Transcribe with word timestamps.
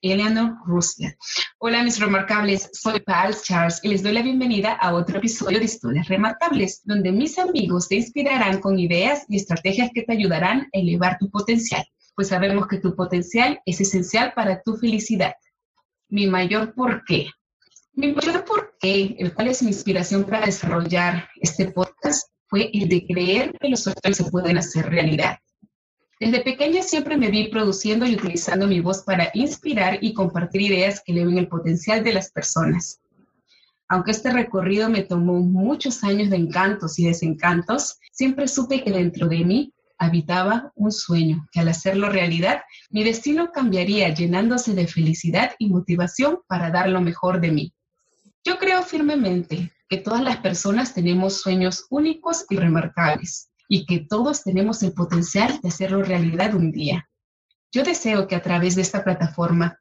Eleanor 0.00 0.56
Roosevelt. 0.64 1.16
Hola 1.58 1.82
mis 1.82 1.98
remarcables, 1.98 2.70
soy 2.72 3.00
Pal 3.00 3.34
Charles 3.42 3.80
y 3.82 3.88
les 3.88 4.02
doy 4.02 4.12
la 4.12 4.22
bienvenida 4.22 4.74
a 4.74 4.94
otro 4.94 5.18
episodio 5.18 5.58
de 5.58 5.64
Historias 5.64 6.06
Remarcables, 6.06 6.82
donde 6.84 7.10
mis 7.10 7.36
amigos 7.38 7.88
te 7.88 7.96
inspirarán 7.96 8.60
con 8.60 8.78
ideas 8.78 9.24
y 9.28 9.36
estrategias 9.36 9.90
que 9.92 10.02
te 10.02 10.12
ayudarán 10.12 10.68
a 10.72 10.78
elevar 10.78 11.18
tu 11.18 11.28
potencial, 11.30 11.84
pues 12.14 12.28
sabemos 12.28 12.68
que 12.68 12.78
tu 12.78 12.94
potencial 12.94 13.60
es 13.66 13.80
esencial 13.80 14.32
para 14.34 14.62
tu 14.62 14.76
felicidad. 14.76 15.34
Mi 16.08 16.26
mayor 16.26 16.74
porqué. 16.74 17.30
Mi 17.92 18.12
mayor 18.12 18.44
porqué, 18.44 19.16
el 19.18 19.34
cual 19.34 19.48
es 19.48 19.62
mi 19.62 19.68
inspiración 19.68 20.24
para 20.24 20.46
desarrollar 20.46 21.28
este 21.40 21.72
podcast, 21.72 22.28
fue 22.46 22.70
el 22.72 22.88
de 22.88 23.04
creer 23.04 23.52
que 23.60 23.68
los 23.68 23.82
sueños 23.82 24.16
se 24.16 24.30
pueden 24.30 24.58
hacer 24.58 24.88
realidad. 24.88 25.38
Desde 26.20 26.40
pequeña 26.40 26.82
siempre 26.82 27.16
me 27.16 27.30
vi 27.30 27.46
produciendo 27.46 28.04
y 28.04 28.14
utilizando 28.14 28.66
mi 28.66 28.80
voz 28.80 29.02
para 29.02 29.30
inspirar 29.34 29.98
y 30.00 30.14
compartir 30.14 30.62
ideas 30.62 31.00
que 31.04 31.12
eleven 31.12 31.38
el 31.38 31.46
potencial 31.46 32.02
de 32.02 32.12
las 32.12 32.32
personas. 32.32 33.00
Aunque 33.88 34.10
este 34.10 34.32
recorrido 34.32 34.90
me 34.90 35.04
tomó 35.04 35.34
muchos 35.34 36.02
años 36.02 36.28
de 36.30 36.36
encantos 36.36 36.98
y 36.98 37.06
desencantos, 37.06 38.00
siempre 38.10 38.48
supe 38.48 38.82
que 38.82 38.90
dentro 38.90 39.28
de 39.28 39.44
mí 39.44 39.72
habitaba 39.96 40.72
un 40.74 40.90
sueño, 40.90 41.46
que 41.52 41.60
al 41.60 41.68
hacerlo 41.68 42.08
realidad, 42.08 42.62
mi 42.90 43.04
destino 43.04 43.52
cambiaría 43.52 44.12
llenándose 44.12 44.74
de 44.74 44.88
felicidad 44.88 45.52
y 45.58 45.68
motivación 45.68 46.40
para 46.48 46.70
dar 46.70 46.88
lo 46.88 47.00
mejor 47.00 47.40
de 47.40 47.52
mí. 47.52 47.74
Yo 48.44 48.58
creo 48.58 48.82
firmemente 48.82 49.70
que 49.88 49.98
todas 49.98 50.22
las 50.22 50.38
personas 50.38 50.94
tenemos 50.94 51.40
sueños 51.40 51.86
únicos 51.90 52.44
y 52.50 52.56
remarcables 52.56 53.47
y 53.68 53.84
que 53.86 54.00
todos 54.00 54.42
tenemos 54.42 54.82
el 54.82 54.92
potencial 54.92 55.60
de 55.62 55.68
hacerlo 55.68 56.02
realidad 56.02 56.54
un 56.54 56.72
día. 56.72 57.08
Yo 57.70 57.84
deseo 57.84 58.26
que 58.26 58.34
a 58.34 58.42
través 58.42 58.74
de 58.74 58.82
esta 58.82 59.04
plataforma 59.04 59.78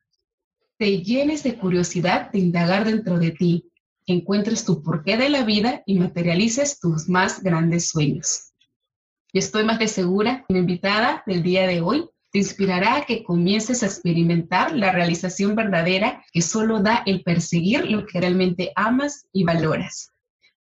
te 0.78 1.02
llenes 1.02 1.44
de 1.44 1.58
curiosidad 1.58 2.32
de 2.32 2.40
indagar 2.40 2.86
dentro 2.86 3.18
de 3.18 3.32
ti, 3.32 3.72
encuentres 4.06 4.66
tu 4.66 4.84
porqué 4.84 5.18
de 5.18 5.30
la 5.30 5.44
vida 5.44 5.84
y 5.86 5.98
materialices 5.98 6.80
tus 6.80 7.10
más 7.10 7.42
grandes 7.42 7.90
sueños. 7.90 8.54
Y 9.32 9.40
estoy 9.40 9.64
más 9.64 9.80
de 9.80 9.88
segura 9.88 10.46
que 10.48 10.54
mi 10.54 10.60
invitada 10.60 11.24
del 11.26 11.42
día 11.42 11.66
de 11.66 11.82
hoy 11.82 12.10
te 12.32 12.40
inspirará 12.40 12.98
a 12.98 13.06
que 13.06 13.24
comiences 13.24 13.84
a 13.84 13.86
experimentar 13.86 14.76
la 14.76 14.92
realización 14.92 15.56
verdadera 15.56 16.24
que 16.32 16.42
solo 16.42 16.82
da 16.82 17.04
el 17.06 17.24
perseguir 17.24 17.90
lo 17.90 18.06
que 18.06 18.20
realmente 18.20 18.72
amas 18.76 19.28
y 19.32 19.44
valoras. 19.44 20.12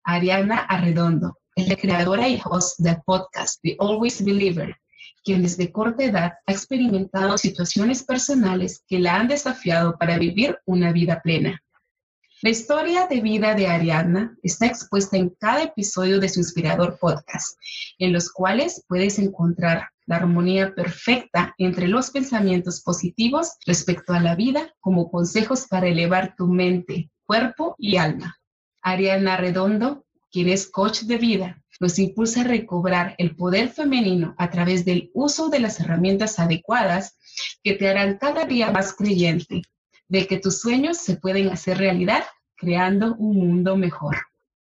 Ariana 0.04 0.58
Arredondo, 0.58 1.38
es 1.56 1.68
la 1.68 1.76
creadora 1.76 2.28
y 2.28 2.38
host 2.44 2.80
del 2.80 2.98
podcast 3.06 3.60
The 3.62 3.76
Always 3.80 4.22
Believer, 4.22 4.76
quien 5.24 5.42
desde 5.42 5.72
corta 5.72 6.04
edad 6.04 6.32
ha 6.46 6.52
experimentado 6.52 7.38
situaciones 7.38 8.04
personales 8.04 8.84
que 8.86 8.98
la 8.98 9.16
han 9.16 9.26
desafiado 9.26 9.96
para 9.96 10.18
vivir 10.18 10.58
una 10.66 10.92
vida 10.92 11.22
plena. 11.22 11.62
La 12.42 12.50
historia 12.50 13.06
de 13.06 13.22
vida 13.22 13.54
de 13.54 13.68
Ariadna 13.68 14.36
está 14.42 14.66
expuesta 14.66 15.16
en 15.16 15.30
cada 15.30 15.62
episodio 15.62 16.20
de 16.20 16.28
su 16.28 16.40
inspirador 16.40 16.98
podcast, 17.00 17.58
en 17.98 18.12
los 18.12 18.30
cuales 18.30 18.84
puedes 18.86 19.18
encontrar 19.18 19.88
la 20.04 20.16
armonía 20.16 20.74
perfecta 20.74 21.54
entre 21.56 21.88
los 21.88 22.10
pensamientos 22.10 22.82
positivos 22.82 23.52
respecto 23.64 24.12
a 24.12 24.20
la 24.20 24.34
vida 24.34 24.74
como 24.80 25.10
consejos 25.10 25.66
para 25.68 25.88
elevar 25.88 26.34
tu 26.36 26.48
mente, 26.48 27.10
cuerpo 27.24 27.74
y 27.78 27.96
alma. 27.96 28.36
Ariana 28.82 29.38
Redondo 29.38 30.05
quien 30.36 30.50
es 30.50 30.68
coach 30.68 31.04
de 31.04 31.16
vida, 31.16 31.62
nos 31.80 31.98
impulsa 31.98 32.42
a 32.42 32.44
recobrar 32.44 33.14
el 33.16 33.34
poder 33.34 33.70
femenino 33.70 34.34
a 34.36 34.50
través 34.50 34.84
del 34.84 35.10
uso 35.14 35.48
de 35.48 35.60
las 35.60 35.80
herramientas 35.80 36.38
adecuadas 36.38 37.16
que 37.62 37.72
te 37.72 37.88
harán 37.88 38.18
cada 38.18 38.44
día 38.44 38.70
más 38.70 38.92
creyente 38.92 39.62
de 40.08 40.26
que 40.26 40.36
tus 40.36 40.60
sueños 40.60 40.98
se 40.98 41.16
pueden 41.16 41.48
hacer 41.48 41.78
realidad 41.78 42.22
creando 42.54 43.14
un 43.14 43.38
mundo 43.38 43.78
mejor. 43.78 44.14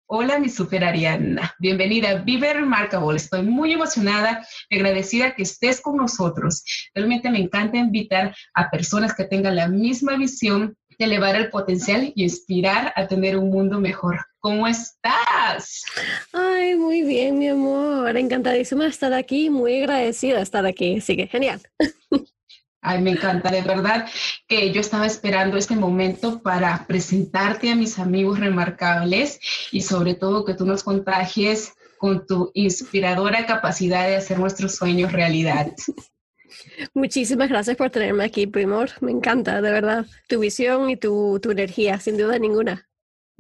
Hola, 0.07 0.41
mi 0.41 0.49
super 0.49 0.83
Ariana. 0.83 1.55
Bienvenida 1.61 2.11
a 2.11 2.15
Vive 2.15 2.53
Remarkable. 2.53 3.17
Estoy 3.17 3.43
muy 3.45 3.73
emocionada 3.73 4.45
y 4.69 4.75
agradecida 4.75 5.37
que 5.37 5.45
estés 5.45 5.81
con 5.81 5.99
nosotros. 5.99 6.65
Realmente 6.97 7.31
me 7.31 7.39
encanta 7.39 7.79
invitar 7.79 8.35
a 8.55 8.71
personas 8.71 9.15
que 9.15 9.23
tengan 9.23 9.55
la 9.55 9.69
misma 9.69 10.17
visión 10.17 10.77
de 10.99 11.05
elevar 11.05 11.37
el 11.37 11.49
potencial 11.49 12.13
y 12.17 12.25
inspirar 12.25 12.93
a 12.97 13.07
tener 13.07 13.37
un 13.37 13.51
mundo 13.51 13.79
mejor. 13.79 14.19
¿Cómo 14.41 14.67
estás? 14.67 15.85
Ay, 16.33 16.75
muy 16.75 17.03
bien, 17.03 17.39
mi 17.39 17.49
amor. 17.49 18.17
Encantadísima 18.17 18.85
de 18.85 18.91
estar 18.91 19.13
aquí, 19.13 19.51
muy 19.51 19.81
agradecida 19.81 20.39
de 20.39 20.43
estar 20.43 20.65
aquí. 20.65 20.97
Así 20.97 21.15
que 21.15 21.27
genial. 21.27 21.61
Ay, 22.83 23.03
me 23.03 23.11
encanta, 23.11 23.51
de 23.51 23.61
verdad 23.61 24.09
que 24.49 24.73
yo 24.73 24.81
estaba 24.81 25.07
esperando 25.07 25.59
este 25.59 25.77
momento 25.77 26.41
para 26.41 26.87
presentarte 26.87 27.71
a 27.71 27.77
mis 27.77 27.99
amigos 27.99 28.41
remarcables 28.41 29.39
y 29.71 29.83
sobre 29.83 30.15
todo 30.15 30.47
que 30.47 30.55
tú 30.55 30.65
nos 30.65 30.83
contagies 30.83 31.75
con 31.99 32.25
tu 32.27 32.51
inspiradora 32.55 33.45
capacidad 33.45 34.09
de 34.09 34.17
hacer 34.17 34.39
nuestros 34.39 34.77
sueños 34.77 35.13
realidad. 35.13 35.71
Muchísimas 36.95 37.51
gracias 37.51 37.77
por 37.77 37.91
tenerme 37.91 38.25
aquí, 38.25 38.47
Primor. 38.47 38.89
Me 39.03 39.13
encanta, 39.13 39.61
de 39.61 39.71
verdad, 39.71 40.07
tu 40.27 40.41
visión 40.41 40.89
y 40.89 40.97
tu, 40.97 41.39
tu 41.41 41.51
energía, 41.51 42.01
sin 42.01 42.17
duda 42.17 42.39
ninguna. 42.39 42.90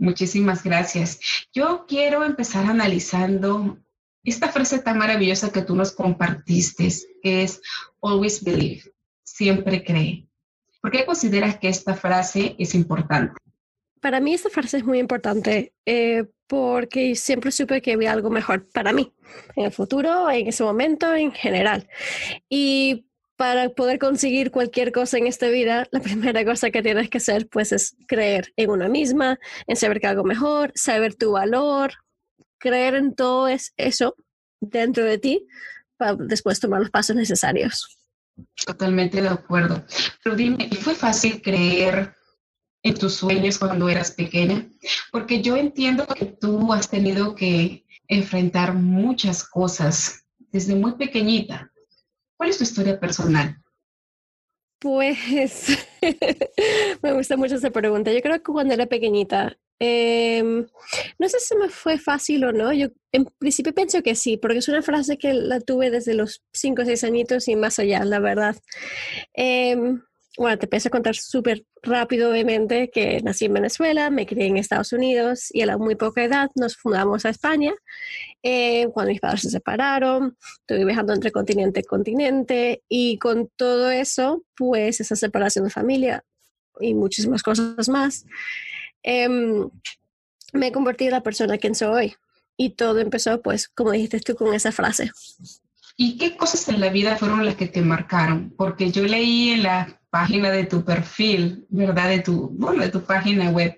Muchísimas 0.00 0.64
gracias. 0.64 1.20
Yo 1.52 1.84
quiero 1.86 2.24
empezar 2.24 2.64
analizando 2.64 3.78
esta 4.24 4.48
frase 4.48 4.78
tan 4.78 4.96
maravillosa 4.96 5.52
que 5.52 5.60
tú 5.60 5.76
nos 5.76 5.92
compartiste, 5.92 6.88
que 7.22 7.42
es 7.42 7.60
always 8.00 8.42
believe, 8.42 8.82
siempre 9.22 9.84
cree. 9.84 10.26
¿Por 10.80 10.90
qué 10.90 11.04
consideras 11.04 11.58
que 11.58 11.68
esta 11.68 11.94
frase 11.94 12.56
es 12.58 12.74
importante? 12.74 13.34
Para 14.00 14.20
mí 14.20 14.32
esta 14.32 14.48
frase 14.48 14.78
es 14.78 14.84
muy 14.84 14.98
importante 14.98 15.74
eh, 15.84 16.24
porque 16.46 17.14
siempre 17.14 17.52
supe 17.52 17.82
que 17.82 17.92
había 17.92 18.12
algo 18.12 18.30
mejor 18.30 18.70
para 18.70 18.94
mí, 18.94 19.12
en 19.54 19.66
el 19.66 19.70
futuro, 19.70 20.30
en 20.30 20.46
ese 20.46 20.64
momento, 20.64 21.14
en 21.14 21.30
general. 21.32 21.86
Y 22.48 23.09
para 23.40 23.70
poder 23.70 23.98
conseguir 23.98 24.50
cualquier 24.50 24.92
cosa 24.92 25.16
en 25.16 25.26
esta 25.26 25.48
vida, 25.48 25.88
la 25.92 26.00
primera 26.02 26.44
cosa 26.44 26.70
que 26.70 26.82
tienes 26.82 27.08
que 27.08 27.16
hacer 27.16 27.48
pues 27.48 27.72
es 27.72 27.96
creer 28.06 28.52
en 28.56 28.68
una 28.68 28.86
misma, 28.86 29.38
en 29.66 29.76
saber 29.76 29.98
que 29.98 30.08
algo 30.08 30.24
mejor, 30.24 30.72
saber 30.74 31.14
tu 31.14 31.32
valor, 31.32 31.94
creer 32.58 32.96
en 32.96 33.14
todo 33.14 33.48
eso 33.48 34.14
dentro 34.60 35.06
de 35.06 35.16
ti 35.16 35.46
para 35.96 36.16
después 36.16 36.60
tomar 36.60 36.80
los 36.80 36.90
pasos 36.90 37.16
necesarios. 37.16 37.88
Totalmente 38.66 39.22
de 39.22 39.28
acuerdo. 39.28 39.86
Pero 40.22 40.36
dime, 40.36 40.68
¿fue 40.78 40.94
fácil 40.94 41.40
creer 41.40 42.14
en 42.82 42.92
tus 42.92 43.14
sueños 43.14 43.58
cuando 43.58 43.88
eras 43.88 44.10
pequeña? 44.10 44.68
Porque 45.10 45.40
yo 45.40 45.56
entiendo 45.56 46.06
que 46.06 46.26
tú 46.26 46.74
has 46.74 46.90
tenido 46.90 47.34
que 47.34 47.86
enfrentar 48.06 48.74
muchas 48.74 49.42
cosas 49.48 50.26
desde 50.52 50.74
muy 50.74 50.92
pequeñita. 50.96 51.70
¿Cuál 52.40 52.48
es 52.48 52.56
tu 52.56 52.64
historia 52.64 52.98
personal? 52.98 53.62
Pues 54.78 55.18
me 57.02 57.12
gusta 57.12 57.36
mucho 57.36 57.56
esa 57.56 57.70
pregunta. 57.70 58.14
Yo 58.14 58.22
creo 58.22 58.36
que 58.36 58.50
cuando 58.50 58.72
era 58.72 58.86
pequeñita, 58.86 59.58
em, 59.78 60.66
no 61.18 61.28
sé 61.28 61.38
si 61.38 61.54
me 61.54 61.68
fue 61.68 61.98
fácil 61.98 62.44
o 62.44 62.52
no. 62.52 62.72
Yo 62.72 62.86
en 63.12 63.26
principio 63.26 63.74
pienso 63.74 64.02
que 64.02 64.14
sí, 64.14 64.38
porque 64.38 64.56
es 64.56 64.68
una 64.68 64.80
frase 64.80 65.18
que 65.18 65.34
la 65.34 65.60
tuve 65.60 65.90
desde 65.90 66.14
los 66.14 66.42
5 66.54 66.80
o 66.80 66.84
6 66.86 67.04
añitos 67.04 67.46
y 67.46 67.56
más 67.56 67.78
allá, 67.78 68.02
la 68.06 68.20
verdad. 68.20 68.56
Em, 69.34 70.00
bueno, 70.38 70.56
te 70.58 70.64
empiezo 70.64 70.88
a 70.88 70.92
contar 70.92 71.16
súper 71.16 71.66
rápido, 71.82 72.30
obviamente, 72.30 72.90
que 72.90 73.20
nací 73.22 73.46
en 73.46 73.54
Venezuela, 73.54 74.10
me 74.10 74.26
crié 74.26 74.46
en 74.46 74.56
Estados 74.56 74.92
Unidos 74.92 75.48
y 75.50 75.62
a 75.62 75.66
la 75.66 75.78
muy 75.78 75.94
poca 75.94 76.22
edad 76.22 76.50
nos 76.54 76.76
fundamos 76.76 77.24
a 77.24 77.30
España. 77.30 77.72
Eh, 78.42 78.88
cuando 78.92 79.12
mis 79.12 79.20
padres 79.20 79.42
se 79.42 79.50
separaron, 79.50 80.36
estuve 80.60 80.84
viajando 80.84 81.12
entre 81.12 81.30
continente 81.30 81.80
y 81.80 81.84
continente 81.84 82.82
y 82.88 83.18
con 83.18 83.48
todo 83.56 83.90
eso, 83.90 84.44
pues 84.56 85.00
esa 85.00 85.16
separación 85.16 85.64
de 85.64 85.70
familia 85.70 86.24
y 86.80 86.94
muchísimas 86.94 87.42
cosas 87.42 87.88
más, 87.88 88.24
em, 89.02 89.68
me 90.52 90.68
he 90.68 90.72
convertido 90.72 91.08
en 91.08 91.14
la 91.14 91.22
persona 91.22 91.58
que 91.58 91.74
soy 91.74 91.88
hoy. 91.88 92.14
Y 92.56 92.70
todo 92.70 92.98
empezó, 92.98 93.40
pues, 93.40 93.68
como 93.68 93.92
dijiste 93.92 94.20
tú, 94.20 94.34
con 94.34 94.52
esa 94.52 94.72
frase. 94.72 95.10
¿Y 95.96 96.18
qué 96.18 96.36
cosas 96.36 96.68
en 96.68 96.80
la 96.80 96.90
vida 96.90 97.16
fueron 97.16 97.44
las 97.44 97.56
que 97.56 97.66
te 97.66 97.82
marcaron? 97.82 98.52
Porque 98.56 98.90
yo 98.90 99.02
leí 99.04 99.50
en 99.50 99.62
la 99.62 99.99
página 100.10 100.50
de 100.50 100.64
tu 100.64 100.84
perfil, 100.84 101.66
¿verdad? 101.68 102.08
De 102.08 102.20
tu, 102.20 102.50
bueno, 102.50 102.82
de 102.82 102.90
tu 102.90 103.02
página 103.02 103.50
web, 103.50 103.76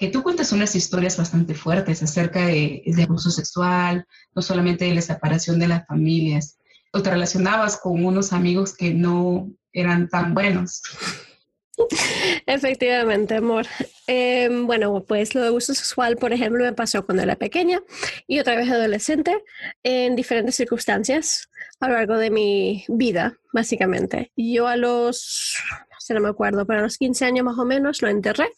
que 0.00 0.08
tú 0.08 0.22
cuentas 0.22 0.52
unas 0.52 0.74
historias 0.74 1.18
bastante 1.18 1.54
fuertes 1.54 2.02
acerca 2.02 2.46
de, 2.46 2.82
abuso 3.04 3.30
sexual, 3.30 4.06
no 4.34 4.40
solamente 4.40 4.86
de 4.86 4.94
la 4.94 5.02
separación 5.02 5.58
de 5.58 5.68
las 5.68 5.86
familias, 5.86 6.58
o 6.92 7.02
te 7.02 7.10
relacionabas 7.10 7.76
con 7.76 8.04
unos 8.04 8.32
amigos 8.32 8.74
que 8.74 8.94
no 8.94 9.50
eran 9.72 10.08
tan 10.08 10.32
buenos. 10.32 10.80
Efectivamente, 12.46 13.36
amor. 13.36 13.66
Em, 14.06 14.66
bueno, 14.66 15.04
pues 15.06 15.34
lo 15.34 15.42
de 15.42 15.48
abuso 15.48 15.74
sexual, 15.74 16.16
por 16.16 16.32
ejemplo, 16.32 16.64
me 16.64 16.72
pasó 16.72 17.04
cuando 17.04 17.22
era 17.22 17.36
pequeña 17.36 17.80
y 18.26 18.38
otra 18.38 18.56
vez 18.56 18.70
adolescente 18.70 19.44
en 19.82 20.16
diferentes 20.16 20.56
circunstancias 20.56 21.49
a 21.80 21.88
lo 21.88 21.94
largo 21.94 22.18
de 22.18 22.30
mi 22.30 22.84
vida, 22.88 23.38
básicamente. 23.52 24.32
Yo 24.36 24.66
a 24.66 24.76
los, 24.76 25.56
no 26.08 26.14
no 26.14 26.20
me 26.20 26.28
acuerdo, 26.28 26.66
pero 26.66 26.80
a 26.80 26.82
los 26.82 26.98
15 26.98 27.24
años 27.24 27.44
más 27.44 27.58
o 27.58 27.64
menos 27.64 28.02
lo 28.02 28.08
enterré 28.08 28.48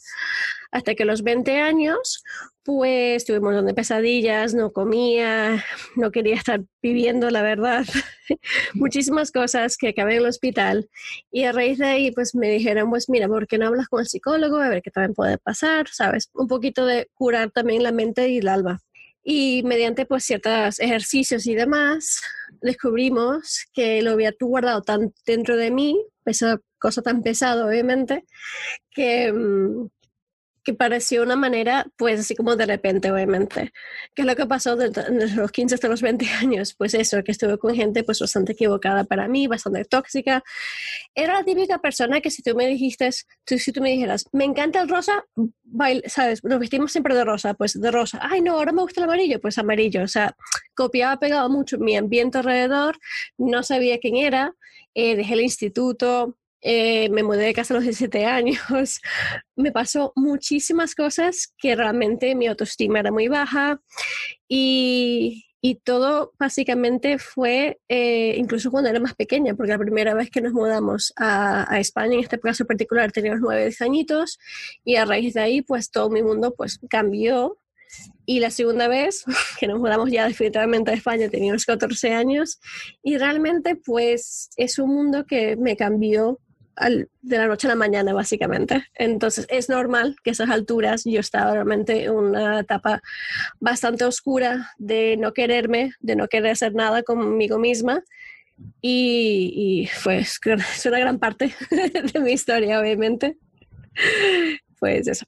hasta 0.73 0.95
que 0.95 1.03
a 1.03 1.07
los 1.07 1.23
20 1.23 1.61
años, 1.61 2.25
pues 2.65 3.27
tuve 3.27 3.39
un 3.39 3.45
montón 3.45 3.67
de 3.67 3.75
pesadillas, 3.75 4.55
no 4.55 4.73
comía, 4.73 5.63
no 5.97 6.11
quería 6.11 6.35
estar 6.35 6.63
viviendo, 6.83 7.29
la 7.29 7.43
verdad, 7.43 7.85
muchísimas 8.75 9.31
cosas 9.31 9.77
que 9.77 9.89
acabé 9.89 10.13
en 10.15 10.23
el 10.23 10.27
hospital. 10.27 10.89
Y 11.31 11.45
a 11.45 11.53
raíz 11.53 11.79
de 11.79 11.87
ahí, 11.87 12.11
pues 12.11 12.35
me 12.35 12.49
dijeron, 12.49 12.89
pues 12.89 13.11
mira, 13.11 13.29
¿por 13.29 13.47
qué 13.47 13.59
no 13.59 13.67
hablas 13.67 13.89
con 13.89 14.01
el 14.01 14.09
psicólogo? 14.09 14.57
A 14.57 14.71
ver 14.71 14.81
qué 14.83 14.91
también 14.91 15.15
puede 15.15 15.37
pasar, 15.37 15.89
¿sabes? 15.89 16.31
Un 16.33 16.49
poquito 16.49 16.87
de 16.87 17.09
curar 17.15 17.51
también 17.51 17.83
la 17.83 17.93
mente 17.93 18.29
y 18.31 18.39
el 18.39 18.49
alma. 18.49 18.81
Y 19.23 19.63
mediante 19.65 20.07
pues 20.07 20.25
ciertos 20.25 20.81
ejercicios 20.81 21.47
y 21.47 21.55
demás, 21.55 22.23
descubrimos 22.63 23.67
que 23.73 24.03
lo 24.03 24.13
había 24.13 24.33
guardado 24.41 24.83
tan 24.83 25.13
dentro 25.27 25.57
de 25.57 25.71
mí, 25.71 26.05
esa 26.25 26.61
cosa 26.79 27.03
tan 27.03 27.23
pesada 27.23 27.67
obviamente, 27.67 28.25
que, 28.91 29.33
mm, 29.33 29.89
que 30.65 30.75
pareció 30.75 31.23
una 31.23 31.37
manera, 31.37 31.87
pues 31.97 32.21
así 32.21 32.37
como 32.37 32.57
de 32.57 32.67
repente, 32.67 33.11
obviamente. 33.11 33.73
¿Qué 34.15 34.23
es 34.23 34.27
lo 34.27 34.37
que 34.37 34.47
pasó 34.47 34.77
desde, 34.77 35.11
los 35.35 35.51
15 35.51 35.75
hasta 35.75 35.89
los 35.89 36.03
20 36.03 36.27
años? 36.41 36.75
Pues 36.75 36.95
eso, 36.95 37.23
que 37.25 37.33
estuve 37.33 37.59
con 37.59 37.75
gente 37.75 38.05
pues 38.05 38.21
bastante 38.21 38.53
equivocada 38.53 39.05
para 39.05 39.29
mí, 39.29 39.47
bastante 39.47 39.85
tóxica. 39.85 40.45
Era 41.15 41.35
la 41.35 41.45
típica 41.45 41.79
persona 41.79 42.21
que 42.21 42.31
si 42.31 42.43
tú 42.43 42.55
me 42.55 42.67
dijiste, 42.67 43.11
si 43.13 43.73
tú 43.73 43.81
me 43.81 43.91
dijeras, 43.91 44.27
me 44.33 44.45
encanta 44.45 44.81
el 44.81 44.89
rosa, 44.89 45.25
¿sabes? 46.07 46.45
Nos 46.45 46.61
vestimos 46.61 46.93
siempre 46.93 47.15
de 47.15 47.25
rosa, 47.25 47.55
pues 47.55 47.81
de 47.81 47.91
rosa. 47.91 48.21
Ay, 48.23 48.41
no, 48.41 48.53
ahora 48.53 48.73
me 48.73 48.83
gusta 48.83 49.01
el 49.01 49.05
amarillo, 49.05 49.41
pues 49.41 49.59
amarillo. 49.59 50.03
O 50.03 50.09
sea, 50.09 50.37
copiaba, 50.75 51.19
pegado 51.19 51.49
mucho 51.51 51.79
mi 51.79 51.97
ambiente 51.97 52.39
alrededor, 52.39 52.99
no 53.39 53.63
sabía 53.63 53.99
quién 53.99 54.17
era, 54.17 54.55
eh, 54.95 55.17
dejé 55.17 55.35
el 55.35 55.41
instituto, 55.41 56.37
eh, 56.65 57.09
me 57.11 57.25
mudé 57.25 57.47
de 57.47 57.55
casa 57.55 57.75
a 57.75 57.79
los 57.79 57.85
17 57.85 58.25
años, 58.25 59.01
me 59.57 59.73
pasó 59.73 60.13
muchísimas 60.15 60.95
cosas 60.95 61.53
que 61.59 61.75
realmente 61.75 62.37
mi 62.37 62.47
autoestima 62.47 63.01
era 63.01 63.11
muy 63.11 63.27
baja 63.27 63.81
y, 64.49 65.49
todo 65.85 66.33
básicamente 66.39 67.19
fue, 67.19 67.81
eh, 67.89 68.35
incluso 68.37 68.71
cuando 68.71 68.91
era 68.91 68.99
más 69.01 69.15
pequeña, 69.15 69.55
porque 69.55 69.73
la 69.73 69.79
primera 69.79 70.13
vez 70.13 70.29
que 70.31 70.41
nos 70.41 70.53
mudamos 70.53 71.13
a, 71.17 71.79
España, 71.79 72.15
en 72.15 72.21
este 72.21 72.39
caso 72.39 72.65
particular, 72.65 73.11
teníamos 73.13 73.41
9, 73.41 73.63
10 73.63 73.81
añitos 73.83 74.39
y 74.85 74.97
a 74.97 75.05
raíz 75.05 75.35
de 75.35 75.41
ahí 75.41 75.63
pues 75.63 75.91
todo 75.91 76.11
mi 76.11 76.23
mundo 76.23 76.55
pues 76.57 76.81
cambió. 76.89 77.59
Y 78.27 78.41
la 78.41 78.51
segunda 78.51 78.89
vez 78.89 79.25
que 79.61 79.67
nos 79.67 79.79
mudamos 79.79 80.11
ya 80.11 80.27
definitivamente 80.27 80.91
a 80.91 80.95
España, 80.95 81.29
teníamos 81.29 81.65
14 81.65 82.13
años 82.13 82.61
y 83.03 83.19
realmente 83.19 83.77
pues 83.77 84.51
es 84.57 84.79
un 84.79 84.91
mundo 84.91 85.27
que 85.27 85.57
me 85.57 85.77
cambió 85.77 86.41
de 86.77 87.39
la 87.39 87.47
noche 87.47 87.67
a 87.67 87.71
la 87.71 87.77
mañana, 87.77 88.13
básicamente. 88.13 88.87
Entonces, 88.95 89.47
es 89.49 89.69
normal 89.69 90.17
que 90.23 90.31
esas 90.31 90.51
alturas 90.51 91.03
yo 91.05 91.21
estaba 91.21 91.53
realmente 91.53 92.05
en 92.05 92.13
una 92.13 92.61
etapa 92.61 93.03
bastante 93.61 94.05
oscura 94.05 94.71
de 94.79 95.17
no 95.17 95.33
quererme, 95.33 95.93
de 96.01 96.17
no 96.17 96.29
querer 96.29 96.53
hacer 96.53 96.75
nada 96.75 97.03
conmigo 97.03 97.59
misma. 97.59 98.03
Y, 98.81 99.53
y 99.55 99.91
pues 100.05 100.39
es 100.45 100.87
una 100.87 100.99
gran 100.99 101.19
parte 101.19 101.55
de 102.13 102.21
mi 102.21 102.33
historia, 102.33 102.81
obviamente. 102.81 103.37
Pues 104.79 105.09
eso. 105.09 105.27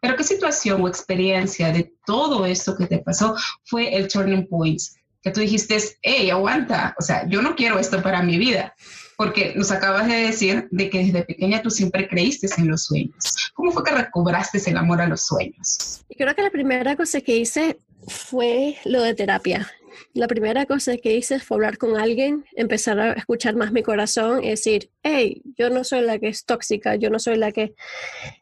Pero 0.00 0.16
¿qué 0.16 0.24
situación 0.24 0.80
o 0.82 0.88
experiencia 0.88 1.72
de 1.72 1.92
todo 2.06 2.46
esto 2.46 2.76
que 2.76 2.86
te 2.86 2.98
pasó 2.98 3.34
fue 3.64 3.94
el 3.94 4.08
turning 4.08 4.46
point? 4.48 4.80
Que 5.22 5.30
tú 5.30 5.40
dijiste, 5.40 5.76
hey, 6.00 6.30
aguanta, 6.30 6.94
o 6.98 7.02
sea, 7.02 7.28
yo 7.28 7.42
no 7.42 7.54
quiero 7.54 7.78
esto 7.78 8.02
para 8.02 8.22
mi 8.22 8.38
vida 8.38 8.74
porque 9.20 9.52
nos 9.54 9.70
acabas 9.70 10.08
de 10.08 10.14
decir 10.14 10.66
de 10.70 10.88
que 10.88 11.00
desde 11.00 11.22
pequeña 11.24 11.60
tú 11.60 11.68
siempre 11.68 12.08
creíste 12.08 12.48
en 12.56 12.68
los 12.68 12.84
sueños. 12.84 13.52
¿Cómo 13.52 13.70
fue 13.70 13.84
que 13.84 13.94
recobraste 13.94 14.58
el 14.70 14.78
amor 14.78 15.02
a 15.02 15.06
los 15.06 15.26
sueños? 15.26 16.02
Creo 16.16 16.34
que 16.34 16.40
la 16.40 16.48
primera 16.48 16.96
cosa 16.96 17.20
que 17.20 17.36
hice 17.36 17.76
fue 18.08 18.78
lo 18.86 19.02
de 19.02 19.12
terapia. 19.12 19.70
La 20.14 20.26
primera 20.26 20.64
cosa 20.64 20.96
que 20.96 21.14
hice 21.14 21.38
fue 21.38 21.56
hablar 21.56 21.76
con 21.76 21.98
alguien, 21.98 22.46
empezar 22.56 22.98
a 22.98 23.12
escuchar 23.12 23.56
más 23.56 23.72
mi 23.72 23.82
corazón 23.82 24.42
y 24.42 24.48
decir, 24.48 24.90
hey, 25.02 25.42
yo 25.54 25.68
no 25.68 25.84
soy 25.84 26.00
la 26.00 26.18
que 26.18 26.28
es 26.28 26.46
tóxica, 26.46 26.94
yo 26.96 27.10
no 27.10 27.18
soy 27.18 27.36
la 27.36 27.52
que... 27.52 27.74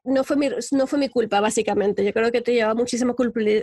No 0.04 0.22
fue 0.22 0.36
mi, 0.36 0.48
no 0.70 0.86
fue 0.86 1.00
mi 1.00 1.08
culpa, 1.08 1.40
básicamente. 1.40 2.04
Yo 2.04 2.12
creo 2.12 2.30
que 2.30 2.40
te 2.40 2.52
lleva 2.52 2.74
muchísima 2.76 3.16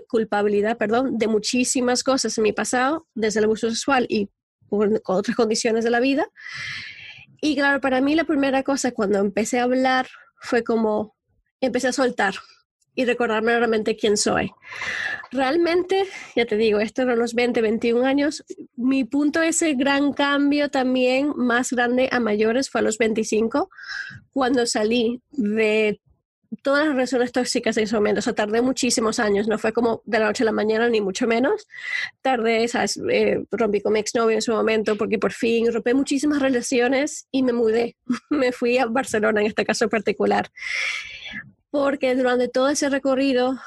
culpabilidad, 0.09 0.77
perdón, 0.77 1.17
de 1.17 1.29
muchísimas 1.29 2.03
cosas 2.03 2.37
en 2.37 2.43
mi 2.43 2.51
pasado, 2.51 3.07
desde 3.15 3.39
el 3.39 3.45
abuso 3.45 3.69
sexual 3.69 4.05
y 4.09 4.27
con 4.67 4.99
otras 5.05 5.37
condiciones 5.37 5.85
de 5.85 5.91
la 5.91 6.01
vida. 6.01 6.27
Y 7.41 7.55
claro, 7.55 7.81
para 7.81 8.01
mí 8.01 8.15
la 8.15 8.23
primera 8.23 8.63
cosa 8.63 8.91
cuando 8.91 9.19
empecé 9.19 9.59
a 9.59 9.63
hablar 9.63 10.07
fue 10.39 10.63
como 10.63 11.15
empecé 11.61 11.87
a 11.87 11.93
soltar 11.93 12.35
y 12.95 13.05
recordarme 13.05 13.57
realmente 13.57 13.97
quién 13.97 14.15
soy. 14.15 14.51
Realmente, 15.31 16.07
ya 16.35 16.45
te 16.45 16.55
digo, 16.55 16.79
esto 16.79 17.01
eran 17.01 17.19
los 17.19 17.33
20, 17.33 17.61
21 17.61 18.05
años. 18.05 18.43
Mi 18.77 19.03
punto, 19.03 19.41
ese 19.41 19.73
gran 19.73 20.13
cambio 20.13 20.69
también 20.69 21.33
más 21.35 21.71
grande 21.73 22.07
a 22.11 22.19
mayores 22.21 22.69
fue 22.69 22.79
a 22.79 22.83
los 22.85 22.97
25, 22.97 23.69
cuando 24.31 24.65
salí 24.65 25.21
de 25.31 25.99
todas 26.61 26.85
las 26.85 26.95
relaciones 26.95 27.31
tóxicas 27.31 27.77
en 27.77 27.83
ese 27.83 27.95
momento. 27.95 28.19
O 28.19 28.21
sea, 28.21 28.33
tardé 28.33 28.61
muchísimos 28.61 29.19
años, 29.19 29.47
no 29.47 29.57
fue 29.57 29.73
como 29.73 30.01
de 30.05 30.19
la 30.19 30.25
noche 30.27 30.43
a 30.43 30.45
la 30.45 30.51
mañana, 30.51 30.89
ni 30.89 31.01
mucho 31.01 31.27
menos. 31.27 31.67
Tardé, 32.21 32.67
¿sabes? 32.67 32.99
Eh, 33.09 33.43
rompí 33.51 33.81
con 33.81 33.93
mi 33.93 33.99
exnovio 33.99 34.35
en 34.35 34.41
su 34.41 34.51
momento 34.51 34.97
porque 34.97 35.19
por 35.19 35.31
fin 35.33 35.71
rompí 35.71 35.93
muchísimas 35.93 36.41
relaciones 36.41 37.27
y 37.31 37.43
me 37.43 37.53
mudé. 37.53 37.95
me 38.29 38.51
fui 38.51 38.77
a 38.77 38.85
Barcelona 38.85 39.41
en 39.41 39.47
este 39.47 39.65
caso 39.65 39.89
particular. 39.89 40.49
Porque 41.69 42.15
durante 42.15 42.47
todo 42.47 42.69
ese 42.69 42.89
recorrido, 42.89 43.59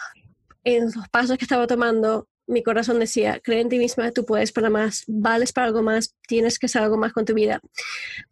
en 0.65 0.85
los 0.85 1.09
pasos 1.11 1.39
que 1.39 1.45
estaba 1.45 1.67
tomando, 1.67 2.29
mi 2.49 2.63
corazón 2.63 2.99
decía, 2.99 3.41
cree 3.45 3.61
en 3.61 3.69
ti 3.69 3.79
misma, 3.79 4.11
tú 4.11 4.25
puedes 4.25 4.53
para 4.53 4.71
más, 4.71 5.05
vales 5.07 5.53
para 5.53 5.67
algo 5.67 5.83
más, 5.83 6.17
tienes 6.27 6.59
que 6.59 6.67
hacer 6.67 6.83
algo 6.83 6.97
más 6.97 7.13
con 7.13 7.25
tu 7.25 7.35
vida. 7.35 7.61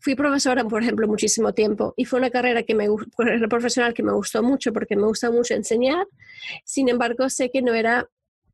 Fui 0.00 0.14
profesora, 0.14 0.64
por 0.64 0.82
ejemplo, 0.82 1.06
muchísimo 1.06 1.52
tiempo 1.52 1.92
y 1.96 2.06
fue 2.06 2.18
una 2.18 2.30
carrera 2.30 2.62
que 2.62 2.74
me 2.74 2.88
carrera 3.16 3.46
profesional 3.46 3.92
que 3.92 4.02
me 4.02 4.12
gustó 4.12 4.42
mucho 4.42 4.72
porque 4.72 4.96
me 4.96 5.06
gusta 5.06 5.30
mucho 5.30 5.54
enseñar. 5.54 6.06
Sin 6.64 6.88
embargo, 6.88 7.28
sé 7.28 7.50
que 7.50 7.60
no 7.60 7.74
era 7.74 8.08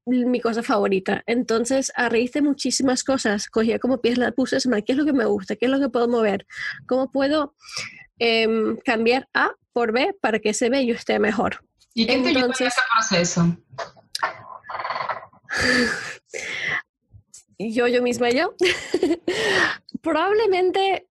mi 0.04 0.40
cosa 0.40 0.64
favorita. 0.64 1.22
Entonces, 1.26 1.92
a 1.94 2.08
raíz 2.08 2.32
de 2.32 2.42
muchísimas 2.42 3.04
cosas, 3.04 3.48
cogía 3.48 3.78
como 3.78 4.00
pies 4.00 4.18
la 4.18 4.32
puse, 4.32 4.58
¿qué 4.84 4.92
es 4.92 4.98
lo 4.98 5.04
que 5.04 5.12
me 5.12 5.26
gusta? 5.26 5.54
¿Qué 5.54 5.66
es 5.66 5.70
lo 5.70 5.78
que 5.78 5.88
puedo 5.88 6.08
mover? 6.08 6.44
¿Cómo 6.86 7.10
puedo 7.10 7.54
em, 8.18 8.76
cambiar 8.78 9.28
A 9.32 9.52
por 9.72 9.92
B 9.92 10.12
para 10.20 10.40
que 10.40 10.50
ese 10.50 10.70
B 10.70 10.84
yo 10.84 10.94
esté 10.94 11.20
mejor? 11.20 11.64
¿Y 11.94 12.06
qué 12.06 12.18
te 12.18 12.30
Entonces, 12.30 12.60
en 12.60 12.66
ese 12.66 12.80
proceso? 12.92 13.56
Yo, 17.58 17.86
yo 17.88 18.02
misma, 18.02 18.30
yo. 18.30 18.54
Probablemente 20.02 21.08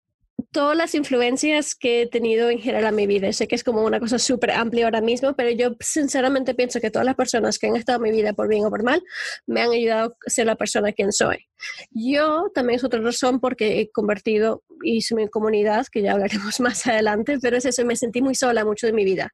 todas 0.51 0.75
las 0.75 0.95
influencias 0.95 1.75
que 1.75 2.01
he 2.01 2.07
tenido 2.07 2.49
en 2.49 2.59
general 2.59 2.89
en 2.89 2.95
mi 2.95 3.07
vida. 3.07 3.31
Sé 3.31 3.47
que 3.47 3.55
es 3.55 3.63
como 3.63 3.83
una 3.83 3.99
cosa 3.99 4.19
súper 4.19 4.51
amplia 4.51 4.85
ahora 4.85 5.01
mismo, 5.01 5.33
pero 5.33 5.49
yo 5.51 5.75
sinceramente 5.79 6.53
pienso 6.53 6.79
que 6.81 6.91
todas 6.91 7.05
las 7.05 7.15
personas 7.15 7.57
que 7.57 7.67
han 7.67 7.75
estado 7.75 7.97
en 7.97 8.11
mi 8.11 8.11
vida 8.11 8.33
por 8.33 8.49
bien 8.49 8.65
o 8.65 8.69
por 8.69 8.83
mal 8.83 9.01
me 9.45 9.61
han 9.61 9.71
ayudado 9.71 10.15
a 10.25 10.29
ser 10.29 10.45
la 10.45 10.55
persona 10.55 10.91
quien 10.91 11.11
soy. 11.11 11.47
Yo 11.91 12.51
también 12.53 12.77
es 12.77 12.83
otra 12.83 12.99
razón 12.99 13.39
porque 13.39 13.79
he 13.79 13.91
convertido, 13.91 14.63
hice 14.83 15.15
mi 15.15 15.27
comunidad, 15.29 15.87
que 15.91 16.01
ya 16.01 16.13
hablaremos 16.13 16.59
más 16.59 16.85
adelante, 16.85 17.37
pero 17.41 17.57
es 17.57 17.65
eso, 17.65 17.85
me 17.85 17.95
sentí 17.95 18.21
muy 18.21 18.35
sola 18.35 18.65
mucho 18.65 18.87
de 18.87 18.93
mi 18.93 19.05
vida. 19.05 19.33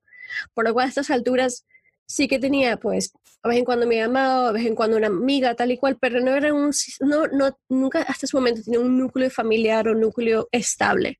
Por 0.54 0.66
lo 0.66 0.74
cual 0.74 0.86
a 0.86 0.90
estas 0.90 1.10
alturas 1.10 1.66
sí 2.08 2.28
que 2.28 2.40
tenía, 2.40 2.78
pues, 2.78 3.12
a 3.44 3.50
vez 3.50 3.60
en 3.60 3.66
cuando 3.66 3.86
me 3.86 3.98
llamaba, 3.98 4.50
a 4.50 4.52
vez 4.52 4.66
en 4.66 4.76
cuando 4.76 4.98
una 4.98 5.08
amiga, 5.08 5.56
tal 5.56 5.72
y 5.72 5.78
cual, 5.78 5.98
pero 6.00 6.20
no 6.20 6.36
era 6.36 6.54
un, 6.54 6.72
no, 7.02 7.28
no, 7.28 7.58
nunca 7.70 8.02
hasta 8.02 8.26
ese 8.26 8.36
momento 8.36 8.64
tenía 8.64 8.80
un 8.80 8.98
núcleo 8.98 9.30
familiar 9.30 9.88
o 9.88 9.92
un 9.92 10.02
núcleo 10.02 10.48
estable. 10.52 11.20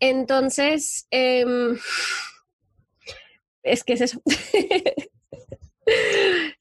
Entonces, 0.00 1.06
em, 1.10 1.78
es 3.62 3.84
que 3.84 3.92
es 3.94 4.00
eso. 4.00 4.22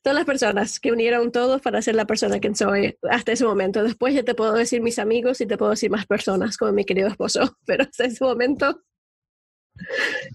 Todas 0.02 0.16
las 0.16 0.26
personas 0.26 0.80
que 0.80 0.92
unieron 0.92 1.32
todos 1.32 1.62
para 1.62 1.82
ser 1.82 1.96
la 1.96 2.06
persona 2.06 2.40
que 2.40 2.56
soy 2.56 2.98
hasta 3.10 3.34
ese 3.34 3.46
momento. 3.46 3.84
Después 3.84 4.16
ya 4.16 4.24
te 4.24 4.34
puedo 4.34 4.54
decir 4.54 4.82
mis 4.82 4.98
amigos 4.98 5.40
y 5.42 5.46
te 5.46 5.58
puedo 5.58 5.72
decir 5.72 5.92
más 5.92 6.08
personas, 6.08 6.58
como 6.58 6.72
mi 6.72 6.86
querido 6.86 7.08
esposo, 7.10 7.58
pero 7.66 7.84
hasta 7.84 8.06
ese 8.06 8.24
momento, 8.24 8.82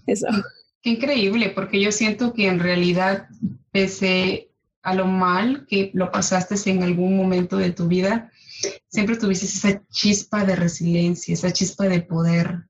eso. 0.07 0.27
Increíble, 0.85 1.49
porque 1.49 1.81
yo 1.81 1.91
siento 1.91 2.31
que 2.31 2.47
en 2.47 2.59
realidad, 2.59 3.27
pese 3.71 4.51
a 4.83 4.93
lo 4.93 5.07
mal 5.07 5.65
que 5.67 5.89
lo 5.95 6.11
pasaste 6.11 6.55
en 6.69 6.83
algún 6.83 7.17
momento 7.17 7.57
de 7.57 7.71
tu 7.71 7.87
vida, 7.87 8.29
siempre 8.87 9.17
tuviste 9.17 9.47
esa 9.47 9.83
chispa 9.87 10.45
de 10.45 10.55
resiliencia, 10.55 11.33
esa 11.33 11.51
chispa 11.51 11.85
de 11.85 12.01
poder. 12.01 12.67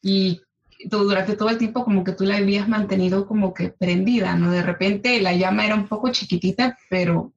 Y 0.00 0.40
durante 0.86 1.36
todo 1.36 1.50
el 1.50 1.58
tiempo 1.58 1.84
como 1.84 2.02
que 2.02 2.12
tú 2.12 2.24
la 2.24 2.38
habías 2.38 2.66
mantenido 2.66 3.26
como 3.26 3.52
que 3.52 3.68
prendida, 3.68 4.34
¿no? 4.34 4.50
De 4.50 4.62
repente 4.62 5.20
la 5.20 5.34
llama 5.34 5.66
era 5.66 5.74
un 5.74 5.86
poco 5.86 6.10
chiquitita, 6.10 6.78
pero 6.88 7.34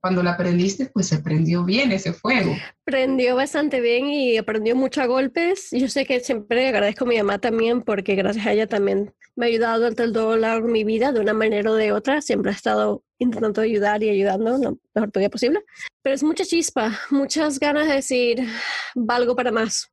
cuando 0.00 0.22
la 0.22 0.36
prendiste, 0.36 0.86
pues 0.86 1.08
se 1.08 1.18
prendió 1.18 1.64
bien 1.64 1.92
ese 1.92 2.12
fuego. 2.12 2.54
Prendió 2.84 3.36
bastante 3.36 3.80
bien 3.80 4.06
y 4.06 4.36
aprendió 4.36 4.76
mucho 4.76 5.00
a 5.02 5.06
golpes. 5.06 5.68
Yo 5.72 5.88
sé 5.88 6.04
que 6.04 6.20
siempre 6.20 6.68
agradezco 6.68 7.04
a 7.04 7.08
mi 7.08 7.16
mamá 7.16 7.38
también 7.38 7.82
porque 7.82 8.14
gracias 8.14 8.46
a 8.46 8.52
ella 8.52 8.66
también 8.66 9.14
me 9.36 9.46
ha 9.46 9.48
ayudado 9.48 9.78
durante 9.78 10.12
todo 10.12 10.36
largo 10.36 10.68
mi 10.68 10.84
vida 10.84 11.12
de 11.12 11.20
una 11.20 11.32
manera 11.32 11.70
o 11.70 11.74
de 11.74 11.92
otra. 11.92 12.20
Siempre 12.20 12.50
ha 12.52 12.54
estado 12.54 13.02
intentando 13.18 13.62
ayudar 13.62 14.02
y 14.02 14.10
ayudando 14.10 14.58
lo 14.58 14.78
mejor 14.94 15.10
todavía 15.10 15.30
posible. 15.30 15.60
Pero 16.02 16.14
es 16.14 16.22
mucha 16.22 16.44
chispa, 16.44 16.98
muchas 17.10 17.58
ganas 17.58 17.88
de 17.88 17.94
decir, 17.94 18.46
valgo 18.94 19.34
para 19.34 19.52
más. 19.52 19.90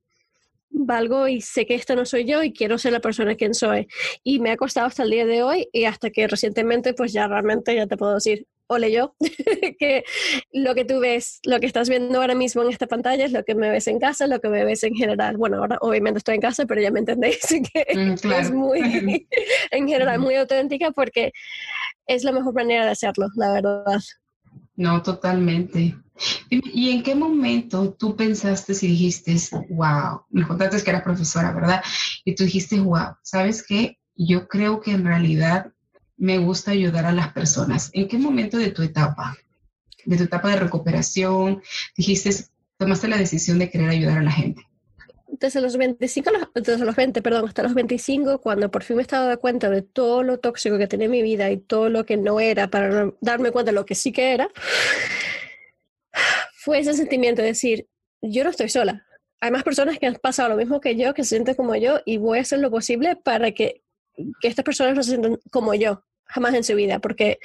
Valgo 0.73 1.27
y 1.27 1.41
sé 1.41 1.65
que 1.65 1.75
esto 1.75 1.95
no 1.95 2.05
soy 2.05 2.25
yo 2.25 2.43
y 2.43 2.53
quiero 2.53 2.77
ser 2.77 2.93
la 2.93 3.01
persona 3.01 3.35
quien 3.35 3.53
soy. 3.53 3.87
Y 4.23 4.39
me 4.39 4.51
ha 4.51 4.57
costado 4.57 4.87
hasta 4.87 5.03
el 5.03 5.09
día 5.09 5.25
de 5.25 5.43
hoy 5.43 5.67
y 5.71 5.85
hasta 5.85 6.09
que 6.09 6.27
recientemente 6.27 6.93
pues 6.93 7.13
ya 7.13 7.27
realmente 7.27 7.75
ya 7.75 7.87
te 7.87 7.97
puedo 7.97 8.15
decir, 8.15 8.45
ole 8.71 8.91
yo, 8.91 9.15
que 9.79 10.03
lo 10.51 10.73
que 10.75 10.85
tú 10.85 10.99
ves, 10.99 11.39
lo 11.43 11.59
que 11.59 11.65
estás 11.65 11.89
viendo 11.89 12.19
ahora 12.19 12.35
mismo 12.35 12.63
en 12.63 12.69
esta 12.69 12.87
pantalla 12.87 13.25
es 13.25 13.31
lo 13.31 13.43
que 13.43 13.55
me 13.55 13.69
ves 13.69 13.87
en 13.87 13.99
casa, 13.99 14.27
lo 14.27 14.39
que 14.39 14.49
me 14.49 14.63
ves 14.63 14.83
en 14.83 14.95
general. 14.95 15.37
Bueno, 15.37 15.57
ahora 15.57 15.77
obviamente 15.81 16.19
estoy 16.19 16.35
en 16.35 16.41
casa, 16.41 16.65
pero 16.65 16.81
ya 16.81 16.91
me 16.91 16.99
entendéis 16.99 17.39
que 17.73 17.85
mm, 17.93 18.31
es 18.31 18.51
muy, 18.51 18.79
en 19.71 19.87
general, 19.87 20.19
muy 20.19 20.35
auténtica 20.35 20.91
porque 20.91 21.31
es 22.07 22.23
la 22.23 22.31
mejor 22.31 22.53
manera 22.53 22.85
de 22.85 22.91
hacerlo, 22.91 23.27
la 23.35 23.53
verdad. 23.53 24.01
No, 24.75 25.01
totalmente. 25.01 25.95
¿Y 26.49 26.91
en 26.91 27.03
qué 27.03 27.15
momento 27.15 27.93
tú 27.93 28.15
pensaste 28.15 28.73
si 28.73 28.87
dijiste, 28.87 29.35
wow, 29.69 30.21
me 30.29 30.47
contaste 30.47 30.83
que 30.83 30.89
eras 30.89 31.03
profesora, 31.03 31.51
¿verdad? 31.51 31.83
Y 32.25 32.35
tú 32.35 32.43
dijiste, 32.43 32.79
wow, 32.79 33.15
¿sabes 33.23 33.65
qué? 33.67 33.97
Yo 34.15 34.47
creo 34.47 34.81
que 34.81 34.91
en 34.91 35.05
realidad 35.05 35.71
me 36.21 36.37
gusta 36.37 36.69
ayudar 36.69 37.07
a 37.07 37.11
las 37.11 37.33
personas. 37.33 37.89
¿En 37.93 38.07
qué 38.07 38.19
momento 38.19 38.57
de 38.57 38.69
tu 38.69 38.83
etapa, 38.83 39.35
de 40.05 40.17
tu 40.17 40.23
etapa 40.23 40.51
de 40.51 40.57
recuperación, 40.57 41.63
dijiste, 41.97 42.29
tomaste 42.77 43.07
la 43.07 43.17
decisión 43.17 43.57
de 43.57 43.71
querer 43.71 43.89
ayudar 43.89 44.19
a 44.19 44.21
la 44.21 44.31
gente? 44.31 44.61
Desde 45.27 45.61
los 45.61 45.75
25, 45.75 46.29
desde 46.53 46.85
los 46.85 46.95
20, 46.95 47.23
perdón, 47.23 47.47
hasta 47.47 47.63
los 47.63 47.73
25, 47.73 48.39
cuando 48.39 48.69
por 48.69 48.83
fin 48.83 48.97
me 48.97 49.01
estaba 49.01 49.25
dando 49.25 49.41
cuenta 49.41 49.71
de 49.71 49.81
todo 49.81 50.21
lo 50.21 50.37
tóxico 50.37 50.77
que 50.77 50.85
tenía 50.85 51.05
en 51.05 51.11
mi 51.11 51.23
vida 51.23 51.49
y 51.49 51.57
todo 51.57 51.89
lo 51.89 52.05
que 52.05 52.17
no 52.17 52.39
era, 52.39 52.69
para 52.69 53.11
darme 53.19 53.49
cuenta 53.49 53.71
de 53.71 53.75
lo 53.75 53.87
que 53.87 53.95
sí 53.95 54.11
que 54.11 54.33
era, 54.33 54.47
fue 56.53 56.77
ese 56.77 56.93
sentimiento 56.93 57.41
de 57.41 57.47
decir, 57.47 57.87
yo 58.21 58.43
no 58.43 58.51
estoy 58.51 58.69
sola. 58.69 59.07
Hay 59.39 59.49
más 59.49 59.63
personas 59.63 59.97
que 59.97 60.05
han 60.05 60.13
pasado 60.21 60.49
lo 60.49 60.55
mismo 60.55 60.81
que 60.81 60.95
yo, 60.95 61.15
que 61.15 61.23
se 61.23 61.29
sienten 61.29 61.55
como 61.55 61.75
yo, 61.75 62.01
y 62.05 62.17
voy 62.17 62.37
a 62.37 62.41
hacer 62.41 62.59
lo 62.59 62.69
posible 62.69 63.15
para 63.15 63.53
que, 63.53 63.81
que 64.39 64.47
estas 64.47 64.63
personas 64.63 64.93
no 64.95 65.01
se 65.01 65.09
sientan 65.09 65.39
como 65.49 65.73
yo 65.73 66.03
jamás 66.33 66.53
en 66.53 66.63
su 66.63 66.75
vida, 66.75 66.99
porque 66.99 67.39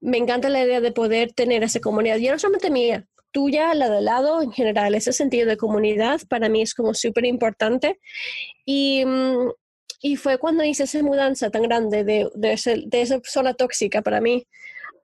me 0.00 0.18
encanta 0.18 0.48
la 0.48 0.64
idea 0.64 0.80
de 0.80 0.92
poder 0.92 1.32
tener 1.32 1.62
esa 1.62 1.80
comunidad, 1.80 2.16
y 2.16 2.28
no 2.28 2.38
solamente 2.38 2.70
mía, 2.70 3.06
tuya, 3.32 3.74
la 3.74 3.88
de 3.88 4.00
lado, 4.02 4.42
en 4.42 4.52
general, 4.52 4.94
ese 4.94 5.12
sentido 5.12 5.48
de 5.48 5.56
comunidad 5.56 6.20
para 6.28 6.48
mí 6.48 6.62
es 6.62 6.74
como 6.74 6.94
súper 6.94 7.24
importante. 7.26 8.00
Y, 8.64 9.04
mm, 9.04 9.50
fue 10.16 10.38
cuando 10.38 10.64
hice 10.64 10.84
esa 10.84 11.02
mudanza 11.02 11.50
tan 11.50 11.62
grande 11.62 12.04
de, 12.04 12.30
esa 12.52 13.20
zona 13.22 13.54
tóxica 13.54 14.02
para 14.02 14.20
mí 14.20 14.46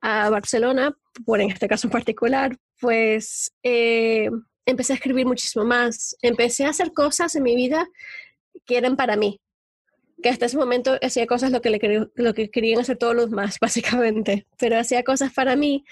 a 0.01 0.31
Barcelona, 0.31 0.97
por 1.25 1.41
en 1.41 1.51
este 1.51 1.69
caso 1.69 1.87
en 1.87 1.93
particular, 1.93 2.57
pues 2.81 3.53
eh, 3.63 4.31
empecé 4.65 4.93
a 4.93 4.97
escribir 4.97 5.27
muchísimo 5.27 5.65
más, 5.65 6.17
empecé 6.23 6.65
a 6.65 6.71
hacer 6.71 6.93
cosas 6.93 7.35
en 7.37 7.43
mi 7.43 7.55
vida 7.55 7.87
que 8.65 8.79
eran 8.79 8.97
para 8.97 9.17
mí, 9.17 9.41
que 10.27 10.31
hasta 10.31 10.47
ese 10.47 10.57
momento 10.57 10.99
hacía 11.01 11.25
cosas 11.29 11.53
lo 11.53 11.61
que, 11.61 11.71
le 11.71 12.09
lo 12.17 12.35
que 12.35 12.51
querían 12.51 12.81
hacer 12.81 12.97
todos 12.97 13.15
los 13.15 13.31
más, 13.31 13.59
básicamente, 13.61 14.45
pero 14.59 14.77
hacía 14.77 15.05
cosas 15.05 15.33
para 15.33 15.55
mí. 15.55 15.85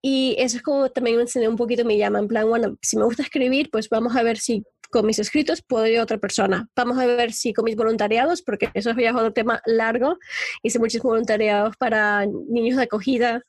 Y 0.00 0.36
eso 0.38 0.58
es 0.58 0.62
como 0.62 0.88
también 0.88 1.16
me 1.16 1.22
enseñó 1.22 1.50
un 1.50 1.56
poquito 1.56 1.84
mi 1.84 1.98
llama, 1.98 2.20
en 2.20 2.28
plan, 2.28 2.48
bueno, 2.48 2.76
si 2.80 2.96
me 2.96 3.02
gusta 3.02 3.24
escribir, 3.24 3.68
pues 3.72 3.88
vamos 3.88 4.14
a 4.14 4.22
ver 4.22 4.38
si 4.38 4.62
con 4.88 5.04
mis 5.04 5.18
escritos 5.18 5.62
puedo 5.62 5.84
ir 5.88 5.98
a 5.98 6.04
otra 6.04 6.18
persona. 6.18 6.68
Vamos 6.76 6.96
a 6.96 7.06
ver 7.06 7.32
si 7.32 7.52
con 7.52 7.64
mis 7.64 7.74
voluntariados, 7.74 8.40
porque 8.40 8.68
eso 8.72 8.90
es 8.90 9.12
otro 9.12 9.32
tema 9.32 9.60
largo, 9.66 10.16
hice 10.62 10.78
muchos 10.78 11.02
voluntariados 11.02 11.76
para 11.76 12.24
niños 12.24 12.76
de 12.76 12.84
acogida, 12.84 13.42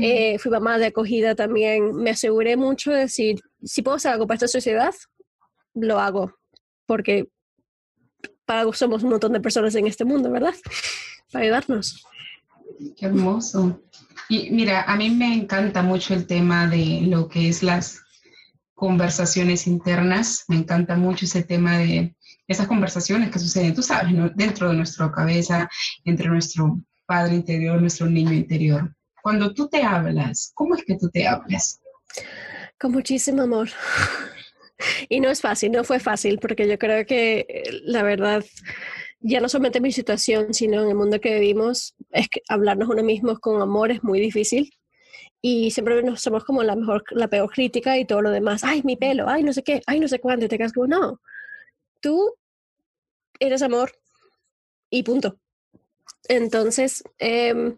eh, 0.00 0.38
fui 0.38 0.50
mamá 0.50 0.78
de 0.78 0.86
acogida 0.86 1.34
también, 1.34 1.94
me 1.94 2.08
aseguré 2.08 2.56
mucho 2.56 2.90
de 2.90 3.00
decir, 3.00 3.40
si 3.62 3.82
puedo 3.82 3.98
hacer 3.98 4.12
algo 4.12 4.26
para 4.26 4.36
esta 4.36 4.48
sociedad, 4.48 4.94
lo 5.74 5.98
hago, 6.00 6.32
porque 6.86 7.28
somos 8.72 9.02
un 9.02 9.10
montón 9.10 9.32
de 9.32 9.40
personas 9.40 9.74
en 9.74 9.86
este 9.86 10.04
mundo, 10.04 10.30
¿verdad? 10.30 10.54
Para 11.32 11.44
ayudarnos. 11.44 12.06
Qué 12.96 13.06
hermoso. 13.06 13.82
Y 14.28 14.50
mira, 14.50 14.82
a 14.82 14.96
mí 14.96 15.10
me 15.10 15.34
encanta 15.34 15.82
mucho 15.82 16.14
el 16.14 16.26
tema 16.26 16.66
de 16.66 17.02
lo 17.02 17.28
que 17.28 17.48
es 17.48 17.62
las 17.62 18.00
conversaciones 18.74 19.66
internas. 19.66 20.44
Me 20.48 20.56
encanta 20.56 20.96
mucho 20.96 21.24
ese 21.24 21.42
tema 21.42 21.78
de 21.78 22.16
esas 22.48 22.66
conversaciones 22.66 23.30
que 23.30 23.38
suceden, 23.38 23.74
tú 23.74 23.82
sabes, 23.82 24.12
dentro 24.34 24.68
de 24.70 24.76
nuestra 24.76 25.10
cabeza, 25.12 25.68
entre 26.04 26.28
nuestro 26.28 26.80
padre 27.06 27.34
interior, 27.34 27.80
nuestro 27.80 28.06
niño 28.06 28.32
interior. 28.32 28.94
Cuando 29.22 29.54
tú 29.54 29.68
te 29.68 29.82
hablas, 29.82 30.50
¿cómo 30.54 30.74
es 30.74 30.84
que 30.84 30.96
tú 30.98 31.08
te 31.10 31.26
hablas? 31.26 31.80
Con 32.78 32.92
muchísimo 32.92 33.42
amor. 33.42 33.68
Y 35.08 35.20
no 35.20 35.30
es 35.30 35.40
fácil, 35.40 35.72
no 35.72 35.84
fue 35.84 36.00
fácil, 36.00 36.38
porque 36.38 36.68
yo 36.68 36.78
creo 36.78 37.06
que 37.06 37.46
eh, 37.48 37.80
la 37.84 38.02
verdad, 38.02 38.44
ya 39.20 39.40
no 39.40 39.48
solamente 39.48 39.78
en 39.78 39.84
mi 39.84 39.92
situación, 39.92 40.54
sino 40.54 40.82
en 40.82 40.88
el 40.88 40.94
mundo 40.94 41.20
que 41.20 41.34
vivimos, 41.34 41.94
es 42.10 42.28
que 42.28 42.40
hablarnos 42.48 42.88
uno 42.88 43.02
mismo 43.02 43.38
con 43.38 43.60
amor 43.60 43.90
es 43.90 44.02
muy 44.02 44.20
difícil. 44.20 44.72
Y 45.40 45.72
siempre 45.72 46.02
nos 46.02 46.20
somos 46.20 46.44
como 46.44 46.62
la 46.62 46.76
mejor, 46.76 47.02
la 47.10 47.28
peor 47.28 47.50
crítica 47.50 47.98
y 47.98 48.04
todo 48.04 48.22
lo 48.22 48.30
demás. 48.30 48.62
Ay, 48.62 48.82
mi 48.84 48.96
pelo, 48.96 49.28
ay, 49.28 49.42
no 49.42 49.52
sé 49.52 49.64
qué, 49.64 49.82
ay, 49.86 49.98
no 49.98 50.06
sé 50.08 50.20
cuánto. 50.20 50.46
Y 50.46 50.48
te 50.48 50.56
quedas 50.56 50.72
como, 50.72 50.86
no, 50.86 51.20
tú 52.00 52.36
eres 53.40 53.62
amor 53.62 53.92
y 54.90 55.02
punto. 55.02 55.38
Entonces, 56.28 57.02
eh, 57.18 57.74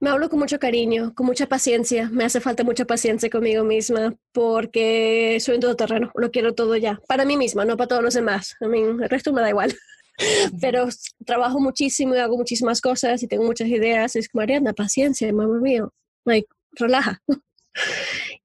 me 0.00 0.08
hablo 0.08 0.30
con 0.30 0.38
mucho 0.38 0.58
cariño, 0.58 1.14
con 1.14 1.26
mucha 1.26 1.46
paciencia. 1.46 2.08
Me 2.10 2.24
hace 2.24 2.40
falta 2.40 2.64
mucha 2.64 2.86
paciencia 2.86 3.28
conmigo 3.28 3.64
misma 3.64 4.14
porque 4.32 5.38
soy 5.40 5.56
un 5.56 5.60
todoterreno, 5.60 6.10
lo 6.14 6.30
quiero 6.30 6.54
todo 6.54 6.74
ya. 6.76 6.98
Para 7.06 7.26
mí 7.26 7.36
misma, 7.36 7.66
no 7.66 7.76
para 7.76 7.88
todos 7.88 8.02
los 8.02 8.14
demás. 8.14 8.56
A 8.60 8.66
mí, 8.66 8.80
el 8.80 9.08
resto 9.10 9.32
me 9.32 9.42
da 9.42 9.50
igual. 9.50 9.74
Pero 10.60 10.88
trabajo 11.26 11.60
muchísimo 11.60 12.14
y 12.14 12.18
hago 12.18 12.36
muchísimas 12.36 12.80
cosas 12.80 13.22
y 13.22 13.28
tengo 13.28 13.44
muchas 13.44 13.68
ideas. 13.68 14.16
Es 14.16 14.28
como, 14.30 14.42
Ariana, 14.42 14.72
paciencia, 14.72 15.30
mamá 15.32 15.60
mío. 15.60 15.92
Like, 16.24 16.48
relaja. 16.72 17.20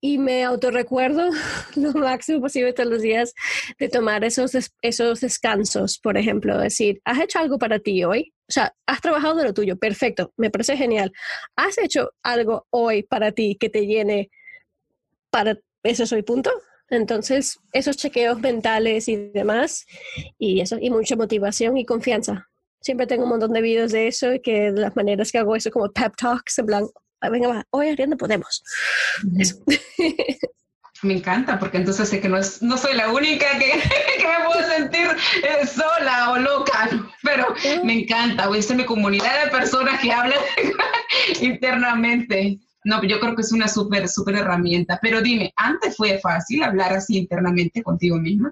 y 0.01 0.17
me 0.17 0.43
autorrecuerdo 0.43 1.29
lo 1.75 1.93
máximo 1.93 2.41
posible 2.41 2.73
todos 2.73 2.89
los 2.89 3.01
días 3.01 3.33
de 3.79 3.87
tomar 3.87 4.25
esos, 4.25 4.51
esos 4.81 5.21
descansos, 5.21 5.99
por 5.99 6.17
ejemplo, 6.17 6.57
decir, 6.57 7.01
¿has 7.05 7.19
hecho 7.19 7.39
algo 7.39 7.57
para 7.57 7.79
ti 7.79 8.03
hoy? 8.03 8.34
O 8.47 8.51
sea, 8.51 8.75
has 8.85 9.01
trabajado 9.01 9.35
de 9.35 9.43
lo 9.43 9.53
tuyo, 9.53 9.77
perfecto, 9.77 10.31
me 10.37 10.51
parece 10.51 10.77
genial. 10.77 11.11
¿Has 11.55 11.77
hecho 11.77 12.11
algo 12.21 12.67
hoy 12.69 13.03
para 13.03 13.31
ti 13.31 13.57
que 13.59 13.69
te 13.69 13.87
llene 13.87 14.29
para 15.31 15.57
ese 15.83 16.05
soy 16.05 16.21
punto? 16.21 16.51
Entonces, 16.89 17.59
esos 17.71 17.97
chequeos 17.97 18.39
mentales 18.39 19.07
y 19.07 19.15
demás, 19.15 19.85
y 20.37 20.61
eso, 20.61 20.77
y 20.79 20.91
mucha 20.91 21.15
motivación 21.15 21.77
y 21.77 21.85
confianza. 21.85 22.47
Siempre 22.79 23.07
tengo 23.07 23.23
un 23.23 23.29
montón 23.29 23.51
de 23.53 23.61
videos 23.61 23.91
de 23.91 24.07
eso 24.07 24.33
y 24.33 24.41
que 24.41 24.69
las 24.71 24.95
maneras 24.95 25.31
que 25.31 25.39
hago 25.39 25.55
eso 25.55 25.71
como 25.71 25.91
pep 25.91 26.13
talks, 26.15 26.59
en 26.59 26.65
plan, 26.67 26.85
ah, 27.21 27.29
venga, 27.29 27.47
va, 27.47 27.63
hoy 27.71 27.89
Ariana 27.89 28.15
podemos. 28.15 28.63
Eso. 29.39 29.57
Me 31.05 31.13
encanta, 31.13 31.59
porque 31.59 31.77
entonces 31.77 32.09
sé 32.09 32.19
que 32.19 32.27
no, 32.27 32.37
es, 32.37 32.63
no 32.63 32.77
soy 32.77 32.95
la 32.95 33.11
única 33.11 33.45
que, 33.59 33.71
que 34.17 34.25
me 34.27 34.45
puedo 34.45 34.67
sentir 34.67 35.07
eh, 35.43 35.67
sola 35.67 36.31
o 36.31 36.39
loca, 36.39 36.89
pero 37.21 37.53
me 37.83 38.01
encanta, 38.01 38.47
voy 38.47 38.59
a 38.67 38.73
mi 38.73 38.85
comunidad 38.85 39.45
de 39.45 39.51
personas 39.51 39.99
que 39.99 40.11
hablan 40.11 40.39
internamente. 41.41 42.57
No, 42.85 43.03
yo 43.03 43.19
creo 43.19 43.35
que 43.35 43.43
es 43.43 43.51
una 43.51 43.67
súper, 43.67 44.07
súper 44.07 44.35
herramienta. 44.35 44.99
Pero 45.01 45.21
dime, 45.21 45.53
¿antes 45.55 45.95
fue 45.95 46.19
fácil 46.19 46.63
hablar 46.63 46.93
así 46.93 47.17
internamente 47.17 47.83
contigo 47.83 48.17
misma? 48.17 48.51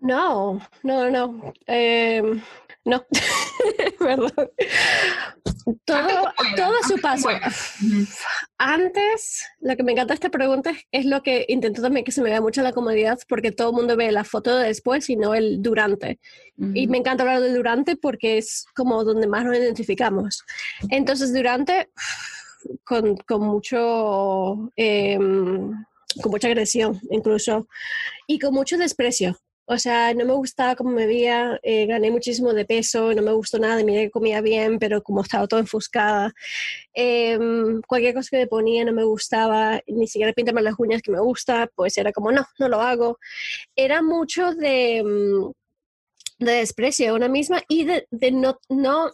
No, 0.00 0.60
no, 0.82 1.10
no. 1.10 1.52
Eh, 1.66 2.22
no, 2.84 3.04
perdón. 3.98 4.50
Todo, 5.84 6.32
todo 6.56 6.72
su 6.88 6.96
paso. 6.96 7.28
Antes, 8.56 9.44
lo 9.60 9.76
que 9.76 9.82
me 9.82 9.92
encanta 9.92 10.14
esta 10.14 10.30
pregunta 10.30 10.72
es 10.90 11.04
lo 11.04 11.22
que 11.22 11.44
intento 11.48 11.82
también 11.82 12.04
que 12.04 12.12
se 12.12 12.22
me 12.22 12.30
vea 12.30 12.40
mucho 12.40 12.62
la 12.62 12.72
comodidad, 12.72 13.18
porque 13.28 13.52
todo 13.52 13.70
el 13.70 13.76
mundo 13.76 13.96
ve 13.96 14.10
la 14.10 14.24
foto 14.24 14.56
de 14.56 14.68
después 14.68 15.10
y 15.10 15.16
no 15.16 15.34
el 15.34 15.60
durante. 15.60 16.18
Y 16.74 16.86
me 16.88 16.98
encanta 16.98 17.22
hablar 17.22 17.40
del 17.40 17.54
durante 17.54 17.96
porque 17.96 18.38
es 18.38 18.64
como 18.74 19.04
donde 19.04 19.26
más 19.26 19.44
nos 19.44 19.56
identificamos. 19.56 20.44
Entonces, 20.88 21.34
durante 21.34 21.90
con, 22.84 23.16
con 23.18 23.42
mucho, 23.42 24.70
eh, 24.76 25.18
con 25.18 26.30
mucha 26.30 26.48
agresión 26.48 27.00
incluso, 27.10 27.68
y 28.26 28.38
con 28.38 28.54
mucho 28.54 28.78
desprecio. 28.78 29.38
O 29.72 29.78
sea, 29.78 30.12
no 30.14 30.24
me 30.24 30.32
gustaba 30.32 30.74
cómo 30.74 30.90
me 30.90 31.06
veía, 31.06 31.60
eh, 31.62 31.86
gané 31.86 32.10
muchísimo 32.10 32.52
de 32.52 32.64
peso, 32.64 33.14
no 33.14 33.22
me 33.22 33.30
gustó 33.32 33.60
nada, 33.60 33.84
mira 33.84 34.02
que 34.02 34.10
comía 34.10 34.40
bien, 34.40 34.80
pero 34.80 35.00
como 35.00 35.22
estaba 35.22 35.46
todo 35.46 35.60
enfuscada, 35.60 36.32
eh, 36.92 37.38
cualquier 37.86 38.14
cosa 38.14 38.30
que 38.32 38.38
me 38.38 38.46
ponía 38.48 38.84
no 38.84 38.92
me 38.92 39.04
gustaba, 39.04 39.80
ni 39.86 40.08
siquiera 40.08 40.32
pintarme 40.32 40.62
las 40.62 40.74
uñas 40.76 41.02
que 41.02 41.12
me 41.12 41.20
gusta, 41.20 41.70
pues 41.76 41.96
era 41.98 42.10
como, 42.12 42.32
no, 42.32 42.44
no 42.58 42.68
lo 42.68 42.80
hago. 42.80 43.20
Era 43.76 44.02
mucho 44.02 44.54
de, 44.54 45.04
mm, 45.04 46.44
de 46.44 46.52
desprecio 46.52 47.12
a 47.12 47.14
una 47.14 47.28
misma 47.28 47.62
y 47.68 47.84
de, 47.84 48.08
de, 48.10 48.32
no, 48.32 48.58
no, 48.68 49.12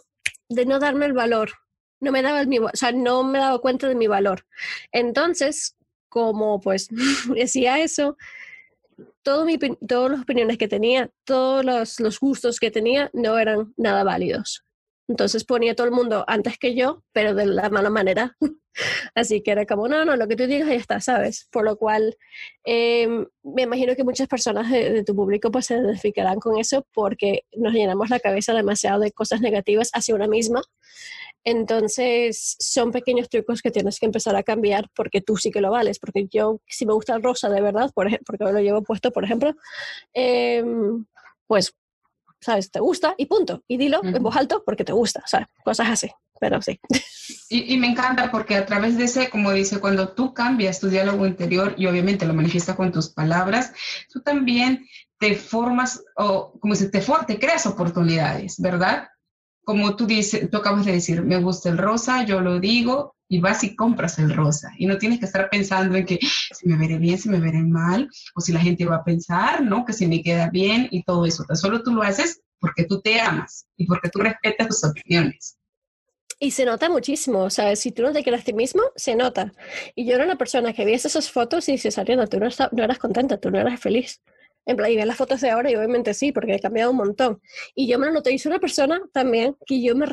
de 0.49 0.65
no 0.65 0.79
darme 0.79 1.05
el 1.05 1.13
valor 1.13 1.51
no 1.99 2.11
me 2.11 2.21
daba 2.21 2.41
el 2.41 2.63
o 2.63 2.69
sea, 2.73 2.91
no 2.91 3.23
me 3.23 3.39
daba 3.39 3.59
cuenta 3.59 3.87
de 3.87 3.95
mi 3.95 4.07
valor. 4.07 4.45
Entonces, 4.91 5.75
como 6.09 6.59
pues 6.61 6.87
decía 7.35 7.79
eso, 7.79 8.17
todo 9.27 9.43
mi, 9.43 9.57
todas 9.57 10.09
las 10.09 10.21
opiniones 10.21 10.57
que 10.57 10.69
tenía, 10.69 11.11
todos 11.25 11.65
los, 11.65 11.99
los, 11.99 12.17
gustos 12.17 12.61
que 12.61 12.71
tenía 12.71 13.09
no 13.11 13.37
eran 13.37 13.73
nada 13.75 14.05
válidos. 14.05 14.63
Entonces 15.09 15.43
ponía 15.43 15.73
a 15.73 15.75
todo 15.75 15.85
el 15.85 15.91
mundo 15.91 16.23
antes 16.29 16.57
que 16.57 16.75
yo, 16.75 17.03
pero 17.11 17.35
de 17.35 17.45
la 17.45 17.69
mala 17.69 17.89
manera. 17.89 18.37
Así 19.15 19.41
que 19.41 19.51
era 19.51 19.65
como, 19.65 19.87
no, 19.87 20.05
no, 20.05 20.15
lo 20.15 20.27
que 20.27 20.35
tú 20.35 20.47
digas 20.47 20.69
ya 20.69 20.75
está, 20.75 20.99
¿sabes? 20.99 21.47
Por 21.51 21.65
lo 21.65 21.77
cual, 21.77 22.17
eh, 22.65 23.07
me 23.43 23.63
imagino 23.63 23.95
que 23.95 24.03
muchas 24.03 24.27
personas 24.27 24.71
de, 24.71 24.91
de, 24.91 25.03
tu 25.03 25.15
público 25.15 25.51
pues 25.51 25.67
se 25.67 25.75
identificarán 25.75 26.39
con 26.39 26.57
eso 26.57 26.85
porque 26.93 27.43
nos 27.55 27.73
llenamos 27.73 28.09
la 28.09 28.19
cabeza 28.19 28.53
demasiado 28.53 28.99
de 28.99 29.11
cosas 29.11 29.41
negativas 29.41 29.89
hacia 29.93 30.15
una 30.15 30.27
misma 30.27 30.61
entonces, 31.49 32.57
son 32.59 32.91
pequeños 32.91 33.29
trucos 33.29 33.61
que 33.61 33.71
tienes 33.71 33.99
que 33.99 34.05
empezar 34.05 34.35
a 34.35 34.43
cambiar 34.43 34.89
porque 34.93 35.21
tú 35.21 35.37
sí 35.37 35.49
que 35.49 35.61
lo 35.61 35.71
vales. 35.71 35.97
Porque 35.97 36.27
yo, 36.29 36.59
si 36.67 36.85
me 36.85 36.91
gusta 36.91 37.15
el 37.15 37.23
rosa 37.23 37.49
de 37.49 37.61
verdad, 37.61 37.89
por 37.93 38.07
ejemplo, 38.07 38.25
porque 38.25 38.51
lo 38.51 38.59
llevo 38.59 38.83
puesto, 38.83 39.11
por 39.11 39.23
ejemplo, 39.23 39.55
eh, 40.13 40.61
pues, 41.47 41.73
¿sabes? 42.41 42.69
Te 42.69 42.81
gusta 42.81 43.15
y 43.17 43.27
punto. 43.27 43.63
Y 43.65 43.77
dilo 43.77 44.01
en 44.03 44.21
voz 44.21 44.35
alta 44.35 44.59
porque 44.65 44.83
te 44.83 44.91
gusta, 44.91 45.23
sea, 45.25 45.49
cosas 45.63 45.87
así. 45.89 46.11
Pero 46.39 46.61
sí. 46.61 46.79
Y, 47.49 47.77
me 47.77 47.87
encanta 47.87 48.29
porque 48.31 48.55
a 48.55 48.65
través 48.65 48.97
de 48.97 49.05
ese, 49.05 49.29
como 49.29 49.51
dice, 49.51 49.79
cuando 49.79 50.09
tú 50.09 50.33
cambias 50.33 50.79
tu 50.79 50.89
diálogo 50.89 51.25
interior 51.25 51.75
y 51.77 51.87
obviamente 51.87 52.25
lo 52.25 52.33
manifiestas 52.33 52.75
con 52.75 52.91
tus 52.91 53.09
palabras, 53.09 53.73
tú 54.11 54.21
también 54.21 54.85
te 55.17 55.35
formas 55.35 56.03
o 56.15 56.57
como 56.59 56.75
si 56.75 56.91
te, 56.91 57.01
te 57.25 57.39
creas 57.39 57.65
oportunidades, 57.65 58.59
¿verdad? 58.59 59.07
como 59.67 59.97
tú 59.97 60.07
dices, 60.07 60.49
tú 60.49 60.59
acabas 60.59 60.85
de 60.85 60.93
decir, 60.93 61.21
me 61.23 61.41
gusta 61.41 61.67
el 61.67 61.77
rosa, 61.77 62.23
yo 62.23 62.39
lo 62.39 62.57
digo 62.57 63.17
y 63.27 63.41
vas 63.41 63.65
y 63.65 63.75
compras 63.75 64.17
el 64.17 64.33
rosa. 64.33 64.71
Y 64.77 64.85
no 64.85 64.97
tienes 64.97 65.19
que 65.19 65.25
estar 65.25 65.49
pensando 65.49 65.97
en 65.97 66.05
que 66.05 66.19
si 66.21 66.69
me 66.69 66.77
veré 66.77 66.97
bien, 66.97 67.17
si 67.17 67.27
me 67.27 67.41
veré 67.41 67.61
mal, 67.63 68.09
o 68.33 68.39
si 68.39 68.53
la 68.53 68.61
gente 68.61 68.85
va 68.85 68.95
a 68.95 69.03
pensar, 69.03 69.61
¿no? 69.61 69.83
Que 69.83 69.91
si 69.91 70.07
me 70.07 70.23
queda 70.23 70.49
bien 70.49 70.87
y 70.89 71.03
todo 71.03 71.25
eso. 71.25 71.43
Tan 71.43 71.57
solo 71.57 71.83
tú 71.83 71.93
lo 71.93 72.01
haces 72.01 72.39
porque 72.59 72.85
tú 72.85 73.01
te 73.01 73.19
amas 73.19 73.67
y 73.75 73.85
porque 73.85 74.07
tú 74.07 74.19
respetas 74.19 74.69
tus 74.69 74.85
opiniones. 74.85 75.56
Y 76.39 76.51
se 76.51 76.65
nota 76.65 76.89
muchísimo, 76.89 77.39
o 77.39 77.49
sea, 77.49 77.75
si 77.75 77.91
tú 77.91 78.03
no 78.03 78.13
te 78.13 78.21
quieres 78.21 78.41
a 78.41 78.45
ti 78.45 78.53
mismo, 78.53 78.83
se 78.95 79.15
nota. 79.15 79.53
Y 79.95 80.05
yo 80.05 80.15
era 80.15 80.23
una 80.23 80.37
persona 80.37 80.71
que 80.71 80.85
veías 80.85 81.05
esas 81.05 81.31
fotos 81.31 81.67
y 81.67 81.73
dices, 81.73 81.97
Ariana, 81.97 82.27
tú 82.27 82.39
no, 82.39 82.47
no 82.71 82.83
eras 82.83 82.99
contenta, 82.99 83.37
tú 83.39 83.49
no 83.49 83.59
eras 83.59 83.79
feliz. 83.79 84.21
En 84.67 84.75
plan, 84.75 84.91
y 84.91 84.97
ver 84.97 85.07
las 85.07 85.15
fotos 85.15 85.39
de 85.39 85.49
ahora 85.49 85.71
y 85.71 85.75
obviamente 85.75 86.13
sí, 86.13 86.33
porque 86.33 86.53
he 86.53 86.59
cambiado 86.59 86.91
un 86.91 86.97
montón. 86.97 87.41
Y 87.73 87.87
yo 87.87 87.97
me 87.97 88.05
lo 88.05 88.11
noté, 88.11 88.33
y 88.33 88.37
soy 88.37 88.51
una 88.51 88.59
persona 88.59 89.01
también 89.13 89.55
que 89.65 89.81
yo 89.81 89.95
me, 89.95 90.05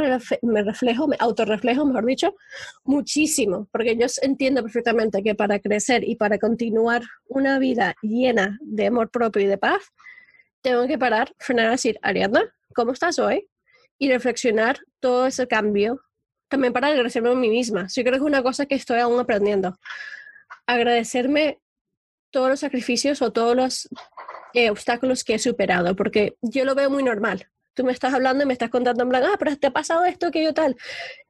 me 0.42 0.62
reflejo, 0.62 1.09
me 1.09 1.16
autorreflejo, 1.18 1.85
mejor 1.85 2.07
dicho, 2.07 2.37
muchísimo, 2.85 3.68
porque 3.72 3.96
yo 3.96 4.07
entiendo 4.22 4.62
perfectamente 4.62 5.24
que 5.24 5.35
para 5.35 5.59
crecer 5.59 6.09
y 6.09 6.14
para 6.14 6.38
continuar 6.38 7.03
una 7.27 7.59
vida 7.59 7.96
llena 8.00 8.59
de 8.62 8.87
amor 8.87 9.11
propio 9.11 9.42
y 9.42 9.46
de 9.46 9.59
paz, 9.59 9.83
tengo 10.62 10.87
que 10.87 10.98
parar, 10.98 11.35
frenar 11.38 11.66
a 11.66 11.70
decir, 11.72 11.98
Ariadna, 12.00 12.55
¿cómo 12.74 12.92
estás 12.92 13.18
hoy? 13.18 13.48
Y 13.98 14.09
reflexionar 14.09 14.79
todo 15.04 15.26
ese 15.26 15.46
cambio, 15.46 16.00
también 16.48 16.72
para 16.72 16.86
agradecerme 16.86 17.28
a 17.28 17.34
mí 17.34 17.50
misma. 17.50 17.88
Yo 17.94 18.02
creo 18.04 18.12
que 18.14 18.20
es 18.20 18.22
una 18.22 18.42
cosa 18.42 18.64
que 18.64 18.74
estoy 18.74 19.00
aún 19.00 19.20
aprendiendo. 19.20 19.78
Agradecerme 20.66 21.60
todos 22.30 22.48
los 22.48 22.60
sacrificios 22.60 23.20
o 23.20 23.30
todos 23.30 23.54
los 23.54 23.86
eh, 24.54 24.70
obstáculos 24.70 25.22
que 25.22 25.34
he 25.34 25.38
superado, 25.38 25.94
porque 25.94 26.36
yo 26.40 26.64
lo 26.64 26.74
veo 26.74 26.88
muy 26.88 27.02
normal. 27.02 27.50
Tú 27.74 27.84
me 27.84 27.92
estás 27.92 28.14
hablando 28.14 28.44
y 28.44 28.46
me 28.46 28.54
estás 28.54 28.70
contando 28.70 29.02
en 29.02 29.10
plan, 29.10 29.24
ah, 29.26 29.36
pero 29.38 29.54
te 29.58 29.66
ha 29.66 29.72
pasado 29.72 30.06
esto, 30.06 30.30
que 30.30 30.42
yo 30.42 30.54
tal. 30.54 30.74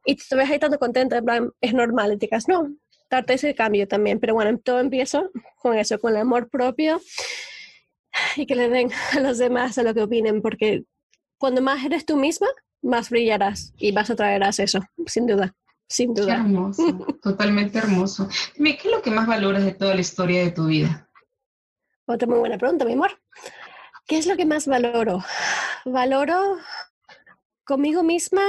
Y 0.05 0.15
te 0.15 0.37
ves 0.37 0.49
ahí 0.49 0.61
tanto 0.61 0.79
contenta, 0.79 1.17
en 1.17 1.25
plan, 1.25 1.51
es 1.61 1.75
normal. 1.75 2.13
Y 2.13 2.19
te 2.19 2.27
digas, 2.27 2.47
no, 2.47 2.73
darte 3.11 3.35
ese 3.35 3.57
cambio 3.57 3.89
también. 3.89 4.21
Pero 4.21 4.35
bueno, 4.35 4.57
todo 4.59 4.79
empieza 4.79 5.29
con 5.57 5.77
eso, 5.77 5.99
con 5.99 6.13
el 6.13 6.21
amor 6.21 6.49
propio 6.49 7.01
y 8.37 8.47
que 8.47 8.55
le 8.55 8.69
den 8.69 8.93
a 9.17 9.19
los 9.19 9.39
demás 9.39 9.79
a 9.79 9.83
lo 9.83 9.95
que 9.95 10.03
opinen, 10.03 10.43
porque 10.43 10.85
cuando 11.39 11.61
más 11.61 11.85
eres 11.85 12.07
tú 12.07 12.17
misma, 12.17 12.47
más 12.85 13.11
brillarás 13.11 13.73
y 13.79 13.93
vas 13.93 14.11
a 14.11 14.17
traerás 14.17 14.61
eso, 14.61 14.81
sin 15.07 15.27
duda. 15.27 15.55
Sin 15.89 16.15
duda. 16.15 16.27
Qué 16.27 16.41
hermoso, 16.41 17.07
totalmente 17.23 17.79
hermoso. 17.79 18.29
Dime, 18.57 18.77
¿qué 18.77 18.89
es 18.89 18.95
lo 18.95 19.03
que 19.03 19.11
más 19.11 19.27
valoras 19.27 19.65
de 19.65 19.73
toda 19.73 19.95
la 19.95 20.01
historia 20.01 20.43
de 20.43 20.51
tu 20.51 20.67
vida? 20.67 21.09
Otra 22.07 22.29
muy 22.29 22.39
buena 22.39 22.59
pregunta, 22.59 22.85
mi 22.85 22.93
amor. 22.93 23.19
¿Qué 24.07 24.19
es 24.19 24.27
lo 24.27 24.37
que 24.37 24.45
más 24.45 24.67
valoro? 24.67 25.25
Valoro 25.85 26.59
conmigo 27.65 28.03
misma 28.03 28.43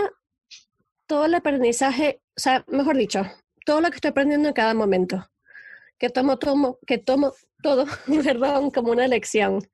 todo 1.08 1.26
el 1.26 1.36
aprendizaje, 1.36 2.21
o 2.36 2.39
sea, 2.39 2.65
mejor 2.67 2.98
dicho, 2.98 3.24
todo 3.65 3.80
lo 3.80 3.89
que 3.89 3.95
estoy 3.95 4.12
aprendiendo 4.12 4.50
en 4.50 4.54
cada 4.54 4.74
momento. 4.74 5.26
Que 5.98 6.10
tomo, 6.10 6.38
tomo, 6.38 6.78
que 6.86 6.98
tomo 6.98 7.34
todo, 7.62 7.86
perdón, 8.24 8.71
como 8.71 8.91
una 8.91 9.08
lección. 9.08 9.65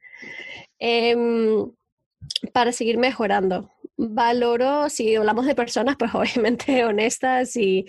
Eh, 0.79 1.15
para 2.53 2.71
seguir 2.71 2.97
mejorando. 2.97 3.69
Valoro, 4.03 4.89
si 4.89 5.15
hablamos 5.15 5.45
de 5.45 5.53
personas, 5.53 5.95
pues 5.97 6.11
obviamente 6.15 6.83
honestas 6.83 7.55
y, 7.55 7.85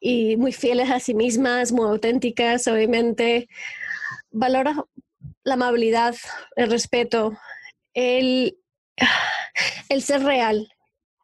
y 0.00 0.36
muy 0.36 0.52
fieles 0.52 0.90
a 0.90 0.98
sí 0.98 1.14
mismas, 1.14 1.70
muy 1.70 1.86
auténticas, 1.86 2.66
obviamente. 2.66 3.48
Valoro 4.30 4.88
la 5.44 5.54
amabilidad, 5.54 6.16
el 6.56 6.70
respeto, 6.70 7.38
el, 7.94 8.58
el 9.88 10.02
ser 10.02 10.24
real. 10.24 10.68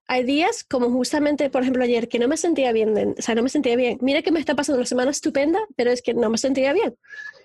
Hay 0.07 0.25
días, 0.25 0.65
como 0.65 0.91
justamente, 0.91 1.51
por 1.51 1.63
ejemplo, 1.63 1.83
ayer, 1.83 2.09
que 2.09 2.19
no 2.19 2.29
me 2.29 2.37
sentía 2.37 2.73
bien, 2.73 3.15
o 3.19 3.23
sea, 3.23 3.35
no 3.35 3.43
me 3.43 3.49
sentía 3.49 3.77
bien. 3.77 3.99
Mira 4.01 4.23
que 4.23 4.33
me 4.33 4.41
está 4.41 4.55
pasando 4.55 4.79
una 4.79 4.87
semana 4.87 5.11
estupenda, 5.11 5.61
pero 5.77 5.91
es 5.91 6.03
que 6.03 6.15
no 6.15 6.31
me 6.31 6.39
sentía 6.39 6.73
bien. 6.73 6.97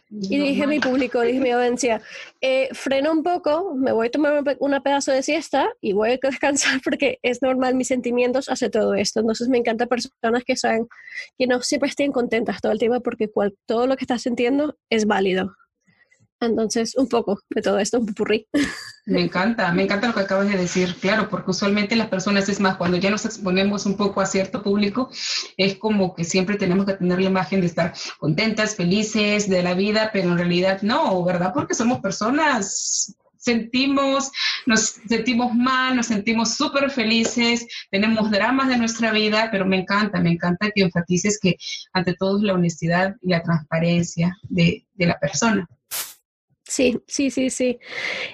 Y 0.09 0.39
dije 0.39 0.63
a 0.63 0.67
mi 0.67 0.79
público, 0.79 1.21
dije 1.21 1.39
mi 1.39 1.51
audiencia, 1.51 2.01
eh, 2.39 2.69
freno 2.73 3.11
un 3.11 3.23
poco, 3.23 3.73
me 3.75 3.91
voy 3.91 4.07
a 4.07 4.11
tomar 4.11 4.43
un 4.59 4.81
pedazo 4.83 5.11
de 5.11 5.23
siesta 5.23 5.67
y 5.81 5.93
voy 5.93 6.11
a 6.11 6.17
descansar 6.21 6.79
porque 6.83 7.17
es 7.23 7.41
normal 7.41 7.75
mis 7.75 7.87
sentimientos 7.87 8.47
hace 8.49 8.69
todo 8.69 8.93
esto. 8.93 9.19
Entonces 9.21 9.49
me 9.49 9.57
encanta 9.57 9.87
personas 9.87 10.43
que 10.43 10.55
saben 10.55 10.87
que 11.37 11.47
no 11.47 11.61
siempre 11.61 11.89
estén 11.89 12.11
contentas 12.11 12.61
todo 12.61 12.71
el 12.71 12.79
tiempo 12.79 13.01
porque 13.01 13.29
cual, 13.29 13.55
todo 13.65 13.87
lo 13.87 13.97
que 13.97 14.03
estás 14.03 14.21
sintiendo 14.21 14.77
es 14.89 15.05
válido. 15.05 15.55
Entonces, 16.45 16.95
un 16.95 17.08
poco 17.08 17.39
de 17.49 17.62
todo 17.62 17.79
esto, 17.79 17.99
un 17.99 18.05
pupurrí. 18.08 18.47
Me 19.08 19.21
encanta, 19.21 19.71
me 19.71 19.84
encanta 19.84 20.08
lo 20.08 20.15
que 20.15 20.21
acabas 20.21 20.49
de 20.49 20.58
decir, 20.58 20.95
claro, 20.99 21.29
porque 21.29 21.51
usualmente 21.51 21.95
las 21.95 22.08
personas, 22.08 22.49
es 22.49 22.60
más, 22.60 22.77
cuando 22.77 22.97
ya 22.97 23.12
nos 23.12 23.23
exponemos 23.25 23.86
un 23.86 23.97
poco 23.97 24.19
a 24.19 24.25
cierto 24.25 24.63
público, 24.63 25.12
es 25.58 25.75
como 25.75 26.15
que 26.15 26.23
siempre 26.23 26.58
tenemos 26.58 26.88
que 26.88 26.93
tener 26.93 27.19
la 27.19 27.29
imagen 27.29 27.62
de 27.62 27.67
estar 27.67 27.93
contentas, 28.17 28.75
felices 28.75 29.47
de 29.47 29.62
la 29.62 29.75
vida, 29.75 30.10
pero 30.12 30.31
en 30.31 30.38
realidad 30.39 30.81
no, 30.81 31.23
¿verdad? 31.23 31.51
Porque 31.53 31.75
somos 31.75 31.99
personas 31.99 33.15
sentimos, 33.45 34.31
nos 34.65 34.95
sentimos 35.08 35.53
mal, 35.53 35.95
nos 35.95 36.08
sentimos 36.08 36.55
súper 36.55 36.89
felices, 36.89 37.67
tenemos 37.91 38.31
dramas 38.31 38.67
de 38.67 38.77
nuestra 38.77 39.12
vida, 39.12 39.49
pero 39.51 39.65
me 39.67 39.77
encanta, 39.77 40.19
me 40.19 40.31
encanta 40.31 40.71
que 40.73 40.81
enfatices 40.81 41.39
que 41.39 41.58
ante 41.93 42.15
todo 42.15 42.38
es 42.38 42.43
la 42.43 42.53
honestidad 42.53 43.15
y 43.21 43.29
la 43.29 43.43
transparencia 43.43 44.36
de 44.49 44.84
la 44.97 45.19
persona. 45.19 45.67
Sí, 46.75 46.99
sí, 47.07 47.31
sí, 47.31 47.49
sí. 47.49 47.79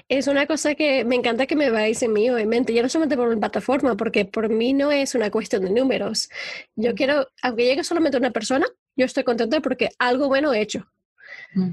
Es 0.10 0.25
una 0.25 0.47
cosa 0.47 0.73
que 0.73 1.06
me 1.06 1.15
encanta 1.15 1.45
que 1.45 1.56
me 1.56 1.69
veáis 1.69 2.01
en 2.01 2.12
mí, 2.12 2.27
obviamente. 2.27 2.73
Ya 2.73 2.82
no 2.82 2.89
solamente 2.89 3.15
por 3.15 3.30
mi 3.30 3.39
plataforma, 3.39 3.95
porque 3.95 4.25
por 4.25 4.49
mí 4.49 4.73
no 4.73 4.91
es 4.91 5.13
una 5.13 5.30
cuestión 5.30 5.63
de 5.63 5.69
números. 5.69 6.27
Yo 6.75 6.95
quiero, 6.95 7.27
aunque 7.43 7.65
llegue 7.65 7.84
solamente 7.84 8.17
una 8.17 8.32
persona, 8.32 8.65
yo 8.95 9.06
estoy 9.06 9.23
contenta 9.23 9.60
porque 9.62 9.89
algo 9.99 10.27
bueno 10.27 10.51
he 10.56 10.62
hecho. 10.62 10.88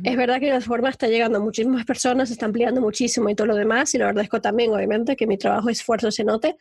Es 0.05 0.15
verdad 0.15 0.41
que 0.41 0.51
la 0.51 0.61
forma 0.61 0.91
está 0.91 1.07
llegando 1.09 1.39
a 1.39 1.41
muchísimas 1.41 1.87
personas, 1.87 2.29
se 2.29 2.35
está 2.35 2.45
ampliando 2.45 2.83
muchísimo 2.83 3.31
y 3.31 3.35
todo 3.35 3.47
lo 3.47 3.57
demás, 3.57 3.95
y 3.95 3.99
lo 3.99 4.05
agradezco 4.05 4.43
también, 4.43 4.71
obviamente, 4.71 5.17
que 5.17 5.27
mi 5.27 5.39
trabajo, 5.39 5.71
esfuerzo 5.71 6.11
se 6.11 6.23
note, 6.23 6.57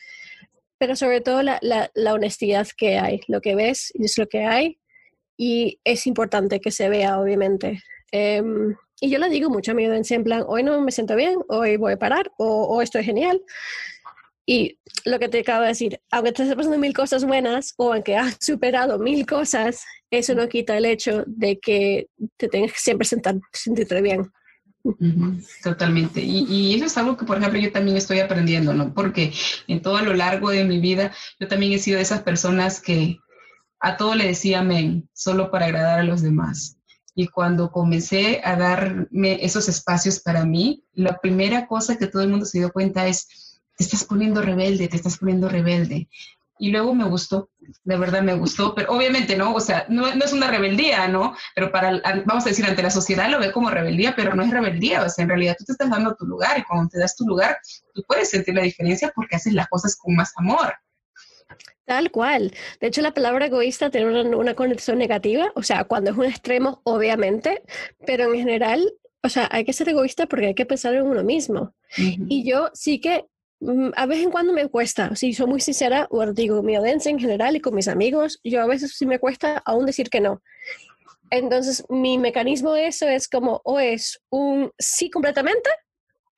pero 0.77 0.95
sobre 0.95 1.19
todo 1.19 1.43
la, 1.43 1.59
la, 1.61 1.91
la 1.95 2.13
honestidad 2.13 2.65
que 2.77 2.97
hay. 2.97 3.19
Lo 3.27 3.41
que 3.41 3.55
ves 3.55 3.91
es 3.95 4.17
lo 4.17 4.27
que 4.27 4.45
hay, 4.45 4.79
y 5.35 5.81
es 5.83 6.07
importante 6.07 6.61
que 6.61 6.71
se 6.71 6.87
vea, 6.87 7.19
obviamente. 7.19 7.81
Um, 8.13 8.75
y 8.99 9.09
yo 9.09 9.19
le 9.19 9.29
digo 9.29 9.49
mucho 9.49 9.71
a 9.71 9.75
mi 9.75 9.85
audiencia 9.85 10.15
en 10.15 10.23
plan, 10.23 10.43
hoy 10.47 10.63
no 10.63 10.81
me 10.81 10.91
siento 10.91 11.15
bien, 11.15 11.39
hoy 11.49 11.77
voy 11.77 11.93
a 11.93 11.99
parar, 11.99 12.31
o, 12.37 12.63
o 12.63 12.81
esto 12.81 12.97
es 12.99 13.05
genial. 13.05 13.41
Y 14.49 14.79
lo 15.03 15.19
que 15.19 15.27
te 15.27 15.41
acabo 15.41 15.63
de 15.63 15.67
decir, 15.67 15.99
aunque 16.09 16.29
estés 16.29 16.55
pasando 16.55 16.77
mil 16.77 16.93
cosas 16.93 17.25
buenas 17.25 17.73
o 17.77 17.93
aunque 17.93 18.15
has 18.15 18.37
superado 18.39 18.97
mil 18.97 19.25
cosas, 19.25 19.83
eso 20.09 20.33
no 20.35 20.47
quita 20.47 20.77
el 20.77 20.85
hecho 20.85 21.23
de 21.27 21.59
que 21.59 22.07
te 22.37 22.47
tengas 22.47 22.71
que 22.71 22.79
siempre 22.79 23.05
sentar, 23.05 23.35
sentirte 23.51 24.01
bien. 24.01 24.31
totalmente. 25.63 26.21
Y, 26.21 26.45
y, 26.49 26.75
eso 26.75 26.85
es 26.85 26.97
algo 26.97 27.17
que, 27.17 27.25
por 27.25 27.37
ejemplo, 27.37 27.59
yo 27.59 27.73
también 27.73 27.97
estoy 27.97 28.19
aprendiendo, 28.19 28.73
¿no? 28.73 28.93
Porque 28.93 29.33
en 29.67 29.81
todo 29.81 30.01
lo 30.01 30.13
largo 30.13 30.49
de 30.49 30.63
mi 30.63 30.79
vida, 30.79 31.13
yo 31.39 31.47
también 31.49 31.73
he 31.73 31.79
sido 31.79 31.97
de 31.97 32.03
esas 32.03 32.23
personas 32.23 32.79
que 32.79 33.17
a 33.81 33.97
todo 33.97 34.15
le 34.15 34.27
decía 34.27 34.59
amén, 34.59 35.09
solo 35.13 35.51
para 35.51 35.65
agradar 35.65 35.99
a 35.99 36.03
los 36.03 36.21
demás. 36.21 36.76
Y 37.19 37.29
cuando 37.29 37.71
comencé 37.71 38.41
a 38.43 38.55
darme 38.55 39.43
esos 39.43 39.67
espacios 39.67 40.19
para 40.19 40.45
mí, 40.45 40.83
la 40.93 41.17
primera 41.17 41.65
cosa 41.65 41.97
que 41.97 42.05
todo 42.05 42.21
el 42.21 42.29
mundo 42.29 42.45
se 42.45 42.59
dio 42.59 42.71
cuenta 42.71 43.07
es, 43.07 43.59
te 43.75 43.83
estás 43.83 44.03
poniendo 44.03 44.39
rebelde, 44.39 44.87
te 44.87 44.97
estás 44.97 45.17
poniendo 45.17 45.49
rebelde. 45.49 46.09
Y 46.59 46.69
luego 46.69 46.93
me 46.93 47.05
gustó, 47.05 47.49
de 47.83 47.97
verdad 47.97 48.21
me 48.21 48.35
gustó, 48.35 48.75
pero 48.75 48.91
obviamente 48.91 49.35
no, 49.35 49.55
o 49.55 49.59
sea, 49.59 49.87
no, 49.89 50.13
no, 50.13 50.25
es 50.25 50.31
una 50.31 50.51
rebeldía, 50.51 51.07
¿no? 51.07 51.35
Pero 51.55 51.71
para, 51.71 51.99
vamos 52.27 52.45
a 52.45 52.49
decir, 52.49 52.65
ante 52.65 52.83
la 52.83 52.91
sociedad 52.91 53.31
lo 53.31 53.39
ve 53.39 53.51
como 53.51 53.71
rebeldía, 53.71 54.15
pero 54.15 54.35
no 54.35 54.43
es 54.43 54.51
rebeldía, 54.51 55.01
o 55.01 55.09
sea, 55.09 55.23
en 55.23 55.29
realidad 55.29 55.55
tú 55.57 55.65
te 55.65 55.71
estás 55.71 55.89
dando 55.89 56.13
tu 56.13 56.27
lugar 56.27 56.59
y 56.59 56.63
cuando 56.65 56.87
te 56.87 56.99
das 56.99 57.15
tu 57.15 57.25
lugar, 57.25 57.57
tú 57.95 58.03
puedes 58.07 58.29
sentir 58.29 58.53
la 58.53 58.61
diferencia 58.61 59.11
porque 59.15 59.37
haces 59.37 59.53
las 59.53 59.67
cosas 59.69 59.95
con 59.95 60.15
más 60.15 60.33
amor. 60.35 60.71
Tal 61.85 62.11
cual. 62.11 62.53
De 62.81 62.87
hecho, 62.87 63.01
la 63.01 63.13
palabra 63.13 63.45
egoísta 63.45 63.89
tiene 63.89 64.07
una, 64.07 64.37
una, 64.37 64.55
connotación 64.55 64.97
negativa, 64.97 65.51
o 65.55 65.63
sea, 65.63 65.85
cuando 65.85 66.11
es 66.11 66.17
un 66.17 66.25
extremo, 66.25 66.81
obviamente, 66.83 67.63
pero 68.05 68.33
en 68.33 68.39
general, 68.39 68.93
o 69.23 69.29
sea, 69.29 69.47
hay 69.51 69.63
que 69.63 69.73
ser 69.73 69.89
egoísta 69.89 70.27
porque 70.27 70.47
hay 70.47 70.55
que 70.55 70.65
pensar 70.65 70.93
en 70.95 71.03
uno 71.03 71.23
mismo. 71.23 71.73
Uh 71.97 72.01
-huh. 72.01 72.25
Y 72.29 72.49
yo 72.49 72.69
sí 72.73 72.99
que 72.99 73.25
mm, 73.61 73.91
a 73.95 74.05
vez 74.05 74.19
en 74.21 74.31
cuando 74.31 74.53
me 74.53 74.67
cuesta, 74.67 75.15
si 75.15 75.33
soy 75.33 75.47
muy 75.47 75.61
sincera, 75.61 76.07
o 76.09 76.25
digo, 76.33 76.61
mi 76.61 76.75
audiencia 76.75 77.09
en 77.09 77.19
general 77.19 77.55
y 77.55 77.61
con 77.61 77.73
mis 77.73 77.87
amigos, 77.87 78.39
yo 78.43 78.61
a 78.61 78.67
veces 78.67 78.95
sí 78.97 79.05
me 79.05 79.19
cuesta 79.19 79.61
aún 79.65 79.85
decir 79.85 80.09
que 80.09 80.21
no. 80.21 80.41
Entonces, 81.29 81.83
mi 81.89 82.17
mecanismo 82.17 82.73
de 82.73 82.87
eso 82.87 83.07
es 83.07 83.27
como, 83.27 83.61
o 83.63 83.79
es 83.79 84.21
un 84.29 84.71
sí 84.79 85.09
completamente, 85.09 85.69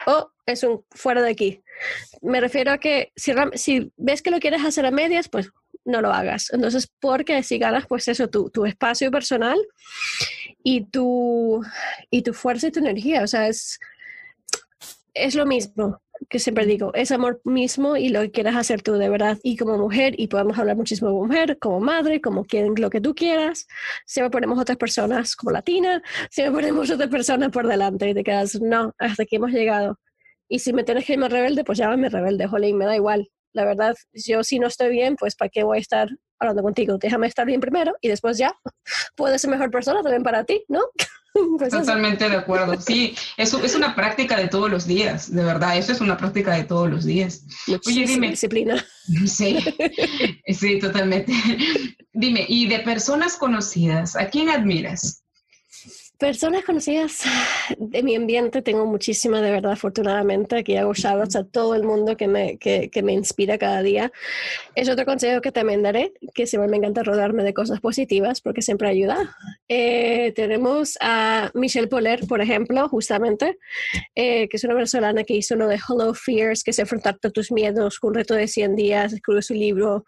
o 0.06 0.32
es 0.52 0.64
un 0.64 0.84
fuera 0.92 1.22
de 1.22 1.32
aquí. 1.32 1.64
Me 2.22 2.42
refiero 2.42 2.72
a 2.72 2.78
que 2.78 3.12
si, 3.16 3.34
si, 3.54 3.92
ves 3.98 4.22
que 4.22 4.32
lo 4.32 4.40
quieres 4.40 4.64
hacer 4.64 4.86
a 4.86 4.92
medias, 4.92 5.30
pues 5.30 5.52
no 5.86 6.02
lo 6.02 6.12
hagas. 6.12 6.52
Entonces, 6.52 6.92
porque 7.00 7.44
si 7.44 7.58
ganas, 7.58 7.86
pues 7.88 8.08
eso, 8.08 8.30
tu, 8.30 8.50
tu 8.50 8.66
espacio 8.66 9.12
personal 9.12 9.58
y 10.64 10.86
tu, 10.86 11.64
y 12.10 12.22
tu 12.22 12.34
fuerza 12.34 12.68
y 12.68 12.72
tu 12.72 12.80
energía, 12.80 13.24
o 13.24 13.28
sea, 13.28 13.48
es, 13.48 13.80
es 15.14 15.36
lo 15.36 15.46
mismo 15.46 16.02
que 16.28 16.40
siempre 16.40 16.66
digo, 16.66 16.94
es 16.94 17.12
amor 17.12 17.40
mismo 17.46 17.96
y 17.96 18.10
lo 18.10 18.22
que 18.22 18.32
quieras 18.32 18.56
hacer 18.56 18.82
tú 18.82 18.94
de 18.94 19.10
verdad. 19.10 19.38
Y 19.44 19.56
como 19.56 19.78
mujer, 19.78 20.14
y 20.18 20.28
podemos 20.28 20.58
hablar 20.58 20.76
muchísimo 20.76 21.12
como 21.12 21.26
mujer, 21.26 21.58
como 21.60 21.80
madre, 21.80 22.20
como 22.20 22.44
quien, 22.46 22.74
lo 22.76 22.90
que 22.90 23.00
tú 23.00 23.16
quieras, 23.16 23.68
siempre 24.06 24.30
ponemos 24.30 24.60
otras 24.60 24.78
personas 24.78 25.36
como 25.36 25.52
latina, 25.52 26.02
siempre 26.30 26.62
ponemos 26.62 26.90
otras 26.90 27.10
personas 27.10 27.50
por 27.50 27.68
delante 27.68 28.10
y 28.10 28.14
te 28.14 28.24
quedas, 28.24 28.60
no, 28.62 28.94
hasta 28.98 29.24
aquí 29.24 29.38
hemos 29.38 29.52
llegado. 29.52 30.00
Y 30.50 30.60
si 30.60 30.74
me 30.74 30.84
tienes 30.84 31.06
que 31.06 31.14
irme 31.14 31.30
rebelde, 31.30 31.64
pues 31.64 31.78
llámame 31.78 32.10
rebelde, 32.10 32.48
jolín, 32.48 32.78
me 32.78 32.86
da 32.86 32.96
igual. 32.96 33.30
La 33.54 33.66
verdad, 33.66 33.96
yo 34.14 34.44
si 34.44 34.60
no 34.60 34.68
estoy 34.68 34.90
bien, 34.90 35.16
pues 35.16 35.36
¿para 35.36 35.50
qué 35.50 35.64
voy 35.64 35.78
a 35.78 35.82
estar 35.82 36.10
hablando 36.40 36.64
contigo? 36.64 36.98
Déjame 36.98 37.28
estar 37.28 37.46
bien 37.46 37.62
primero 37.62 37.94
y 38.02 38.10
después 38.10 38.38
ya 38.38 38.54
puedo 39.16 39.38
ser 39.38 39.50
mejor 39.50 39.72
persona 39.72 40.02
también 40.02 40.24
para 40.24 40.44
ti, 40.44 40.66
¿no? 40.68 40.82
Pues 41.60 41.70
Totalmente 41.70 42.26
eso. 42.26 42.34
de 42.34 42.40
acuerdo. 42.40 42.82
Sí, 42.82 43.16
eso 43.38 43.64
es 43.64 43.76
una 43.76 43.96
práctica 43.96 44.36
de 44.36 44.48
todos 44.48 44.70
los 44.70 44.88
días, 44.88 45.32
de 45.32 45.44
verdad, 45.44 45.78
eso 45.78 45.92
es 45.92 46.02
una 46.02 46.18
práctica 46.18 46.56
de 46.56 46.64
todos 46.64 46.90
los 46.90 47.06
días. 47.06 47.46
Muchísima 47.68 48.04
Oye, 48.04 48.14
dime. 48.14 48.30
Disciplina. 48.32 48.86
Sí, 49.28 49.58
sí, 50.48 50.80
totalmente. 50.80 51.32
Dime, 52.14 52.46
y 52.50 52.68
de 52.68 52.80
personas 52.80 53.38
conocidas, 53.38 54.16
¿a 54.16 54.28
quién 54.28 54.50
admiras? 54.50 55.24
Personas 56.20 56.66
conocidas 56.66 57.24
de 57.78 58.04
mi 58.04 58.14
ambiente 58.14 58.62
tengo 58.62 58.86
muchísimas, 58.86 59.42
de 59.42 59.52
verdad, 59.52 59.72
afortunadamente. 59.72 60.58
Aquí 60.58 60.76
hago 60.76 60.94
shoutouts 60.94 61.38
a 61.38 61.46
todo 61.46 61.76
el 61.76 61.84
mundo 61.84 62.18
que 62.18 62.28
me, 62.28 62.58
que, 62.58 62.90
que, 62.90 63.02
me 63.02 63.14
inspira 63.14 63.58
cada 63.58 63.82
día. 63.82 64.12
Es 64.76 64.90
otro 64.90 65.06
consejo 65.06 65.40
que 65.40 65.54
también 65.54 65.82
daré, 65.82 66.12
que 66.34 66.46
siempre 66.46 66.70
me 66.70 66.76
encanta 66.76 67.04
rodarme 67.04 67.44
de 67.44 67.54
cosas 67.54 67.80
positivas 67.80 68.42
porque 68.42 68.62
siempre 68.62 68.90
ayuda. 68.90 69.34
Eh, 69.70 70.34
tenemos 70.36 70.98
a 71.00 71.52
Michelle 71.54 71.88
Poler, 71.88 72.28
por 72.28 72.42
ejemplo, 72.42 72.90
justamente, 72.90 73.58
eh, 74.14 74.50
que 74.50 74.58
es 74.58 74.64
una 74.66 74.74
venezolana 74.74 75.24
que 75.24 75.36
hizo 75.36 75.56
lo 75.56 75.70
de 75.70 75.76
Hello 75.76 76.14
Fears, 76.14 76.66
que 76.66 76.72
es 76.72 76.80
enfrentarte 76.80 77.30
a 77.30 77.32
tus 77.32 77.50
miedos 77.50 77.98
un 78.02 78.14
reto 78.14 78.34
de 78.34 78.50
100 78.50 78.76
días, 78.76 79.14
escribió 79.14 79.42
su 79.42 79.54
libro 79.54 80.04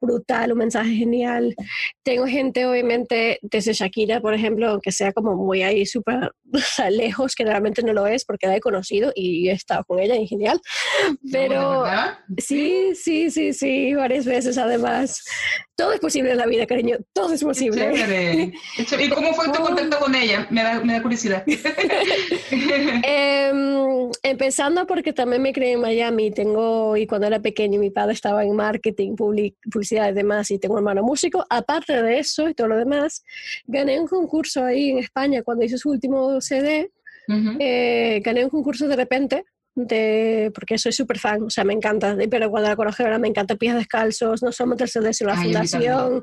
brutal, 0.00 0.52
un 0.52 0.58
mensaje 0.58 0.94
genial. 0.94 1.54
Tengo 2.02 2.26
gente, 2.26 2.66
obviamente, 2.66 3.38
desde 3.42 3.72
Shakira, 3.72 4.20
por 4.20 4.34
ejemplo, 4.34 4.68
aunque 4.68 4.92
sea 4.92 5.12
como 5.12 5.34
muy 5.36 5.62
ahí 5.62 5.86
súper 5.86 6.32
lejos, 6.90 7.34
que 7.34 7.44
realmente 7.44 7.82
no 7.82 7.92
lo 7.92 8.06
es 8.06 8.24
porque 8.24 8.46
la 8.46 8.56
he 8.56 8.60
conocido 8.60 9.12
y 9.14 9.48
he 9.48 9.52
estado 9.52 9.84
con 9.84 9.98
ella 9.98 10.16
y 10.16 10.26
genial. 10.26 10.60
Pero 11.30 11.84
sí, 12.38 12.94
sí, 12.94 13.30
sí, 13.30 13.52
sí, 13.52 13.94
varias 13.94 14.24
veces 14.24 14.58
además. 14.58 15.24
Todo 15.76 15.92
es 15.92 16.00
posible 16.00 16.30
en 16.30 16.38
la 16.38 16.46
vida, 16.46 16.66
cariño, 16.66 16.96
todo 17.12 17.34
es 17.34 17.44
posible. 17.44 17.92
¿Y 18.78 19.08
cómo 19.10 19.34
fue 19.34 19.52
tu 19.52 19.62
contacto 19.62 19.98
con 19.98 20.14
ella? 20.14 20.46
Me 20.50 20.62
da, 20.62 20.80
me 20.80 20.94
da 20.94 21.02
curiosidad. 21.02 21.44
eh, 22.56 23.52
empezando 24.22 24.86
porque 24.86 25.12
también 25.12 25.42
me 25.42 25.52
crié 25.52 25.72
en 25.72 25.80
Miami, 25.80 26.30
tengo, 26.30 26.96
y 26.96 27.06
cuando 27.06 27.26
era 27.26 27.40
pequeño 27.40 27.78
mi 27.78 27.90
padre 27.90 28.14
estaba 28.14 28.42
en 28.42 28.56
marketing, 28.56 29.16
public, 29.16 29.56
publicidad 29.70 30.10
y 30.10 30.14
demás, 30.14 30.50
y 30.50 30.58
tengo 30.58 30.74
un 30.74 30.80
hermano 30.80 31.02
músico. 31.02 31.44
Aparte 31.50 32.02
de 32.02 32.20
eso 32.20 32.48
y 32.48 32.54
todo 32.54 32.68
lo 32.68 32.76
demás, 32.76 33.22
gané 33.66 34.00
un 34.00 34.06
concurso 34.06 34.64
ahí 34.64 34.90
en 34.90 34.98
España 34.98 35.42
cuando 35.42 35.64
hice 35.64 35.76
su 35.76 35.90
último 35.90 36.35
CD. 36.40 36.90
Uh 37.28 37.32
-huh. 37.32 37.56
eh, 37.58 38.20
gané 38.24 38.44
un 38.44 38.50
concurso 38.50 38.86
de 38.86 38.94
repente 38.94 39.44
de, 39.76 40.50
porque 40.54 40.78
soy 40.78 40.92
súper 40.92 41.18
fan, 41.18 41.42
o 41.42 41.50
sea, 41.50 41.62
me 41.62 41.74
encanta, 41.74 42.16
pero 42.30 42.50
cuando 42.50 42.70
la 42.70 42.76
conozco 42.76 43.02
ahora 43.02 43.18
me 43.18 43.28
encanta 43.28 43.56
Pies 43.56 43.74
Descalzos, 43.74 44.42
no 44.42 44.50
somos 44.50 44.78
del 44.78 44.88
CD, 44.88 45.12
sino 45.12 45.30
la 45.30 45.38
Ay, 45.38 45.44
fundación, 45.44 46.22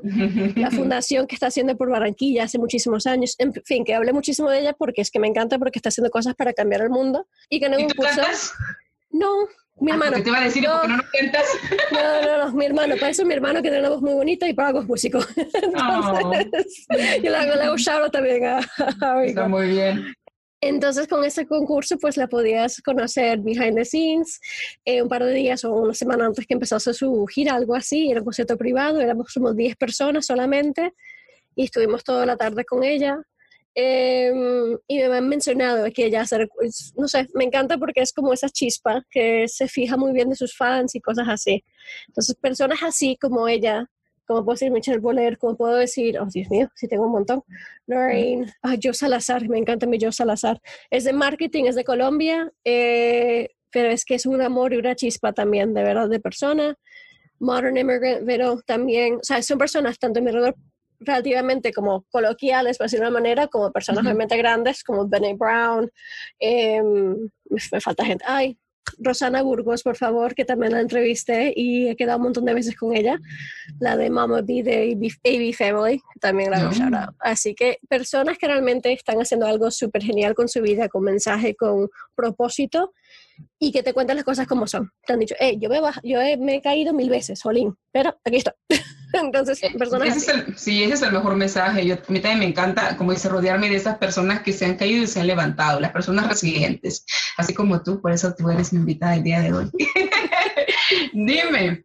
la 0.56 0.70
fundación 0.72 1.26
que 1.28 1.36
está 1.36 1.46
haciendo 1.46 1.76
por 1.76 1.88
Barranquilla 1.88 2.44
hace 2.44 2.58
muchísimos 2.58 3.06
años, 3.06 3.36
en 3.38 3.52
fin, 3.64 3.84
que 3.84 3.94
hablé 3.94 4.12
muchísimo 4.12 4.50
de 4.50 4.58
ella 4.60 4.72
porque 4.72 5.02
es 5.02 5.10
que 5.10 5.20
me 5.20 5.28
encanta 5.28 5.58
porque 5.58 5.78
está 5.78 5.90
haciendo 5.90 6.10
cosas 6.10 6.34
para 6.34 6.52
cambiar 6.52 6.82
el 6.82 6.90
mundo 6.90 7.28
y 7.48 7.60
gané 7.60 7.80
¿Y 7.80 7.82
un 7.84 7.88
tú 7.88 7.94
curso. 7.96 8.16
Cantas? 8.16 8.52
No, 9.10 9.28
mi 9.80 9.90
ah, 9.90 9.94
hermano. 9.94 10.22
te 10.22 10.28
iba 10.28 10.38
a 10.38 10.44
decir, 10.44 10.62
no, 10.62 10.72
¿por 10.72 10.82
qué 10.82 10.88
no 10.88 10.96
nos 10.96 11.10
cantas? 11.10 11.46
No, 11.92 12.22
no, 12.22 12.44
no, 12.44 12.52
mi 12.52 12.64
hermano, 12.66 12.94
para 12.96 13.10
eso 13.10 13.24
mi 13.24 13.34
hermano 13.34 13.56
que 13.56 13.70
tiene 13.70 13.80
una 13.80 13.90
voz 13.90 14.02
muy 14.02 14.14
bonita 14.14 14.48
y 14.48 14.54
Pago 14.54 14.80
es 14.80 14.86
músico. 14.86 15.18
Entonces, 15.36 16.86
oh. 16.90 16.94
yo 17.22 17.30
le 17.30 17.36
hago, 17.36 17.54
le 17.54 17.90
hago 17.90 18.10
también 18.10 18.44
a, 18.44 18.60
a 19.00 19.24
Está 19.24 19.48
muy 19.48 19.68
bien. 19.68 20.14
Entonces, 20.60 21.06
con 21.06 21.22
ese 21.24 21.46
concurso, 21.46 21.98
pues 21.98 22.16
la 22.16 22.26
podías 22.26 22.80
conocer 22.80 23.38
behind 23.40 23.76
the 23.76 23.84
scenes 23.84 24.40
eh, 24.86 25.02
un 25.02 25.10
par 25.10 25.22
de 25.22 25.34
días 25.34 25.62
o 25.64 25.74
una 25.74 25.92
semana 25.92 26.24
antes 26.24 26.46
que 26.46 26.54
empezase 26.54 26.94
su 26.94 27.26
gira, 27.26 27.54
algo 27.54 27.74
así. 27.74 28.10
Era 28.10 28.20
un 28.20 28.24
concierto 28.24 28.56
privado, 28.56 28.98
éramos 28.98 29.30
somos 29.30 29.54
10 29.54 29.76
personas 29.76 30.24
solamente 30.24 30.94
y 31.54 31.64
estuvimos 31.64 32.02
toda 32.02 32.24
la 32.24 32.38
tarde 32.38 32.64
con 32.64 32.82
ella. 32.82 33.18
Em, 33.76 34.78
y 34.86 34.98
me 34.98 35.16
han 35.16 35.28
mencionado 35.28 35.86
que 35.92 36.06
ella, 36.06 36.24
no 36.96 37.08
sé, 37.08 37.28
me 37.34 37.44
encanta 37.44 37.76
porque 37.76 38.00
es 38.02 38.12
como 38.12 38.32
esa 38.32 38.48
chispa 38.48 39.04
que 39.10 39.48
se 39.48 39.66
fija 39.66 39.96
muy 39.96 40.12
bien 40.12 40.30
de 40.30 40.36
sus 40.36 40.56
fans 40.56 40.94
y 40.94 41.00
cosas 41.00 41.26
así. 41.28 41.64
Entonces, 42.06 42.36
personas 42.36 42.82
así 42.84 43.16
como 43.20 43.48
ella, 43.48 43.90
como 44.26 44.44
puedo 44.44 44.54
decir 44.54 44.70
Michelle 44.70 45.00
Boller, 45.00 45.38
como 45.38 45.56
puedo 45.56 45.74
decir, 45.74 46.18
oh 46.20 46.26
Dios 46.32 46.48
mío, 46.50 46.68
sí 46.76 46.86
tengo 46.86 47.04
un 47.06 47.12
montón, 47.12 47.42
Lorraine, 47.86 48.46
ah, 48.62 48.76
Joe 48.80 48.94
Salazar, 48.94 49.48
me 49.48 49.58
encanta 49.58 49.86
mi 49.86 49.98
Joe 50.00 50.12
Salazar. 50.12 50.60
Es 50.90 51.04
de 51.04 51.12
marketing, 51.12 51.64
es 51.64 51.74
de 51.74 51.84
Colombia, 51.84 52.52
eh, 52.64 53.50
pero 53.70 53.90
es 53.90 54.04
que 54.04 54.14
es 54.14 54.24
un 54.24 54.40
amor 54.40 54.72
y 54.72 54.76
una 54.76 54.94
chispa 54.94 55.32
también, 55.32 55.74
de 55.74 55.82
verdad, 55.82 56.08
de 56.08 56.20
persona. 56.20 56.78
Modern 57.40 57.76
Immigrant, 57.76 58.24
pero 58.24 58.62
también, 58.64 59.16
o 59.16 59.22
sea, 59.22 59.42
son 59.42 59.58
personas 59.58 59.98
tanto 59.98 60.20
en 60.20 60.24
mi 60.24 60.30
alrededor 60.30 60.54
relativamente 61.04 61.72
como 61.72 62.04
coloquiales, 62.10 62.78
por 62.78 62.86
decirlo 62.86 63.06
de 63.06 63.10
una 63.10 63.20
manera, 63.20 63.48
como 63.48 63.72
personas 63.72 64.04
realmente 64.04 64.36
grandes, 64.36 64.82
como 64.82 65.06
Benny 65.06 65.34
Brown, 65.34 65.90
em, 66.38 67.28
me 67.72 67.80
falta 67.80 68.04
gente, 68.04 68.24
ay, 68.26 68.58
Rosana 68.98 69.42
Burgos, 69.42 69.82
por 69.82 69.96
favor, 69.96 70.34
que 70.34 70.44
también 70.44 70.72
la 70.72 70.80
entrevisté 70.80 71.52
y 71.56 71.88
he 71.88 71.96
quedado 71.96 72.18
un 72.18 72.24
montón 72.24 72.44
de 72.44 72.54
veces 72.54 72.76
con 72.76 72.94
ella, 72.94 73.18
la 73.80 73.96
de 73.96 74.10
Mama 74.10 74.42
B 74.42 74.62
de 74.62 74.92
AB 74.92 75.54
Family, 75.54 76.00
también 76.20 76.50
la 76.50 76.58
he 76.60 77.08
Así 77.20 77.54
que 77.54 77.78
personas 77.88 78.38
que 78.38 78.46
realmente 78.46 78.92
están 78.92 79.18
haciendo 79.18 79.46
algo 79.46 79.70
súper 79.70 80.02
genial 80.02 80.34
con 80.34 80.48
su 80.48 80.60
vida, 80.60 80.88
con 80.88 81.02
mensaje, 81.02 81.54
con 81.54 81.88
propósito 82.14 82.92
y 83.58 83.72
que 83.72 83.82
te 83.82 83.92
cuentan 83.92 84.16
las 84.16 84.24
cosas 84.24 84.46
como 84.46 84.66
son. 84.66 84.90
Te 85.06 85.12
han 85.12 85.20
dicho, 85.20 85.34
hey, 85.38 85.58
yo 85.60 85.68
me, 85.68 85.80
yo 86.02 86.18
me 86.38 86.56
he 86.56 86.62
caído 86.62 86.92
mil 86.92 87.08
veces, 87.08 87.42
Jolín, 87.42 87.76
pero 87.92 88.18
aquí 88.24 88.36
estoy. 88.36 88.54
Entonces, 89.12 89.62
eh, 89.62 89.70
personas... 89.78 90.26
sí, 90.56 90.82
ese 90.82 90.94
es 90.94 91.02
el 91.02 91.12
mejor 91.12 91.36
mensaje. 91.36 91.86
Yo, 91.86 91.94
a 91.94 92.12
mí 92.12 92.20
también 92.20 92.40
me 92.40 92.46
encanta, 92.46 92.96
como 92.96 93.12
dice, 93.12 93.28
rodearme 93.28 93.70
de 93.70 93.76
esas 93.76 93.98
personas 93.98 94.42
que 94.42 94.52
se 94.52 94.64
han 94.64 94.76
caído 94.76 95.04
y 95.04 95.06
se 95.06 95.20
han 95.20 95.28
levantado, 95.28 95.78
las 95.78 95.92
personas 95.92 96.28
resilientes, 96.28 97.04
así 97.36 97.54
como 97.54 97.82
tú, 97.82 98.00
por 98.00 98.12
eso 98.12 98.34
tú 98.36 98.50
eres 98.50 98.72
mi 98.72 98.80
invitada 98.80 99.14
el 99.14 99.22
día 99.22 99.40
de 99.40 99.52
hoy. 99.52 99.70
Dime, 101.12 101.84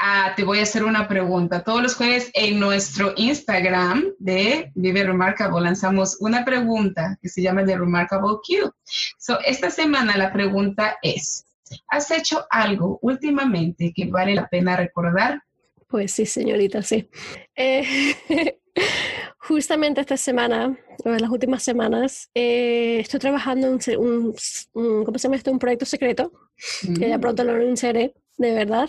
Ah, 0.00 0.32
te 0.36 0.44
voy 0.44 0.60
a 0.60 0.62
hacer 0.62 0.84
una 0.84 1.08
pregunta. 1.08 1.64
Todos 1.64 1.82
los 1.82 1.96
jueves 1.96 2.30
en 2.34 2.60
nuestro 2.60 3.14
Instagram 3.16 4.12
de 4.20 4.70
Vive 4.76 5.02
Remarkable 5.02 5.60
lanzamos 5.60 6.16
una 6.20 6.44
pregunta 6.44 7.18
que 7.20 7.28
se 7.28 7.42
llama 7.42 7.64
The 7.66 7.76
Remarkable 7.76 8.36
Q. 8.46 8.72
So, 9.18 9.40
esta 9.44 9.70
semana 9.70 10.16
la 10.16 10.32
pregunta 10.32 10.96
es, 11.02 11.46
¿has 11.88 12.12
hecho 12.12 12.46
algo 12.48 13.00
últimamente 13.02 13.92
que 13.92 14.06
vale 14.06 14.36
la 14.36 14.46
pena 14.46 14.76
recordar? 14.76 15.42
Pues 15.88 16.12
sí, 16.12 16.26
señorita, 16.26 16.80
sí. 16.82 17.10
Eh, 17.56 18.16
justamente 19.38 20.00
esta 20.00 20.16
semana, 20.16 20.78
o 21.04 21.08
en 21.08 21.20
las 21.20 21.30
últimas 21.30 21.64
semanas, 21.64 22.30
eh, 22.34 23.00
estoy 23.00 23.18
trabajando 23.18 23.66
en 23.66 23.98
un, 23.98 24.34
¿cómo 25.04 25.18
se 25.18 25.24
llama 25.24 25.36
esto? 25.36 25.50
Un 25.50 25.58
proyecto 25.58 25.86
secreto, 25.86 26.30
que 26.82 27.08
ya 27.08 27.18
mm. 27.18 27.20
pronto 27.20 27.42
lo 27.42 27.52
anunciaré, 27.54 28.14
de 28.36 28.52
verdad. 28.52 28.88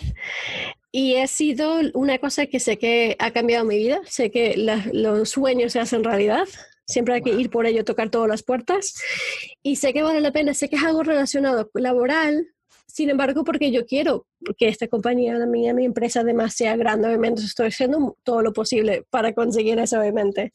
Y 0.92 1.16
ha 1.16 1.26
sido 1.26 1.80
una 1.94 2.18
cosa 2.18 2.46
que 2.46 2.58
sé 2.58 2.78
que 2.78 3.16
ha 3.18 3.30
cambiado 3.30 3.64
mi 3.64 3.78
vida. 3.78 4.00
Sé 4.06 4.30
que 4.30 4.54
los 4.92 5.30
sueños 5.30 5.72
se 5.72 5.80
hacen 5.80 6.04
realidad. 6.04 6.48
Siempre 6.86 7.14
hay 7.14 7.22
que 7.22 7.30
ir 7.30 7.50
por 7.50 7.66
ello, 7.66 7.84
tocar 7.84 8.10
todas 8.10 8.28
las 8.28 8.42
puertas. 8.42 8.94
Y 9.62 9.76
sé 9.76 9.92
que 9.92 10.02
vale 10.02 10.20
la 10.20 10.32
pena. 10.32 10.54
Sé 10.54 10.68
que 10.68 10.76
es 10.76 10.82
algo 10.82 11.02
relacionado 11.02 11.70
laboral. 11.74 12.48
Sin 12.86 13.08
embargo, 13.08 13.44
porque 13.44 13.70
yo 13.70 13.86
quiero 13.86 14.26
que 14.58 14.66
esta 14.66 14.88
compañía, 14.88 15.34
la 15.34 15.46
mía, 15.46 15.72
mi 15.72 15.84
empresa, 15.84 16.20
además 16.20 16.54
sea 16.54 16.76
grande, 16.76 17.06
obviamente 17.06 17.42
estoy 17.42 17.68
haciendo 17.68 18.16
todo 18.24 18.42
lo 18.42 18.52
posible 18.52 19.04
para 19.10 19.32
conseguir 19.32 19.78
eso, 19.78 20.00
obviamente. 20.00 20.52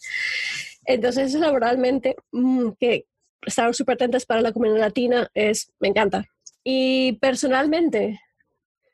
Entonces, 0.84 1.34
laboralmente, 1.34 2.16
mm, 2.34 2.72
que 2.78 3.06
estar 3.46 3.74
súper 3.74 3.96
atentas 3.96 4.26
para 4.26 4.42
la 4.42 4.52
comunidad 4.52 4.80
latina 4.80 5.30
es, 5.34 5.72
me 5.80 5.88
encanta. 5.88 6.26
Y 6.64 7.14
personalmente, 7.22 8.20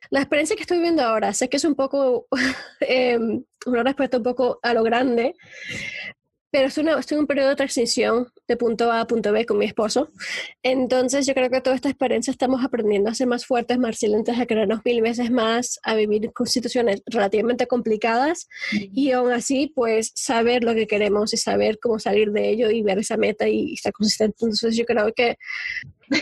la 0.09 0.21
experiencia 0.21 0.55
que 0.55 0.63
estoy 0.63 0.77
viviendo 0.77 1.03
ahora, 1.03 1.33
sé 1.33 1.49
que 1.49 1.57
es 1.57 1.65
un 1.65 1.75
poco, 1.75 2.27
eh, 2.81 3.19
una 3.65 3.83
respuesta 3.83 4.17
un 4.17 4.23
poco 4.23 4.59
a 4.63 4.73
lo 4.73 4.83
grande, 4.83 5.35
pero 6.51 6.67
estoy, 6.67 6.85
en 6.85 7.19
un 7.19 7.27
periodo 7.27 7.49
de 7.49 7.55
transición 7.55 8.27
de 8.45 8.57
punto 8.57 8.91
A 8.91 8.99
a 8.99 9.07
punto 9.07 9.31
B 9.31 9.45
con 9.45 9.57
mi 9.57 9.65
esposo. 9.65 10.11
Entonces 10.61 11.25
yo 11.25 11.33
creo 11.33 11.49
que 11.49 11.61
toda 11.61 11.77
esta 11.77 11.87
experiencia 11.87 12.29
estamos 12.29 12.63
aprendiendo 12.63 13.09
a 13.09 13.13
ser 13.13 13.27
más 13.27 13.45
fuertes, 13.45 13.79
más 13.79 13.91
resilientes, 13.91 14.37
a 14.37 14.45
querernos 14.45 14.81
mil 14.83 15.01
veces 15.01 15.31
más, 15.31 15.79
a 15.83 15.95
vivir 15.95 16.33
con 16.33 16.47
situaciones 16.47 17.01
relativamente 17.05 17.67
complicadas 17.67 18.49
y 18.73 19.11
aún 19.11 19.31
así 19.31 19.71
pues 19.73 20.11
saber 20.13 20.65
lo 20.65 20.73
que 20.73 20.87
queremos 20.87 21.33
y 21.33 21.37
saber 21.37 21.79
cómo 21.79 21.99
salir 21.99 22.31
de 22.33 22.49
ello 22.49 22.69
y 22.69 22.81
ver 22.81 22.99
esa 22.99 23.15
meta 23.15 23.47
y 23.47 23.75
estar 23.75 23.93
consistente. 23.93 24.35
Entonces 24.41 24.75
yo 24.75 24.83
creo 24.83 25.13
que 25.13 25.37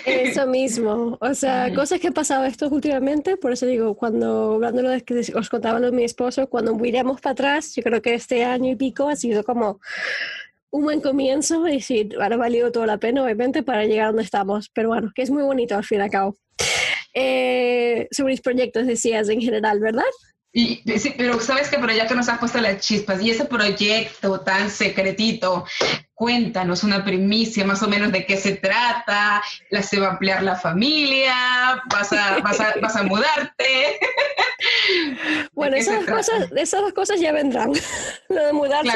eso 0.06 0.48
mismo, 0.48 1.18
o 1.20 1.34
sea, 1.34 1.74
cosas 1.74 2.00
que 2.00 2.08
han 2.08 2.14
pasado 2.14 2.46
estos 2.46 2.72
últimamente, 2.72 3.38
por 3.38 3.52
eso 3.52 3.66
digo, 3.66 3.96
cuando 3.96 4.54
hablando 4.54 4.90
de 4.90 5.02
que 5.02 5.32
os 5.36 5.50
contaba 5.50 5.80
lo 5.80 5.88
de 5.88 5.98
mi 5.98 6.04
esposo, 6.04 6.48
cuando 6.48 6.76
miramos 6.76 7.22
para 7.22 7.34
atrás, 7.34 7.76
yo 7.76 7.84
creo 7.84 8.02
que 8.02 8.14
este 8.14 8.44
año 8.44 8.72
y 8.72 8.76
pico 8.76 9.10
ha 9.10 9.16
sido 9.16 9.44
como 9.44 9.80
un 10.72 10.84
buen 10.84 11.02
comienzo 11.02 11.68
y 11.68 11.82
sí, 11.82 12.10
ahora 12.20 12.36
ha 12.36 12.40
valido 12.40 12.72
toda 12.72 12.86
la 12.86 12.98
pena, 12.98 13.24
obviamente, 13.24 13.64
para 13.64 13.86
llegar 13.86 14.06
a 14.06 14.08
donde 14.10 14.24
estamos, 14.24 14.70
pero 14.74 14.90
bueno, 14.90 15.12
que 15.16 15.24
es 15.24 15.32
muy 15.32 15.44
bonito 15.44 15.76
al 15.76 15.84
fin 15.84 16.00
y 16.00 16.04
al 16.04 16.12
cabo. 16.12 16.38
Eh, 17.14 18.08
sobre 18.12 18.34
mis 18.34 18.42
proyectos 18.42 18.86
decías 18.86 19.30
en 19.30 19.42
general, 19.42 19.80
¿verdad? 19.80 20.04
Y, 20.60 20.84
sí, 21.00 21.14
pero 21.18 21.40
sabes 21.40 21.70
que 21.70 21.80
pero 21.80 21.94
ya 21.94 22.06
que 22.06 22.16
nos 22.16 22.28
has 22.28 22.38
puesto 22.38 22.60
las 22.60 22.80
chispas 22.82 23.22
y 23.22 23.32
ese 23.32 23.46
proyecto 23.46 24.42
tan 24.42 24.70
secretito, 24.70 25.64
cuéntanos 26.14 26.84
una 26.84 27.06
primicia 27.06 27.64
más 27.64 27.82
o 27.82 27.88
menos 27.88 28.12
de 28.12 28.26
qué 28.26 28.36
se 28.36 28.58
trata, 28.58 29.42
la 29.70 29.82
se 29.82 30.02
va 30.02 30.08
a 30.08 30.12
ampliar 30.12 30.44
la 30.44 30.58
familia, 30.58 31.34
vas 31.90 32.12
a, 32.12 32.40
vas 32.42 32.60
a, 32.60 32.74
vas 32.82 32.96
a 32.98 33.04
mudarte. 33.04 34.00
Bueno, 35.54 35.78
esas, 35.78 36.06
cosas, 36.06 36.52
esas 36.54 36.82
dos 36.82 36.92
cosas 36.92 37.22
ya 37.22 37.32
vendrán. 37.32 37.72
Lo 38.30 38.46
de 38.46 38.52
mudarse 38.52 38.92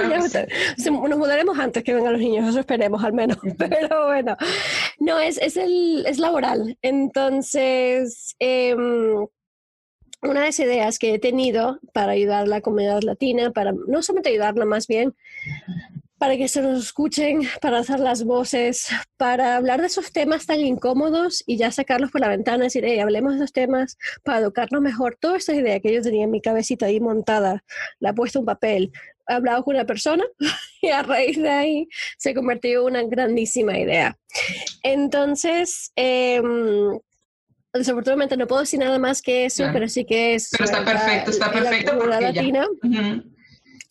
ya 0.78 0.92
Nos 0.92 1.18
mudaremos 1.18 1.58
antes 1.58 1.84
que 1.86 1.94
vengan 1.94 2.14
los 2.14 2.22
niños, 2.22 2.50
eso 2.50 2.60
esperemos 2.60 3.02
al 3.02 3.14
menos. 3.14 3.38
Pero 3.58 4.08
bueno, 4.08 4.36
no, 5.00 5.20
es, 5.20 5.38
es, 5.38 5.56
el, 5.56 6.06
es 6.06 6.20
laboral. 6.20 6.78
Entonces, 6.82 8.36
eh, 8.40 8.76
una 10.24 10.42
de 10.42 10.46
las 10.48 10.60
ideas 10.60 11.00
que 11.00 11.14
he 11.14 11.20
tenido 11.20 11.80
para 11.94 12.14
ayudar 12.14 12.44
a 12.44 12.48
la 12.48 12.62
comunidad 12.62 13.02
latina, 13.02 13.52
para 13.52 13.74
no 13.88 14.02
solamente 14.02 14.30
ayudarla 14.30 14.66
más 14.66 14.88
bien, 14.88 15.16
para 16.18 16.38
que 16.38 16.48
se 16.48 16.62
nos 16.62 16.86
escuchen, 16.86 17.42
para 17.62 17.80
hacer 17.80 18.00
las 18.00 18.24
voces, 18.24 18.88
para 19.18 19.58
hablar 19.58 19.82
de 19.82 19.88
esos 19.88 20.14
temas 20.14 20.46
tan 20.46 20.62
incómodos 20.62 21.44
y 21.46 21.58
ya 21.58 21.70
sacarlos 21.70 22.12
por 22.12 22.22
la 22.22 22.30
ventana 22.30 22.64
decir, 22.64 22.86
hey, 22.86 23.00
hablemos 23.00 23.34
de 23.34 23.40
esos 23.40 23.52
temas 23.52 23.98
para 24.24 24.40
educarnos 24.40 24.82
mejor. 24.82 25.18
Toda 25.20 25.36
esa 25.36 25.54
idea 25.54 25.82
que 25.82 25.94
yo 25.94 26.02
tenía 26.02 26.24
en 26.24 26.32
mi 26.32 26.40
cabecita 26.40 26.86
ahí 26.86 27.02
montada, 27.02 27.66
la 28.00 28.12
he 28.12 28.14
puesto 28.14 28.40
en 28.40 28.46
papel, 28.46 28.94
he 29.28 29.34
hablado 29.34 29.66
con 29.66 29.76
una 29.76 29.86
persona 29.86 30.24
y 30.82 30.88
a 30.88 31.04
raíz 31.04 31.42
de 31.42 31.50
ahí 31.50 31.88
se 32.18 32.34
convirtió 32.34 32.88
en 32.88 32.96
una 32.96 33.04
grandísima 33.04 33.78
idea. 33.78 34.18
Entonces, 34.82 35.92
eh, 35.98 36.42
desafortunadamente 37.74 38.38
no 38.38 38.48
puedo 38.48 38.62
decir 38.62 38.80
nada 38.80 39.00
más 39.00 39.22
que 39.22 39.46
eso, 39.46 39.66
pero 39.74 39.88
sí 39.90 40.06
que 40.06 40.36
es... 40.36 40.50
Pero 40.52 40.66
está 40.66 40.86
perfecto, 40.86 41.32
está 41.32 41.52
perfecto. 41.52 42.06
La 42.06 42.22
latina. 42.22 42.68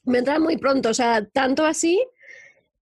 Me 0.05 0.19
entra 0.19 0.39
muy 0.39 0.57
pronto, 0.57 0.91
o 0.91 0.95
sea, 0.95 1.25
tanto 1.25 1.65
así 1.65 2.03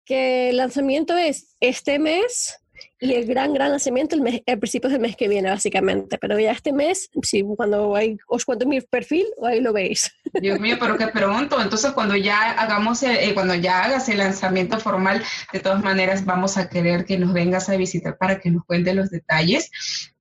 que 0.05 0.51
el 0.51 0.57
lanzamiento 0.57 1.17
es 1.17 1.57
este 1.61 1.99
mes 1.99 2.57
y 2.99 3.15
el 3.15 3.27
gran, 3.27 3.55
gran 3.55 3.71
lanzamiento 3.71 4.15
el, 4.15 4.21
mes, 4.21 4.43
el 4.45 4.59
principio 4.59 4.91
del 4.91 5.01
mes 5.01 5.17
que 5.17 5.29
viene, 5.29 5.49
básicamente. 5.49 6.19
Pero 6.19 6.39
ya 6.39 6.53
este 6.53 6.73
mes, 6.73 7.11
sí, 7.23 7.45
cuando 7.57 7.95
hay, 7.97 8.19
os 8.27 8.45
cuento 8.45 8.67
mi 8.67 8.81
perfil, 8.81 9.27
ahí 9.43 9.61
lo 9.61 9.73
veis. 9.73 10.13
Dios 10.41 10.61
mío, 10.61 10.77
pero 10.79 10.99
qué 10.99 11.09
pronto. 11.09 11.61
Entonces, 11.61 11.93
cuando 11.93 12.17
ya 12.17 12.53
hagamos, 12.53 13.03
eh, 13.03 13.31
cuando 13.33 13.55
ya 13.55 13.85
hagas 13.85 14.09
el 14.09 14.19
lanzamiento 14.19 14.79
formal, 14.79 15.23
de 15.53 15.61
todas 15.61 15.83
maneras, 15.83 16.25
vamos 16.25 16.59
a 16.59 16.69
querer 16.69 17.05
que 17.05 17.19
nos 17.19 17.33
vengas 17.33 17.69
a 17.69 17.77
visitar 17.77 18.19
para 18.19 18.39
que 18.39 18.51
nos 18.51 18.65
cuente 18.65 18.93
los 18.93 19.11
detalles 19.11 19.71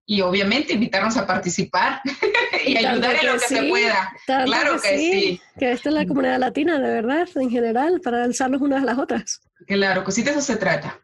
y 0.10 0.22
obviamente 0.22 0.74
invitarnos 0.74 1.16
a 1.18 1.28
participar 1.28 2.02
y 2.66 2.76
ayudar 2.78 3.16
en 3.22 3.28
lo 3.28 3.34
que 3.34 3.48
se 3.48 3.64
pueda. 3.70 4.12
Claro 4.26 4.82
que, 4.82 4.98
sí. 4.98 5.42
Que 5.60 5.72
esta 5.72 5.90
es 5.90 5.96
la 5.96 6.08
comunidad 6.08 6.40
latina, 6.40 6.80
de 6.80 6.92
verdad, 6.92 7.28
en 7.36 7.52
general, 7.52 8.02
para 8.02 8.24
alzarnos 8.24 8.60
unas 8.60 8.82
a 8.82 8.86
las 8.86 8.98
otras. 8.98 9.40
Claro, 9.68 10.04
que 10.04 10.12
sí 10.12 10.24
de 10.24 10.32
eso 10.32 10.42
se 10.42 10.56
trata. 10.56 11.00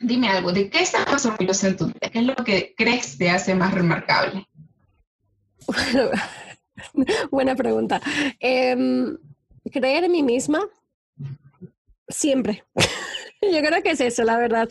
Dime 0.00 0.28
algo, 0.28 0.50
¿de 0.50 0.68
qué 0.68 0.82
estás 0.82 1.06
más 1.08 1.24
orgulloso 1.24 1.68
en 1.68 1.76
tu 1.76 1.86
vida? 1.86 2.10
¿Qué 2.12 2.18
es 2.18 2.24
lo 2.24 2.34
que 2.34 2.74
crees 2.76 3.16
te 3.16 3.30
hace 3.30 3.54
más 3.54 3.72
remarcable? 3.72 4.44
buena 7.30 7.54
pregunta. 7.54 8.02
Em, 8.40 9.18
creer 9.70 10.02
en 10.02 10.10
mí 10.10 10.24
misma, 10.24 10.66
siempre. 12.08 12.64
Yo 13.52 13.60
creo 13.60 13.82
que 13.82 13.90
es 13.90 14.00
eso, 14.00 14.22
la 14.24 14.38
verdad. 14.38 14.68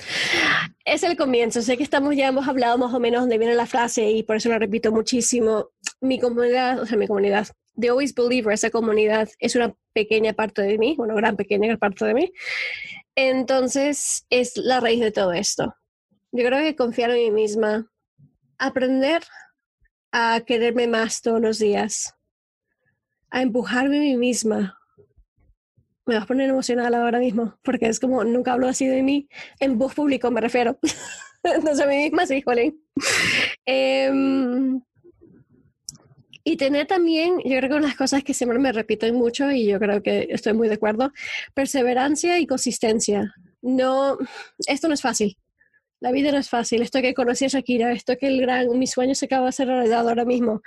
Es 0.85 1.03
el 1.03 1.17
comienzo. 1.17 1.61
Sé 1.61 1.77
que 1.77 1.83
estamos 1.83 2.15
ya 2.15 2.27
hemos 2.27 2.47
hablado 2.47 2.77
más 2.77 2.93
o 2.93 2.99
menos 2.99 3.21
donde 3.21 3.37
viene 3.37 3.55
la 3.55 3.65
frase 3.65 4.09
y 4.09 4.23
por 4.23 4.37
eso 4.37 4.49
lo 4.49 4.59
repito 4.59 4.91
muchísimo. 4.91 5.69
Mi 5.99 6.19
comunidad, 6.19 6.79
o 6.79 6.85
sea, 6.85 6.97
mi 6.97 7.07
comunidad, 7.07 7.47
The 7.79 7.89
Always 7.89 8.15
Believer, 8.15 8.53
esa 8.53 8.69
comunidad 8.69 9.29
es 9.39 9.55
una 9.55 9.75
pequeña 9.93 10.33
parte 10.33 10.61
de 10.61 10.77
mí, 10.77 10.95
una 10.97 11.13
gran 11.13 11.35
pequeña 11.35 11.75
parte 11.77 12.05
de 12.05 12.13
mí. 12.13 12.31
Entonces, 13.15 14.25
es 14.29 14.55
la 14.55 14.79
raíz 14.79 15.01
de 15.01 15.11
todo 15.11 15.33
esto. 15.33 15.75
Yo 16.31 16.45
creo 16.45 16.59
que 16.59 16.75
confiar 16.75 17.11
en 17.11 17.17
mí 17.17 17.31
misma, 17.31 17.91
aprender 18.57 19.23
a 20.13 20.41
quererme 20.45 20.87
más 20.87 21.21
todos 21.21 21.41
los 21.41 21.59
días, 21.59 22.15
a 23.29 23.41
empujarme 23.41 23.97
a 23.97 24.01
mí 24.01 24.17
misma. 24.17 24.80
Me 26.05 26.15
vas 26.15 26.23
a 26.23 26.27
poner 26.27 26.49
emocional 26.49 26.93
ahora 26.93 27.19
mismo, 27.19 27.57
porque 27.63 27.87
es 27.87 27.99
como 27.99 28.23
nunca 28.23 28.53
hablo 28.53 28.67
así 28.67 28.87
de 28.87 29.03
mí, 29.03 29.27
en 29.59 29.77
voz 29.77 29.93
público 29.93 30.31
me 30.31 30.41
refiero. 30.41 30.79
Entonces 31.43 31.79
a 31.79 31.87
mí 31.87 31.97
misma 31.97 32.25
sí, 32.25 32.41
jolín. 32.41 32.81
Em, 33.65 34.81
y 36.43 36.57
tener 36.57 36.87
también, 36.87 37.37
yo 37.45 37.57
creo 37.57 37.61
que 37.61 37.75
una 37.75 37.81
de 37.81 37.87
las 37.87 37.97
cosas 37.97 38.23
que 38.23 38.33
siempre 38.33 38.57
me 38.57 38.71
repiten 38.71 39.15
mucho 39.15 39.51
y 39.51 39.67
yo 39.67 39.79
creo 39.79 40.01
que 40.01 40.27
estoy 40.29 40.53
muy 40.53 40.67
de 40.67 40.75
acuerdo, 40.75 41.11
perseverancia 41.53 42.39
y 42.39 42.47
consistencia. 42.47 43.33
No, 43.61 44.17
esto 44.67 44.87
no 44.87 44.95
es 44.95 45.01
fácil. 45.01 45.37
La 46.01 46.11
vida 46.11 46.31
no 46.31 46.39
es 46.39 46.49
fácil. 46.49 46.81
Esto 46.81 46.99
que 46.99 47.13
conocí 47.13 47.45
a 47.45 47.47
Shakira, 47.47 47.91
esto 47.91 48.17
que 48.17 48.25
el 48.25 48.41
gran, 48.41 48.77
mi 48.79 48.87
sueño 48.87 49.13
se 49.13 49.25
acaba 49.25 49.43
de 49.43 49.49
hacer 49.49 49.67
realidad 49.67 50.09
ahora 50.09 50.25
mismo, 50.25 50.63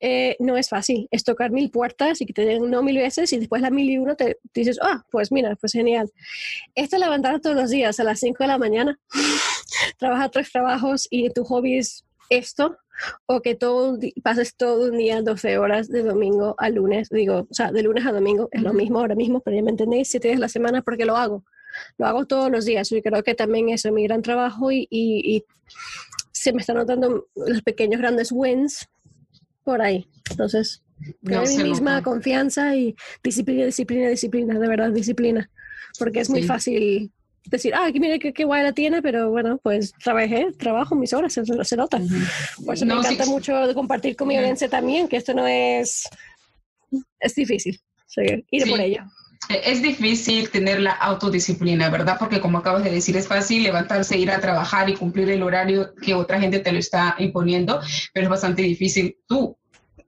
eh, 0.00 0.36
no 0.40 0.56
es 0.56 0.68
fácil. 0.68 1.06
Es 1.12 1.22
tocar 1.22 1.52
mil 1.52 1.70
puertas 1.70 2.20
y 2.20 2.26
que 2.26 2.32
te 2.32 2.44
den 2.44 2.68
no 2.68 2.82
mil 2.82 2.98
veces 2.98 3.32
y 3.32 3.38
después 3.38 3.62
la 3.62 3.70
mil 3.70 3.88
y 3.88 3.98
uno 3.98 4.16
te, 4.16 4.38
dices, 4.52 4.80
ah, 4.82 5.04
pues 5.08 5.30
mira, 5.30 5.54
pues 5.54 5.72
genial. 5.72 6.10
Esto 6.74 6.96
es 6.96 7.00
levantar 7.00 7.40
todos 7.40 7.54
los 7.54 7.70
días 7.70 8.00
a 8.00 8.04
las 8.04 8.18
5 8.18 8.42
de 8.42 8.48
la 8.48 8.58
mañana, 8.58 8.98
trabajar 9.98 10.30
tres 10.30 10.50
trabajos 10.50 11.06
y 11.10 11.30
tu 11.30 11.44
hobby 11.44 11.78
es 11.78 12.04
esto, 12.28 12.76
o 13.26 13.40
que 13.40 13.54
todo 13.54 13.98
pases 14.24 14.56
todo 14.56 14.90
un 14.90 14.98
día 14.98 15.22
12 15.22 15.58
horas 15.58 15.88
de 15.88 16.02
domingo 16.02 16.56
a 16.58 16.70
lunes, 16.70 17.08
digo, 17.08 17.46
o 17.48 17.54
sea, 17.54 17.70
de 17.70 17.84
lunes 17.84 18.04
a 18.04 18.10
domingo 18.10 18.48
es 18.50 18.62
lo 18.62 18.72
mismo 18.72 18.98
ahora 18.98 19.14
mismo, 19.14 19.40
pero 19.40 19.56
ya 19.56 19.62
me 19.62 19.70
entendéis, 19.70 20.10
siete 20.10 20.28
días 20.28 20.38
a 20.38 20.40
la 20.40 20.48
semana 20.48 20.82
porque 20.82 21.04
lo 21.04 21.16
hago 21.16 21.44
lo 21.98 22.06
hago 22.06 22.26
todos 22.26 22.50
los 22.50 22.64
días 22.64 22.90
y 22.92 23.02
creo 23.02 23.22
que 23.22 23.34
también 23.34 23.68
eso 23.68 23.88
es 23.88 23.94
mi 23.94 24.04
gran 24.04 24.22
trabajo 24.22 24.70
y, 24.70 24.86
y, 24.90 25.44
se 26.32 26.52
me 26.52 26.60
están 26.60 26.76
notando 26.76 27.28
los 27.36 27.62
pequeños 27.62 28.00
grandes 28.00 28.32
wins 28.32 28.88
por 29.62 29.80
ahí. 29.80 30.08
Entonces, 30.28 30.82
en 31.22 31.42
mí 31.42 31.70
misma, 31.70 32.02
confianza 32.02 32.74
y 32.74 32.96
disciplina, 33.22 33.64
disciplina, 33.64 34.08
disciplina, 34.08 34.58
de 34.58 34.68
verdad, 34.68 34.90
disciplina. 34.90 35.48
Porque 35.98 36.20
es 36.20 36.30
muy 36.30 36.42
fácil 36.42 37.12
decir, 37.44 37.74
ah, 37.74 37.90
mira 37.92 38.18
qué, 38.18 38.32
qué 38.32 38.44
guay 38.44 38.62
la 38.62 38.72
tiene, 38.72 39.02
pero 39.02 39.30
bueno, 39.30 39.58
pues 39.62 39.92
trabajé, 40.02 40.52
trabajo 40.58 40.94
mis 40.94 41.12
horas, 41.12 41.32
se, 41.32 41.44
se 41.44 41.76
nota. 41.76 42.00
Por 42.64 42.74
eso 42.74 42.86
me 42.86 42.94
encanta 42.94 43.26
mucho 43.26 43.54
compartir 43.74 44.16
con 44.16 44.28
mi 44.28 44.36
audiencia 44.36 44.68
también, 44.68 45.08
que 45.08 45.16
esto 45.16 45.34
no 45.34 45.46
es, 45.46 46.08
es 47.20 47.34
difícil, 47.34 47.80
ir 48.50 48.68
por 48.68 48.80
ello. 48.80 49.02
Es 49.48 49.82
difícil 49.82 50.50
tener 50.50 50.80
la 50.80 50.92
autodisciplina, 50.92 51.90
¿verdad? 51.90 52.16
Porque 52.18 52.40
como 52.40 52.58
acabas 52.58 52.84
de 52.84 52.90
decir, 52.90 53.16
es 53.16 53.26
fácil 53.26 53.62
levantarse, 53.62 54.16
ir 54.16 54.30
a 54.30 54.40
trabajar 54.40 54.88
y 54.88 54.94
cumplir 54.94 55.30
el 55.30 55.42
horario 55.42 55.94
que 56.00 56.14
otra 56.14 56.40
gente 56.40 56.60
te 56.60 56.72
lo 56.72 56.78
está 56.78 57.16
imponiendo, 57.18 57.80
pero 58.12 58.26
es 58.26 58.30
bastante 58.30 58.62
difícil 58.62 59.18
tú 59.26 59.58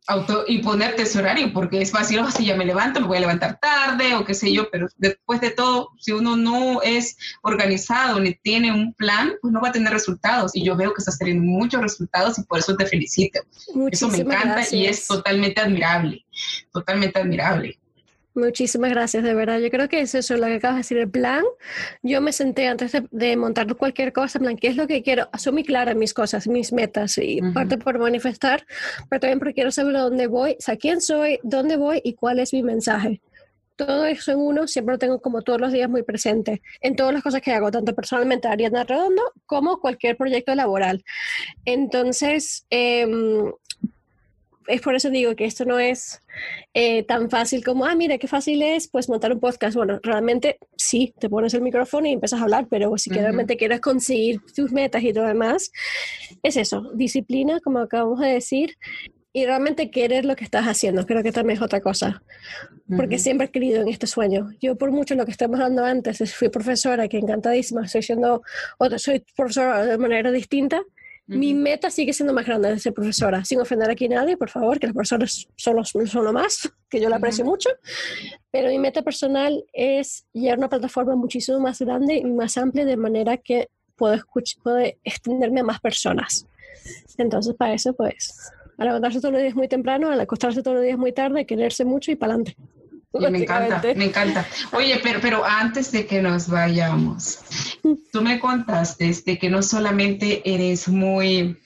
auto 0.07 0.45
imponerte 0.49 1.03
ese 1.03 1.19
horario 1.19 1.53
porque 1.53 1.81
es 1.81 1.91
fácil, 1.91 2.19
oh, 2.19 2.31
si 2.31 2.45
ya 2.45 2.57
me 2.57 2.65
levanto, 2.65 3.01
me 3.01 3.07
voy 3.07 3.17
a 3.17 3.21
levantar 3.21 3.59
tarde 3.59 4.15
o 4.15 4.25
qué 4.25 4.35
sé 4.35 4.53
yo, 4.53 4.71
pero 4.71 4.87
después 4.97 5.41
de 5.41 5.51
todo, 5.51 5.91
si 5.99 6.13
uno 6.13 6.37
no 6.37 6.83
es 6.83 7.17
organizado 7.43 8.21
ni 8.21 8.35
tiene 8.35 8.73
un 8.73 8.93
plan, 8.93 9.33
pues 9.41 9.53
no 9.53 9.61
va 9.61 9.69
a 9.69 9.73
tener 9.73 9.93
resultados. 9.93 10.55
Y 10.55 10.65
yo 10.65 10.77
veo 10.77 10.93
que 10.93 11.01
estás 11.01 11.19
teniendo 11.19 11.45
muchos 11.45 11.81
resultados 11.81 12.39
y 12.39 12.43
por 12.43 12.59
eso 12.59 12.77
te 12.77 12.87
felicito. 12.87 13.41
eso 13.91 14.09
me 14.09 14.19
encanta 14.19 14.63
y 14.71 14.87
es 14.87 15.07
totalmente 15.07 15.61
admirable, 15.61 16.25
totalmente 16.73 17.19
admirable. 17.19 17.79
Muchísimas 18.35 18.91
gracias, 18.91 19.23
de 19.23 19.33
verdad. 19.33 19.61
Yo 19.61 19.71
creo 19.71 19.89
que 19.89 20.01
es 20.01 20.15
eso 20.17 20.37
lo 20.37 20.47
que 20.47 20.55
acabas 20.55 20.75
de 20.77 20.81
decir, 20.81 20.99
el 20.99 21.09
plan. 21.09 21.45
Yo 22.03 22.21
me 22.21 22.33
senté 22.33 22.67
antes 22.67 22.93
de, 23.11 23.37
montar 23.37 23.73
cualquier 23.77 24.13
cosa, 24.13 24.41
plan, 24.41 24.57
¿qué 24.57 24.69
es 24.69 24.77
lo 24.77 24.89
que 24.89 25.03
quiero? 25.03 25.29
Soy 25.39 25.53
muy 25.53 25.65
clara 25.65 25.95
mis 25.95 26.13
cosas, 26.13 26.49
mis 26.49 26.73
metas, 26.73 27.17
y 27.19 27.41
parte 27.53 27.79
por 27.79 27.99
manifestar, 27.99 28.67
pero 29.09 29.21
también 29.21 29.39
porque 29.39 29.55
quiero 29.55 29.71
saber 29.71 29.95
dónde 29.95 30.27
voy, 30.27 30.53
o 30.53 30.61
sea, 30.63 30.77
quién 30.77 31.01
soy, 31.01 31.39
dónde 31.45 31.77
voy 31.77 32.01
y 32.03 32.15
cuál 32.15 32.41
es 32.41 32.53
mi 32.53 32.65
mensaje. 32.65 33.21
Todo 33.77 34.05
eso 34.05 34.33
en 34.33 34.39
uno 34.39 34.67
siempre 34.69 34.95
lo 34.95 34.99
tengo 34.99 35.21
como 35.21 35.43
todos 35.43 35.61
los 35.61 35.73
días 35.73 35.91
muy 35.91 36.05
presente 36.05 36.63
en 36.81 36.95
todas 36.95 37.13
las 37.13 37.23
cosas 37.23 37.41
que 37.41 37.53
hago, 37.53 37.71
tanto 37.71 37.95
personalmente 37.95 38.47
Ariana 38.49 38.85
Redondo 38.85 39.23
como 39.47 39.81
cualquier 39.81 40.17
proyecto 40.17 40.55
laboral. 40.55 41.05
Entonces, 41.65 42.67
eh, 42.71 43.07
es 44.67 44.81
por 44.81 44.95
eso 44.95 45.11
digo 45.11 45.35
que 45.37 45.45
esto 45.45 45.65
no 45.65 45.79
es 45.79 46.23
eh, 46.73 47.03
tan 47.05 47.31
fácil 47.31 47.65
como, 47.65 47.85
ah, 47.85 47.95
mira, 47.95 48.19
qué 48.19 48.29
fácil 48.29 48.63
es, 48.63 48.89
pues 48.89 49.09
montar 49.09 49.33
un 49.33 49.41
podcast. 49.41 49.77
Bueno, 49.77 50.01
realmente 50.03 50.59
sí, 50.77 51.15
te 51.19 51.29
pones 51.29 51.55
el 51.55 51.63
micrófono 51.63 52.07
y 52.07 52.13
empiezas 52.13 52.41
a 52.41 52.45
hablar, 52.45 52.67
pero 52.69 52.97
si 52.99 53.11
realmente 53.11 53.57
quieres 53.57 53.81
conseguir 53.81 54.41
tus 54.55 54.73
metas 54.73 55.03
y 55.03 55.13
todo 55.13 55.27
demás, 55.27 55.71
es 56.43 56.57
eso, 56.57 56.91
disciplina, 56.95 57.61
como 57.61 57.79
acabamos 57.79 58.21
de 58.21 58.29
decir, 58.29 58.77
y 59.37 59.47
realmente 59.47 59.91
querer 59.91 60.25
lo 60.25 60.37
que 60.37 60.45
estás 60.45 60.65
haciendo. 60.67 61.05
Creo 61.07 61.23
que 61.25 61.33
también 61.33 61.57
es 61.57 61.63
otra 61.63 61.81
cosa, 61.81 62.23
porque 62.97 63.19
siempre 63.19 63.49
he 63.49 63.51
querido 63.51 63.83
en 63.83 63.89
este 63.89 64.07
sueño. 64.07 64.51
Yo, 64.61 64.77
por 64.77 64.93
mucho 64.93 65.17
lo 65.17 65.25
que 65.25 65.33
estamos 65.33 65.59
hablando 65.59 65.85
antes, 65.85 66.33
fui 66.33 66.51
profesora, 66.51 67.09
que 67.09 67.19
encantadísima, 67.19 67.85
estoy 67.85 68.03
siendo, 68.03 68.43
otra, 68.79 68.99
soy 68.99 69.25
profesora 69.37 69.85
de 69.85 69.99
manera 69.99 70.31
distinta, 70.31 70.85
mi 71.27 71.55
meta 71.55 71.91
sigue 71.91 72.13
siendo 72.13 72.35
más 72.35 72.47
grande 72.47 72.71
de 72.71 72.79
ser 72.79 72.93
profesora, 72.93 73.45
sin 73.45 73.61
ofender 73.61 73.91
aquí 73.91 74.07
a 74.07 74.09
nadie, 74.09 74.37
por 74.37 74.51
favor, 74.51 74.79
que 74.79 74.87
las 74.87 74.97
personas 74.97 75.47
son, 75.57 75.77
los, 75.77 75.91
son 75.91 76.25
lo 76.25 76.33
más, 76.33 76.71
que 76.91 77.01
yo 77.01 77.09
la 77.09 77.17
aprecio 77.17 77.45
mucho, 77.45 77.71
pero 78.51 78.69
mi 78.69 78.79
meta 78.79 79.03
personal 79.03 79.65
es 79.73 80.27
llegar 80.33 80.57
a 80.57 80.59
una 80.59 80.69
plataforma 80.69 81.17
muchísimo 81.17 81.61
más 81.61 81.81
grande 81.81 82.17
y 82.17 82.25
más 82.25 82.59
amplia 82.59 82.85
de 82.85 82.97
manera 82.97 83.37
que 83.39 83.69
puedo, 83.97 84.23
puedo 84.63 84.79
extenderme 85.03 85.61
a 85.61 85.65
más 85.65 85.81
personas. 85.81 86.47
Entonces, 87.17 87.55
para 87.55 87.75
eso, 87.75 87.95
pues, 87.95 88.53
a 88.77 88.85
levantarse 88.85 89.21
todos 89.21 89.33
los 89.33 89.43
días 89.43 89.55
muy 89.55 89.69
temprano, 89.69 90.11
a 90.11 90.21
acostarse 90.21 90.63
todos 90.63 90.77
los 90.77 90.85
días 90.85 90.99
muy 90.99 91.13
tarde, 91.13 91.47
quererse 91.47 91.85
mucho 91.85 92.11
y 92.11 92.17
para 92.17 92.35
adelante 92.35 92.57
me 93.21 93.39
encanta, 93.39 93.83
me 93.95 94.05
encanta. 94.07 94.47
Oye, 94.73 95.01
pero, 95.03 95.21
pero 95.21 95.45
antes 95.45 95.93
de 95.93 96.07
que 96.07 96.21
nos 96.21 96.49
vayamos, 96.49 97.41
tú 98.13 98.23
me 98.23 98.39
contaste 98.39 99.13
de 99.25 99.39
que 99.39 99.49
no 99.49 99.63
solamente 99.63 100.43
eres 100.45 100.89
muy 100.89 101.57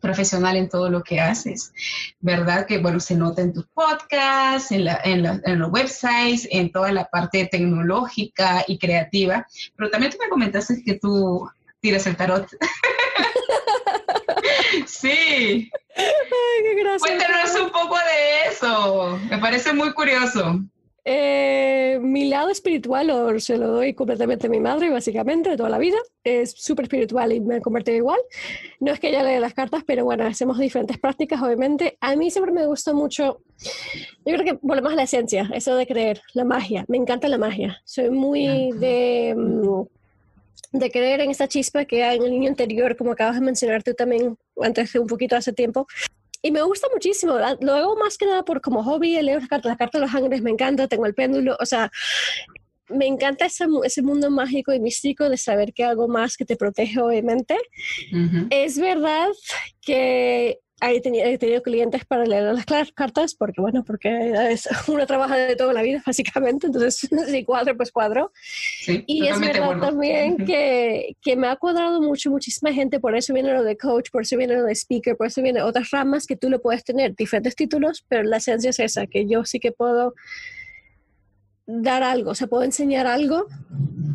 profesional 0.00 0.56
en 0.56 0.68
todo 0.68 0.90
lo 0.90 1.02
que 1.02 1.20
haces, 1.20 1.72
¿verdad? 2.20 2.66
Que 2.66 2.78
bueno, 2.78 3.00
se 3.00 3.14
nota 3.14 3.42
en 3.42 3.52
tus 3.52 3.66
podcasts, 3.68 4.72
en, 4.72 4.84
la, 4.84 5.00
en, 5.04 5.24
en, 5.44 5.58
los 5.58 5.70
websites, 5.70 6.48
en 6.50 6.72
toda 6.72 6.92
la 6.92 7.08
parte 7.08 7.46
tecnológica 7.46 8.64
y 8.66 8.78
creativa, 8.78 9.46
pero 9.76 9.90
también 9.90 10.12
tú 10.12 10.18
me 10.20 10.28
comentaste 10.28 10.82
que 10.84 10.94
tú 10.94 11.48
tiras 11.80 12.06
el 12.06 12.16
tarot. 12.16 12.48
sí. 14.86 15.70
Ay, 15.96 16.62
qué 16.62 16.98
Cuéntanos 16.98 17.54
un 17.60 17.70
poco 17.70 17.96
de 17.96 18.50
eso. 18.50 19.18
Me 19.38 19.42
parece 19.42 19.72
muy 19.72 19.92
curioso. 19.92 20.64
Eh, 21.04 22.00
mi 22.02 22.28
lado 22.28 22.50
espiritual 22.50 23.40
se 23.40 23.56
lo 23.56 23.68
doy 23.68 23.94
completamente 23.94 24.48
a 24.48 24.50
mi 24.50 24.58
madre, 24.58 24.90
básicamente, 24.90 25.50
de 25.50 25.56
toda 25.56 25.68
la 25.68 25.78
vida. 25.78 25.96
Es 26.24 26.50
súper 26.50 26.86
espiritual 26.86 27.32
y 27.32 27.38
me 27.38 27.54
ha 27.54 27.60
convertido 27.60 27.96
igual. 27.96 28.18
No 28.80 28.90
es 28.90 28.98
que 28.98 29.10
ella 29.10 29.22
lea 29.22 29.38
las 29.38 29.54
cartas, 29.54 29.84
pero 29.86 30.04
bueno, 30.04 30.26
hacemos 30.26 30.58
diferentes 30.58 30.98
prácticas, 30.98 31.40
obviamente. 31.40 31.96
A 32.00 32.16
mí 32.16 32.32
siempre 32.32 32.52
me 32.52 32.66
gusta 32.66 32.92
mucho, 32.92 33.38
yo 34.26 34.34
creo 34.34 34.44
que 34.44 34.58
volvemos 34.60 34.92
a 34.92 34.96
la 34.96 35.04
esencia, 35.04 35.48
eso 35.54 35.76
de 35.76 35.86
creer, 35.86 36.20
la 36.34 36.42
magia. 36.42 36.84
Me 36.88 36.96
encanta 36.96 37.28
la 37.28 37.38
magia. 37.38 37.80
Soy 37.84 38.10
muy 38.10 38.72
de... 38.72 39.36
Mm, 39.36 39.82
de 40.72 40.90
creer 40.90 41.20
en 41.20 41.30
esta 41.30 41.48
chispa 41.48 41.84
que 41.84 42.04
hay 42.04 42.18
en 42.18 42.24
el 42.24 42.30
niño 42.30 42.48
interior, 42.48 42.96
como 42.96 43.12
acabas 43.12 43.36
de 43.36 43.40
mencionar 43.40 43.82
tú 43.84 43.94
también 43.94 44.36
antes 44.60 44.92
de 44.92 44.98
un 44.98 45.06
poquito 45.06 45.36
hace 45.36 45.52
tiempo. 45.52 45.86
Y 46.42 46.50
me 46.52 46.62
gusta 46.62 46.86
muchísimo, 46.92 47.34
lo 47.60 47.74
hago 47.74 47.96
más 47.96 48.16
que 48.16 48.26
nada 48.26 48.44
por 48.44 48.60
como 48.60 48.84
hobby, 48.84 49.20
leo 49.22 49.38
las 49.38 49.48
cartas, 49.48 49.70
las 49.70 49.78
cartas 49.78 50.00
de 50.00 50.06
los 50.06 50.14
ángeles 50.14 50.42
me 50.42 50.50
encanta, 50.50 50.86
tengo 50.86 51.06
el 51.06 51.14
péndulo, 51.14 51.56
o 51.60 51.66
sea, 51.66 51.90
me 52.88 53.06
encanta 53.06 53.46
ese, 53.46 53.66
ese, 53.84 54.02
mundo 54.02 54.30
mágico 54.30 54.72
y 54.72 54.80
místico 54.80 55.28
de 55.28 55.36
saber 55.36 55.72
que 55.74 55.84
algo 55.84 56.08
más 56.08 56.36
que 56.36 56.44
te 56.44 56.56
protege, 56.56 57.00
obviamente. 57.00 57.56
Es 58.50 58.78
verdad 58.78 59.28
que 59.82 60.60
he 60.80 61.00
tenido, 61.00 61.62
clientes 61.62 62.04
para 62.04 62.24
leer 62.24 62.54
las 62.54 62.64
cartas, 62.92 63.34
porque 63.34 63.60
bueno, 63.60 63.84
porque 63.84 64.32
es, 64.50 64.68
uno 64.88 65.06
trabaja 65.06 65.36
de 65.36 65.56
toda 65.56 65.72
la 65.72 65.82
vida, 65.82 66.02
básicamente, 66.06 66.66
entonces 66.66 67.08
si 67.30 67.44
cuadro, 67.44 67.76
pues 67.76 67.92
cuadro. 67.92 68.32
y 68.86 69.26
es 69.26 69.40
verdad 69.40 69.78
también 69.80 70.36
que, 70.36 71.16
que, 71.20 71.36
me 71.36 71.48
ha 71.48 71.56
cuadrado 71.56 72.00
mucho, 72.00 72.30
muchísima 72.30 72.72
gente, 72.72 73.00
por 73.00 73.16
eso 73.16 73.34
viene 73.34 73.52
lo 73.52 73.64
de 73.64 73.76
coach, 73.76 74.10
por 74.10 74.22
eso 74.22 74.36
viene 74.36 74.54
lo 74.54 74.64
de 74.64 74.74
speaker, 74.74 75.16
por 75.16 75.26
eso 75.26 75.42
viene 75.42 75.62
otras 75.62 75.90
ramas 75.90 76.26
que 76.26 76.36
tú 76.36 76.48
le 76.48 76.58
puedes 76.58 76.84
tener, 76.84 77.14
diferentes 77.14 77.56
títulos, 77.56 78.04
pero 78.08 78.22
la 78.22 78.38
esencia 78.38 78.70
es 78.70 78.78
esa, 78.78 79.06
que 79.06 79.26
yo 79.26 79.44
sí 79.44 79.60
que 79.60 79.72
puedo 79.72 80.14
dar 81.68 82.02
algo, 82.02 82.30
o 82.30 82.34
sea, 82.34 82.46
puedo 82.46 82.62
enseñar 82.62 83.06
algo 83.06 83.46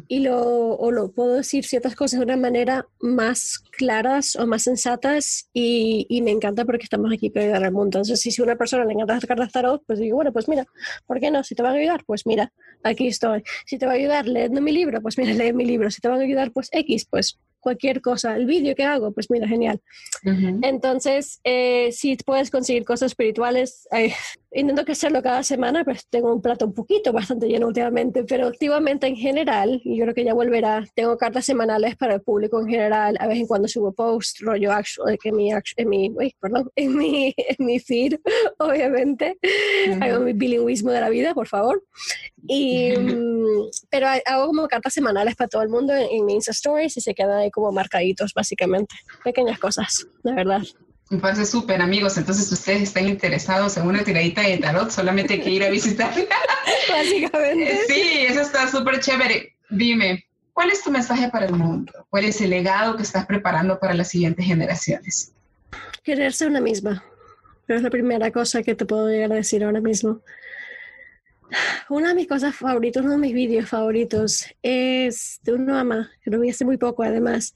y 0.08 0.20
lo, 0.20 0.76
o 0.76 0.92
lo 0.92 1.12
puedo 1.12 1.36
decir 1.36 1.66
ciertas 1.66 1.96
cosas 1.96 2.20
de 2.20 2.26
una 2.26 2.36
manera 2.36 2.88
más 3.00 3.60
claras 3.78 4.36
o 4.36 4.48
más 4.48 4.63
sensatas 4.63 5.50
y, 5.54 6.08
y, 6.10 6.24
me 6.24 6.32
encanta 6.32 6.66
porque 6.66 6.84
estamos 6.84 7.14
aquí 7.14 7.30
para 7.30 7.45
ayudar 7.45 7.64
al 7.64 7.72
mundo. 7.72 7.99
Entonces, 7.99 8.20
si 8.20 8.41
a 8.41 8.43
una 8.43 8.56
persona 8.56 8.86
le 8.86 8.93
encanta 8.93 9.14
las 9.14 9.26
cartas 9.26 9.51
tarot, 9.51 9.84
pues 9.86 9.99
digo, 9.99 10.16
bueno, 10.16 10.34
pues 10.34 10.49
mira, 10.49 10.66
¿por 11.06 11.20
qué 11.20 11.30
no? 11.30 11.43
Si 11.43 11.54
te 11.54 11.62
van 11.62 11.74
a 11.74 11.78
ayudar, 11.78 12.04
pues 12.06 12.26
mira, 12.26 12.51
aquí 12.84 13.08
estoy. 13.08 13.43
Si 13.66 13.78
te 13.78 13.86
va 13.86 13.93
a 13.93 13.95
ayudar 13.95 14.28
leyendo 14.28 14.60
mi 14.60 14.72
libro, 14.72 14.99
pues 15.01 15.18
mira, 15.18 15.34
lee 15.34 15.54
mi 15.54 15.66
libro. 15.66 15.91
Si 15.91 16.01
te 16.01 16.08
van 16.08 16.20
a 16.20 16.24
ayudar, 16.24 16.51
pues 16.51 16.70
X, 16.72 17.06
pues 17.10 17.39
cualquier 17.60 18.01
cosa. 18.01 18.36
El 18.36 18.45
vídeo 18.45 18.76
que 18.76 18.84
hago, 18.84 19.12
pues 19.14 19.30
mira, 19.30 19.47
genial. 19.47 19.82
Entonces, 20.62 21.39
eh, 21.43 21.91
si 21.91 22.18
puedes 22.18 22.51
conseguir 22.51 22.84
cosas 22.84 23.12
espirituales, 23.12 23.88
eh, 23.91 24.14
intento 24.54 24.86
que 24.86 24.91
hacerlo 24.91 25.22
cada 25.22 25.43
semana, 25.43 25.84
pues 25.84 26.08
tengo 26.08 26.34
un 26.34 26.41
plato 26.41 26.66
un 26.66 26.74
poquito 26.74 27.12
bastante 27.12 27.47
lleno 27.47 27.68
últimamente, 27.68 28.24
pero 28.24 28.47
últimamente 28.47 29.08
en 29.08 29.16
general, 29.16 29.82
y 29.84 29.97
yo 29.97 30.06
creo 30.06 30.16
que 30.16 30.24
ya 30.24 30.34
volverá, 30.34 30.86
tengo 30.95 31.18
cartas 31.18 31.45
semanales 31.45 31.95
para 31.95 32.16
el 32.16 32.22
público 32.22 32.60
en 32.62 32.68
general, 32.68 33.18
a 33.20 33.28
vez 33.28 33.39
en 33.39 33.47
cuando 33.47 33.68
subo 33.68 33.93
post, 33.93 34.39
rollo 34.41 34.72
actual, 34.72 35.18
que 35.22 35.32
mi, 35.32 35.51
en 35.51 35.89
mi, 35.89 36.12
perdón, 36.39 36.70
en 36.76 36.95
mi, 36.95 37.34
en 37.38 37.66
mi 37.66 37.80
feed, 37.80 38.16
obviamente, 38.60 39.38
hago 40.01 40.24
mi 40.24 40.34
bilingüismo 40.34 40.91
de 40.91 41.01
la 41.01 41.10
vida, 41.10 41.34
por 41.34 41.47
favor. 41.47 41.84
Y, 42.47 42.93
pero 43.89 44.08
hago 44.26 44.47
como 44.47 44.68
cartas 44.68 44.93
semanales 44.93 45.36
para 45.36 45.47
todo 45.47 45.62
el 45.62 45.70
mundo 45.70 45.93
en, 45.93 46.08
en 46.12 46.26
mi 46.26 46.34
Insta 46.34 46.51
Stories 46.51 46.97
y 46.97 47.01
se 47.01 47.16
quedan 47.16 47.39
ahí 47.39 47.51
como 47.51 47.72
marcaditos, 47.72 48.34
básicamente. 48.34 48.95
Pequeñas 49.24 49.60
cosas, 49.60 50.08
la 50.24 50.34
verdad. 50.34 50.62
Me 51.14 51.20
parece 51.20 51.45
súper, 51.45 51.80
amigos. 51.80 52.18
Entonces, 52.18 52.51
ustedes 52.51 52.82
están 52.82 53.07
interesados 53.07 53.78
en 53.78 53.86
una 53.86 54.03
tiradita 54.03 54.41
de 54.41 54.57
tarot, 54.57 54.89
solamente 54.89 55.36
hay 55.36 55.41
que 55.41 55.49
ir 55.51 55.64
a 55.64 55.70
visitar. 55.70 56.11
Básicamente. 56.89 57.82
Sí, 57.88 58.26
eso 58.28 58.41
está 58.41 58.68
súper 58.68 58.99
chévere. 58.99 59.55
Dime, 59.70 60.26
¿cuál 60.53 60.72
es 60.72 60.84
tu 60.84 60.89
mensaje 60.89 61.30
para 61.30 61.45
el 61.45 61.53
mundo? 61.53 61.93
¿Cuál 62.09 62.26
es 62.26 62.41
el 62.41 62.49
legado 62.49 62.97
que 62.97 63.03
estás 63.03 63.28
preparando 63.28 63.80
para 63.80 63.93
las 63.93 64.07
siguientes 64.07 64.43
generaciones? 64.43 65.34
Quererse 66.03 66.47
una 66.47 66.59
misma. 66.59 67.03
es 67.68 67.84
la 67.84 67.91
primera 67.91 68.32
cosa 68.32 68.64
que 68.64 68.74
te 68.74 68.86
puedo 68.86 69.07
llegar 69.07 69.34
a 69.34 69.36
decir 69.36 69.64
ahora 69.64 69.82
mismo. 69.82 70.22
Una 71.89 72.10
de 72.10 72.16
mis 72.16 72.28
cosas 72.28 72.56
favoritas, 72.56 73.04
uno 73.04 73.14
de 73.14 73.20
mis 73.20 73.34
vídeos 73.34 73.70
favoritos 73.70 74.45
es 74.62 75.39
de 75.43 75.54
una 75.54 75.74
mamá, 75.74 76.12
que 76.24 76.32
lo 76.32 76.39
vi 76.39 76.49
hace 76.49 76.66
muy 76.66 76.78
poco 76.78 77.04
además, 77.04 77.54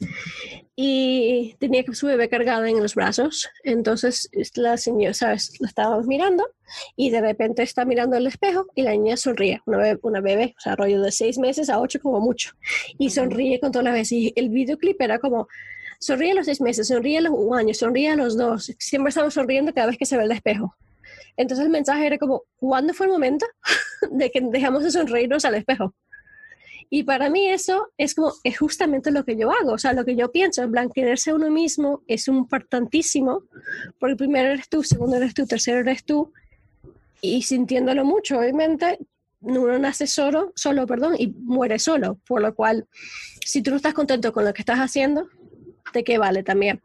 y 0.75 1.55
tenía 1.59 1.83
su 1.93 2.07
bebé 2.07 2.29
cargada 2.29 2.69
en 2.69 2.81
los 2.81 2.95
brazos. 2.95 3.49
Entonces 3.63 4.29
la 4.55 4.77
señora, 4.77 5.13
¿sabes? 5.13 5.59
La 5.59 5.67
estábamos 5.67 6.05
mirando 6.05 6.47
y 6.95 7.09
de 7.09 7.21
repente 7.21 7.63
está 7.63 7.85
mirando 7.85 8.17
el 8.17 8.27
espejo 8.27 8.67
y 8.75 8.83
la 8.83 8.91
niña 8.91 9.17
sonríe, 9.17 9.61
una 9.65 9.77
bebé, 9.77 9.99
una 10.03 10.21
bebé 10.21 10.55
o 10.57 10.61
sea, 10.61 10.75
rollo 10.75 11.01
de 11.01 11.11
seis 11.11 11.37
meses 11.37 11.69
a 11.69 11.79
ocho 11.79 11.99
como 11.99 12.19
mucho, 12.19 12.51
y 12.97 13.09
sonríe 13.09 13.59
con 13.59 13.71
todas 13.71 13.85
las 13.85 13.93
veces. 13.93 14.11
Y 14.11 14.33
el 14.35 14.49
videoclip 14.49 15.01
era 15.01 15.19
como, 15.19 15.47
sonríe 15.99 16.31
a 16.31 16.35
los 16.35 16.45
seis 16.45 16.61
meses, 16.61 16.87
sonríe 16.87 17.17
a 17.17 17.21
los 17.21 17.33
un 17.33 17.57
año, 17.57 17.73
sonríe 17.73 18.09
a 18.09 18.15
los 18.15 18.37
dos, 18.37 18.71
siempre 18.77 19.09
estamos 19.09 19.33
sonriendo 19.33 19.73
cada 19.73 19.87
vez 19.87 19.97
que 19.97 20.05
se 20.05 20.17
ve 20.17 20.23
el 20.23 20.31
espejo. 20.31 20.75
Entonces 21.37 21.65
el 21.65 21.71
mensaje 21.71 22.05
era 22.05 22.17
como, 22.17 22.43
¿cuándo 22.57 22.93
fue 22.93 23.05
el 23.05 23.11
momento 23.11 23.45
de 24.11 24.31
que 24.31 24.41
dejamos 24.41 24.83
de 24.83 24.91
sonreírnos 24.91 25.45
al 25.45 25.55
espejo? 25.55 25.93
Y 26.89 27.03
para 27.03 27.29
mí 27.29 27.45
eso 27.47 27.91
es 27.97 28.15
como, 28.15 28.33
es 28.43 28.57
justamente 28.57 29.11
lo 29.11 29.25
que 29.25 29.37
yo 29.37 29.51
hago, 29.51 29.73
o 29.73 29.77
sea, 29.77 29.93
lo 29.93 30.05
que 30.05 30.15
yo 30.15 30.31
pienso, 30.31 30.63
en 30.63 30.71
plan, 30.71 30.89
quererse 30.89 31.33
uno 31.33 31.49
mismo 31.49 32.01
es 32.07 32.27
importantísimo, 32.27 33.43
porque 33.99 34.15
primero 34.15 34.49
eres 34.49 34.69
tú, 34.69 34.83
segundo 34.83 35.17
eres 35.17 35.33
tú, 35.33 35.45
tercero 35.45 35.79
eres 35.79 36.05
tú, 36.05 36.31
y 37.21 37.41
sintiéndolo 37.41 38.05
mucho, 38.05 38.39
obviamente, 38.39 38.99
uno 39.41 39.77
nace 39.77 40.07
solo, 40.07 40.53
solo, 40.55 40.87
perdón, 40.87 41.15
y 41.17 41.27
muere 41.27 41.77
solo, 41.77 42.19
por 42.25 42.41
lo 42.41 42.55
cual, 42.55 42.87
si 43.45 43.61
tú 43.61 43.71
no 43.71 43.77
estás 43.77 43.93
contento 43.93 44.31
con 44.31 44.45
lo 44.45 44.53
que 44.53 44.61
estás 44.61 44.79
haciendo, 44.79 45.27
de 45.93 46.03
qué 46.03 46.17
vale 46.17 46.43
también. 46.43 46.81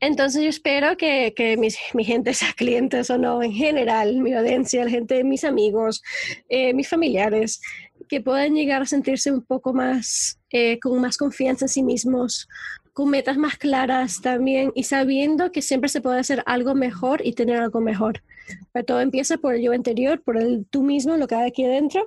Entonces 0.00 0.42
yo 0.42 0.48
espero 0.48 0.96
que, 0.96 1.32
que 1.34 1.56
mi 1.56 2.04
gente, 2.04 2.34
sea 2.34 2.52
clientes 2.52 3.10
o 3.10 3.18
no, 3.18 3.42
en 3.42 3.52
general, 3.52 4.16
mi 4.16 4.32
audiencia, 4.32 4.84
la 4.84 4.90
gente, 4.90 5.24
mis 5.24 5.44
amigos, 5.44 6.02
eh, 6.48 6.74
mis 6.74 6.88
familiares, 6.88 7.60
que 8.08 8.20
puedan 8.20 8.54
llegar 8.54 8.82
a 8.82 8.86
sentirse 8.86 9.32
un 9.32 9.42
poco 9.42 9.72
más, 9.72 10.38
eh, 10.50 10.78
con 10.80 11.00
más 11.00 11.16
confianza 11.16 11.64
en 11.66 11.68
sí 11.68 11.82
mismos, 11.82 12.48
con 12.92 13.08
metas 13.08 13.38
más 13.38 13.56
claras 13.56 14.20
también 14.20 14.70
y 14.74 14.84
sabiendo 14.84 15.50
que 15.50 15.62
siempre 15.62 15.88
se 15.88 16.00
puede 16.00 16.20
hacer 16.20 16.42
algo 16.46 16.74
mejor 16.74 17.24
y 17.24 17.32
tener 17.32 17.56
algo 17.60 17.80
mejor. 17.80 18.22
Pero 18.72 18.84
todo 18.84 19.00
empieza 19.00 19.38
por 19.38 19.54
el 19.54 19.62
yo 19.62 19.72
interior, 19.72 20.20
por 20.22 20.36
el 20.36 20.66
tú 20.68 20.82
mismo, 20.82 21.16
lo 21.16 21.26
que 21.26 21.36
hay 21.36 21.48
aquí 21.48 21.64
adentro, 21.64 22.06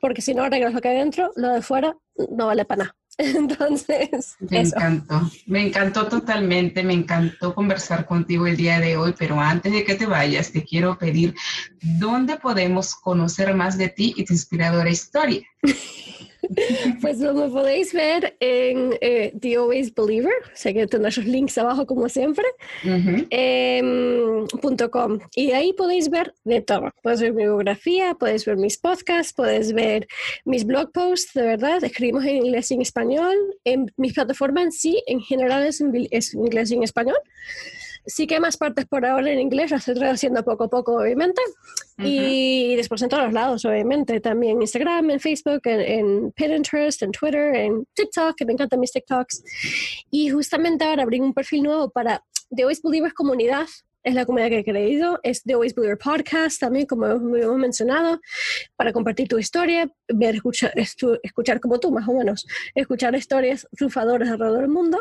porque 0.00 0.20
si 0.20 0.34
no 0.34 0.42
arreglas 0.42 0.74
lo 0.74 0.80
que 0.80 0.88
hay 0.88 0.96
adentro, 0.96 1.32
lo 1.36 1.48
de 1.48 1.62
fuera 1.62 1.96
no 2.30 2.46
vale 2.46 2.64
para 2.64 2.84
nada. 2.84 2.96
Entonces, 3.18 4.36
me 4.40 4.60
encantó, 4.60 5.30
me 5.46 5.66
encantó 5.66 6.06
totalmente, 6.08 6.82
me 6.82 6.94
encantó 6.94 7.54
conversar 7.54 8.06
contigo 8.06 8.46
el 8.46 8.56
día 8.56 8.80
de 8.80 8.96
hoy, 8.96 9.14
pero 9.18 9.38
antes 9.38 9.72
de 9.72 9.84
que 9.84 9.94
te 9.94 10.06
vayas, 10.06 10.50
te 10.50 10.64
quiero 10.64 10.96
pedir 10.96 11.34
dónde 11.80 12.36
podemos 12.38 12.94
conocer 12.94 13.54
más 13.54 13.76
de 13.76 13.88
ti 13.88 14.14
y 14.16 14.24
tu 14.24 14.32
inspiradora 14.32 14.90
historia. 14.90 15.42
Pues 17.00 17.18
lo 17.18 17.50
podéis 17.50 17.92
ver 17.92 18.36
en 18.40 18.96
eh, 19.00 19.32
The 19.40 19.56
Always 19.56 19.94
Believer, 19.94 20.32
sé 20.54 20.74
que 20.74 20.86
tendrás 20.86 21.16
los 21.16 21.26
links 21.26 21.58
abajo 21.58 21.86
como 21.86 22.08
siempre, 22.08 22.44
em, 23.30 24.46
.com. 24.90 25.18
Y 25.34 25.52
ahí 25.52 25.72
podéis 25.72 26.10
ver 26.10 26.34
de 26.44 26.60
todo. 26.60 26.90
Puedes 27.02 27.20
ver 27.20 27.32
mi 27.32 27.42
biografía, 27.42 28.14
puedes 28.14 28.44
ver 28.44 28.56
mis 28.56 28.78
podcasts, 28.78 29.32
puedes 29.32 29.72
ver 29.72 30.06
mis 30.44 30.64
blog 30.64 30.92
posts, 30.92 31.32
de 31.34 31.42
verdad, 31.42 31.82
escribimos 31.84 32.24
en 32.24 32.36
inglés 32.36 32.70
y 32.70 32.74
en 32.74 32.82
español. 32.82 33.36
En 33.64 33.92
mi 33.96 34.10
plataforma 34.10 34.62
en 34.62 34.72
sí, 34.72 35.02
en 35.06 35.20
general 35.20 35.66
es, 35.66 35.80
en, 35.80 35.92
es 36.10 36.34
inglés 36.34 36.70
y 36.70 36.74
en 36.74 36.82
español. 36.82 37.16
Sí 38.06 38.26
que 38.26 38.34
hay 38.34 38.40
más 38.40 38.56
partes 38.56 38.86
por 38.86 39.06
ahora 39.06 39.30
en 39.30 39.38
inglés, 39.38 39.70
las 39.70 39.80
estoy 39.80 39.94
traduciendo 39.94 40.42
poco 40.44 40.64
a 40.64 40.68
poco, 40.68 40.96
obviamente. 40.96 41.40
Y 41.98 42.74
después 42.76 43.00
en 43.02 43.08
todos 43.08 43.24
los 43.24 43.32
lados, 43.32 43.64
obviamente. 43.64 44.20
También 44.20 44.56
en 44.56 44.62
Instagram, 44.62 45.10
en 45.10 45.20
Facebook, 45.20 45.60
en, 45.64 46.32
Pinterest, 46.32 47.02
en 47.02 47.12
Twitter, 47.12 47.54
en 47.54 47.86
TikTok, 47.94 48.34
que 48.36 48.44
me 48.44 48.54
encantan 48.54 48.80
mis 48.80 48.92
TikToks. 48.92 49.44
Y 50.10 50.30
justamente 50.30 50.84
ahora 50.84 51.04
abrí 51.04 51.20
un 51.20 51.32
perfil 51.32 51.62
nuevo 51.62 51.90
para 51.90 52.24
The 52.54 52.62
Always 52.62 52.82
Believers 52.82 53.14
Comunidad, 53.14 53.66
es 54.02 54.14
la 54.14 54.26
comunidad 54.26 54.50
que 54.50 54.58
he 54.58 54.64
creído, 54.64 55.20
es 55.22 55.42
The 55.42 55.54
Always 55.54 55.74
Believer 55.74 55.98
Podcast 55.98 56.60
también, 56.60 56.86
como 56.86 57.06
hemos 57.06 57.58
mencionado, 57.58 58.20
para 58.76 58.92
compartir 58.92 59.28
tu 59.28 59.38
historia, 59.38 59.90
ver, 60.08 60.36
escuchar, 60.36 60.72
escuchar 60.76 61.60
como 61.60 61.78
tú, 61.78 61.90
más 61.90 62.08
o 62.08 62.12
menos, 62.12 62.46
escuchar 62.74 63.14
historias 63.14 63.66
triunfadoras 63.76 64.28
alrededor 64.28 64.60
del 64.60 64.70
mundo. 64.70 64.98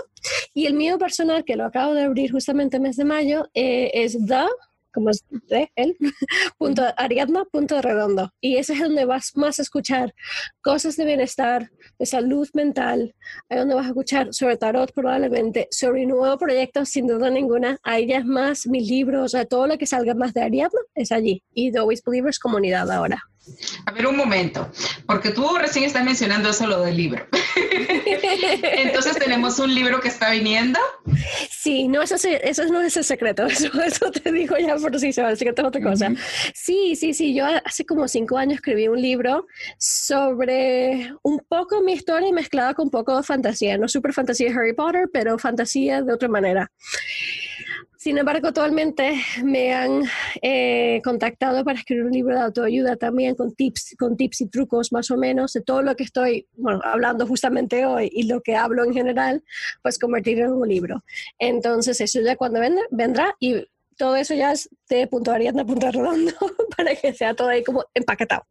Y 0.54 0.66
el 0.66 0.74
mío 0.74 0.98
personal, 0.98 1.44
que 1.44 1.56
lo 1.56 1.66
acabo 1.66 1.94
de 1.94 2.04
abrir 2.04 2.32
justamente 2.32 2.78
el 2.78 2.84
mes 2.84 2.98
de 2.98 3.06
mayo, 3.06 3.50
eh, 3.54 3.92
es 3.94 4.18
The 4.26 4.46
como 4.94 5.10
es 5.10 5.24
de 5.48 5.72
él, 5.76 5.96
punto 6.58 6.84
Ariadna, 6.98 7.46
punto 7.46 7.82
redondo. 7.82 8.32
Y 8.42 8.58
ese 8.58 8.74
es 8.74 8.80
donde 8.80 9.06
vas 9.06 9.36
más 9.36 9.60
a 9.60 9.62
escuchar 9.62 10.14
cosas 10.62 10.96
de 10.98 11.06
bienestar, 11.06 11.72
de 12.00 12.06
salud 12.06 12.48
mental, 12.54 13.16
ahí 13.50 13.58
donde 13.58 13.76
vas 13.76 13.86
a 13.86 13.90
escuchar 13.90 14.34
sobre 14.34 14.58
tarot 14.58 14.92
probablemente, 14.94 15.68
sobre 15.72 16.06
nuevo 16.06 16.38
proyecto 16.38 16.86
sin 16.86 17.08
duda 17.08 17.30
ninguna, 17.30 17.78
ahí 17.84 18.08
ya 18.08 18.20
es 18.20 18.26
más 18.26 18.68
mis 18.68 18.88
libros, 18.88 19.34
o 19.34 19.46
todo 19.46 19.68
lo 19.68 19.78
que 19.78 19.86
salga 19.86 20.14
más 20.14 20.34
de 20.34 20.42
Ariadna 20.42 20.82
es 20.96 21.12
allí. 21.12 21.44
Y 21.54 21.72
The 21.72 21.80
Always 21.80 22.04
Believers 22.04 22.40
comunidad 22.40 22.90
ahora. 22.92 23.31
A 23.86 23.92
ver, 23.92 24.06
un 24.06 24.16
momento, 24.16 24.72
porque 25.08 25.32
tú 25.32 25.58
recién 25.58 25.86
estás 25.86 26.04
mencionando 26.06 26.50
eso 26.50 26.68
lo 26.68 26.82
del 26.82 26.96
libro. 26.96 27.26
Entonces, 28.64 29.18
¿tenemos 29.18 29.58
un 29.58 29.74
libro 29.74 30.00
que 30.00 30.10
está 30.10 30.30
viniendo? 30.30 30.80
Sí, 31.50 31.88
no, 31.88 32.04
eso, 32.04 32.16
eso 32.16 32.66
no 32.66 32.82
es 32.82 32.96
el 32.98 33.04
secreto, 33.04 33.46
eso, 33.48 34.12
te 34.12 34.32
digo 34.32 34.56
ya 34.58 34.76
por 34.76 34.98
si 35.00 35.12
se 35.12 35.24
va, 35.24 35.30
así 35.30 35.44
que 35.44 35.54
tengo 35.54 35.70
otra 35.70 35.82
cosa. 35.82 36.12
Sí, 36.54 36.96
sí, 36.96 37.14
sí, 37.14 37.34
yo 37.34 37.46
hace 37.66 37.84
como 37.84 38.08
cinco 38.08 38.38
años 38.38 38.56
escribí 38.56 38.88
un 38.88 39.02
libro 39.02 39.48
sobre 39.80 41.14
un 41.24 41.40
poco 41.48 41.82
mi 41.82 41.94
historia 41.94 42.32
mezclada 42.32 42.76
con 42.76 42.86
un 42.86 42.92
poco 42.92 43.18
de 43.18 43.24
fantasía, 43.24 43.78
no 43.78 43.88
super 43.88 44.14
fantasía 44.14 44.50
de 44.50 44.56
Harry 44.56 44.74
Potter, 44.74 45.10
pero 45.12 45.40
fantasía 45.40 46.02
de 46.02 46.14
otra 46.14 46.30
manera. 46.30 46.72
Sin 48.02 48.18
embargo, 48.18 48.48
actualmente 48.48 49.14
me 49.44 49.76
han 49.76 50.02
eh, 50.42 51.02
contactado 51.04 51.64
para 51.64 51.78
escribir 51.78 52.06
un 52.06 52.12
libro 52.12 52.34
de 52.34 52.42
autoayuda 52.42 52.96
también 52.96 53.36
con 53.36 53.54
tips, 53.54 53.96
con 53.96 54.18
tips 54.18 54.42
y 54.42 54.48
trucos 54.48 54.92
más 54.92 55.12
o 55.12 55.18
menos 55.18 55.54
de 55.54 55.62
todo 55.62 55.84
lo 55.84 55.96
que 55.96 56.06
estoy 56.06 56.48
hablando 56.84 57.28
justamente 57.28 57.86
hoy 57.86 58.10
y 58.12 58.24
lo 58.24 58.42
que 58.42 58.56
hablo 58.56 58.84
en 58.86 58.94
general, 58.94 59.44
pues 59.84 60.00
convertirlo 60.00 60.46
en 60.46 60.54
un 60.54 60.68
libro. 60.68 61.04
Entonces, 61.38 62.02
eso 62.02 62.20
ya 62.22 62.36
cuando 62.36 62.60
vendrá 62.90 63.36
y 63.40 63.68
todo 64.02 64.16
eso 64.16 64.34
ya 64.34 64.52
es 64.52 64.68
de 64.90 65.06
punto 65.06 65.32
ariadna 65.32 65.64
punto 65.64 65.92
redondo 65.92 66.34
para 66.76 66.96
que 66.96 67.14
sea 67.14 67.36
todo 67.36 67.50
ahí 67.50 67.64
como 67.64 67.86
empaquetado. 67.94 68.48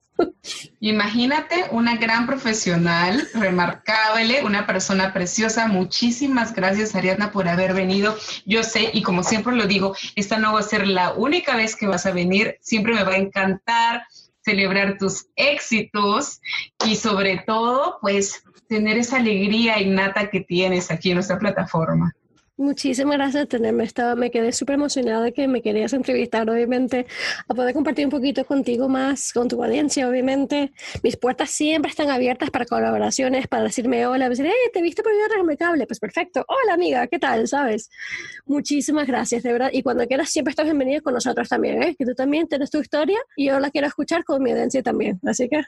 Imagínate 0.79 1.65
una 1.73 1.97
gran 1.97 2.29
profesional, 2.29 3.27
remarcable, 3.35 4.45
una 4.45 4.65
persona 4.65 5.13
preciosa. 5.13 5.67
Muchísimas 5.67 6.55
gracias, 6.55 6.95
Ariadna, 6.95 7.33
por 7.33 7.49
haber 7.49 7.75
venido. 7.75 8.17
Yo 8.47 8.63
sé, 8.63 8.91
y 8.93 9.03
como 9.03 9.25
siempre 9.25 9.57
lo 9.57 9.67
digo, 9.67 9.97
esta 10.15 10.39
no 10.39 10.53
va 10.53 10.61
a 10.61 10.63
ser 10.63 10.87
la 10.87 11.15
única 11.15 11.57
vez 11.57 11.75
que 11.75 11.89
vas 11.89 12.07
a 12.07 12.13
venir. 12.13 12.59
Siempre 12.61 12.95
me 12.95 13.03
va 13.03 13.15
a 13.15 13.17
encantar 13.17 14.05
celebrar 14.45 14.99
tus 14.99 15.27
éxitos 15.35 16.41
y 16.87 16.95
sobre 16.95 17.43
todo, 17.45 17.99
pues, 18.01 18.45
tener 18.69 18.99
esa 18.99 19.17
alegría 19.17 19.81
innata 19.81 20.31
que 20.31 20.43
tienes 20.43 20.93
aquí 20.93 21.11
en 21.11 21.17
nuestra 21.17 21.41
plataforma. 21.41 22.15
Muchísimas 22.61 23.17
gracias 23.17 23.45
por 23.45 23.49
tenerme. 23.49 23.85
Estaba, 23.85 24.15
me 24.17 24.31
quedé 24.31 24.53
súper 24.53 24.75
emocionada 24.75 25.25
de 25.25 25.33
que 25.33 25.49
me 25.49 25.63
querías 25.63 25.95
entrevistar, 25.95 26.51
obviamente, 26.51 27.07
a 27.49 27.55
poder 27.55 27.73
compartir 27.73 28.05
un 28.05 28.11
poquito 28.11 28.45
contigo 28.45 28.87
más, 28.87 29.33
con 29.33 29.49
tu 29.49 29.65
audiencia, 29.65 30.07
obviamente. 30.07 30.71
Mis 31.03 31.17
puertas 31.17 31.49
siempre 31.49 31.91
están 31.91 32.11
abiertas 32.11 32.51
para 32.51 32.67
colaboraciones, 32.67 33.49
para 33.49 33.63
decirme 33.63 34.07
hola, 34.07 34.29
decir, 34.29 34.45
hey, 34.47 34.71
te 34.75 34.83
viste 34.83 35.03
por 35.03 35.11
mi 35.47 35.57
cable. 35.57 35.87
Pues 35.87 35.99
perfecto. 35.99 36.45
Hola, 36.49 36.75
amiga, 36.75 37.07
¿qué 37.07 37.19
tal? 37.19 37.49
¿Sabes? 37.49 37.89
Muchísimas 38.45 39.07
gracias, 39.07 39.43
de 39.43 39.55
verdad. 39.55 39.71
Y 39.73 39.83
cuando 39.83 40.07
quieras, 40.07 40.29
siempre 40.29 40.51
estás 40.51 40.67
bienvenido 40.67 41.01
con 41.03 41.15
nosotros 41.15 41.49
también, 41.49 41.83
¿eh? 41.83 41.97
Que 41.99 42.05
tú 42.05 42.15
también 42.15 42.47
tienes 42.47 42.71
tu 42.71 42.79
historia 42.79 43.21
y 43.37 43.47
yo 43.47 43.59
la 43.59 43.71
quiero 43.71 43.87
escuchar 43.87 44.23
con 44.23 44.43
mi 44.43 44.51
audiencia 44.51 44.83
también. 44.83 45.19
Así 45.25 45.49
que 45.49 45.63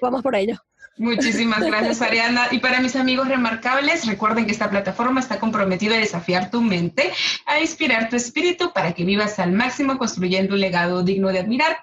vamos 0.00 0.22
por 0.22 0.34
ello. 0.34 0.56
Muchísimas 0.98 1.60
gracias, 1.60 2.02
Ariana. 2.02 2.48
Y 2.50 2.58
para 2.58 2.80
mis 2.80 2.96
amigos 2.96 3.28
remarcables, 3.28 4.04
recuerden 4.06 4.46
que 4.46 4.52
esta 4.52 4.68
plataforma 4.68 5.20
está 5.20 5.38
comprometida 5.38 5.94
a 5.94 5.98
desafiar 5.98 6.50
tu 6.50 6.60
mente, 6.60 7.12
a 7.46 7.60
inspirar 7.60 8.08
tu 8.08 8.16
espíritu 8.16 8.72
para 8.72 8.92
que 8.92 9.04
vivas 9.04 9.38
al 9.38 9.52
máximo 9.52 9.96
construyendo 9.96 10.54
un 10.54 10.60
legado 10.60 11.02
digno 11.04 11.28
de 11.28 11.38
admirar. 11.38 11.78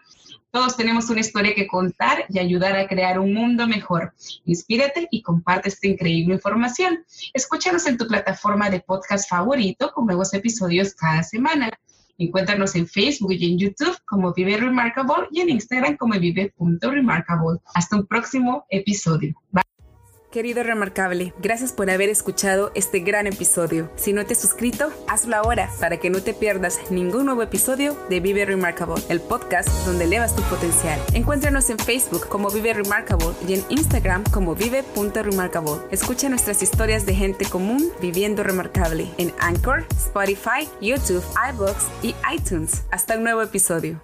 Todos 0.52 0.78
tenemos 0.78 1.10
una 1.10 1.20
historia 1.20 1.54
que 1.54 1.68
contar 1.68 2.26
y 2.30 2.40
ayudar 2.40 2.78
a 2.78 2.88
crear 2.88 3.20
un 3.20 3.34
mundo 3.34 3.68
mejor. 3.68 4.14
Inspírate 4.46 5.08
y 5.12 5.22
comparte 5.22 5.70
esta 5.70 5.88
increíble 5.88 6.34
información. 6.34 7.06
Escúchanos 7.34 7.88
en 7.88 7.98
tu 7.98 8.08
plataforma 8.08 8.70
de 8.70 8.80
podcast 8.80 9.30
favorito 9.30 9.92
con 9.94 10.06
nuevos 10.06 10.34
episodios 10.34 10.94
cada 10.94 11.24
semana. 11.24 11.70
Encuéntranos 12.18 12.76
en 12.76 12.88
Facebook 12.88 13.34
y 13.34 13.52
en 13.52 13.60
YouTube 13.60 13.98
como 14.06 14.34
Vive 14.34 14.58
Remarkable 14.58 15.28
y 15.32 15.42
en 15.42 15.50
Instagram 15.50 15.98
como 15.98 16.18
vive.remarkable. 16.18 17.60
Hasta 17.74 17.98
un 17.98 18.08
próximo 18.08 18.66
episodio. 18.70 19.36
Bye. 19.52 19.65
Querido 20.36 20.64
Remarkable, 20.64 21.34
gracias 21.40 21.72
por 21.72 21.90
haber 21.90 22.10
escuchado 22.10 22.70
este 22.76 23.00
gran 23.00 23.26
episodio. 23.26 23.90
Si 23.96 24.12
no 24.12 24.26
te 24.26 24.34
has 24.34 24.42
suscrito, 24.42 24.92
hazlo 25.08 25.38
ahora 25.38 25.70
para 25.80 25.96
que 25.96 26.10
no 26.10 26.22
te 26.22 26.34
pierdas 26.34 26.78
ningún 26.92 27.28
nuevo 27.28 27.42
episodio 27.42 27.98
de 28.10 28.20
Vive 28.20 28.44
Remarkable, 28.44 29.02
el 29.08 29.22
podcast 29.22 29.70
donde 29.86 30.04
elevas 30.04 30.36
tu 30.36 30.42
potencial. 30.42 31.00
Encuéntranos 31.14 31.70
en 31.70 31.80
Facebook 31.80 32.28
como 32.28 32.50
Vive 32.50 32.74
Remarkable 32.74 33.30
y 33.48 33.54
en 33.54 33.64
Instagram 33.70 34.26
como 34.26 34.56
vive.remarkable. 34.56 35.82
Escucha 35.90 36.28
nuestras 36.28 36.62
historias 36.62 37.06
de 37.06 37.16
gente 37.16 37.46
común 37.46 37.90
viviendo 38.02 38.44
remarkable 38.44 39.08
en 39.18 39.32
Anchor, 39.40 39.86
Spotify, 39.92 40.68
YouTube, 40.82 41.24
iBooks 41.54 41.86
y 42.04 42.14
iTunes. 42.36 42.84
Hasta 42.92 43.16
un 43.16 43.24
nuevo 43.24 43.42
episodio. 43.42 44.02